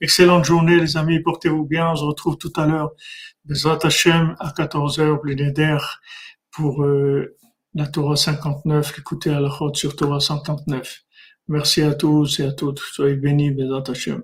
Excellente 0.00 0.44
journée 0.44 0.80
les 0.80 0.96
amis, 0.96 1.20
portez-vous 1.20 1.64
bien, 1.64 1.90
on 1.90 1.96
se 1.96 2.04
retrouve 2.04 2.36
tout 2.36 2.52
à 2.56 2.66
l'heure 2.66 2.90
Bezrat 3.44 3.78
Hashem 3.82 4.34
à 4.38 4.50
14h 4.50 5.20
Blénéder 5.22 5.78
pour 6.50 6.84
euh, 6.84 7.36
la 7.74 7.86
Torah 7.86 8.16
59, 8.16 8.98
écoutez 8.98 9.30
à 9.30 9.40
la 9.40 9.50
sur 9.74 9.96
Torah 9.96 10.20
59. 10.20 11.02
Merci 11.48 11.82
à 11.82 11.94
tous 11.94 12.40
et 12.40 12.44
à 12.44 12.52
toutes, 12.52 12.80
soyez 12.80 13.14
bénis 13.14 13.52
Bezrat 13.52 13.84
Hashem. 13.88 14.22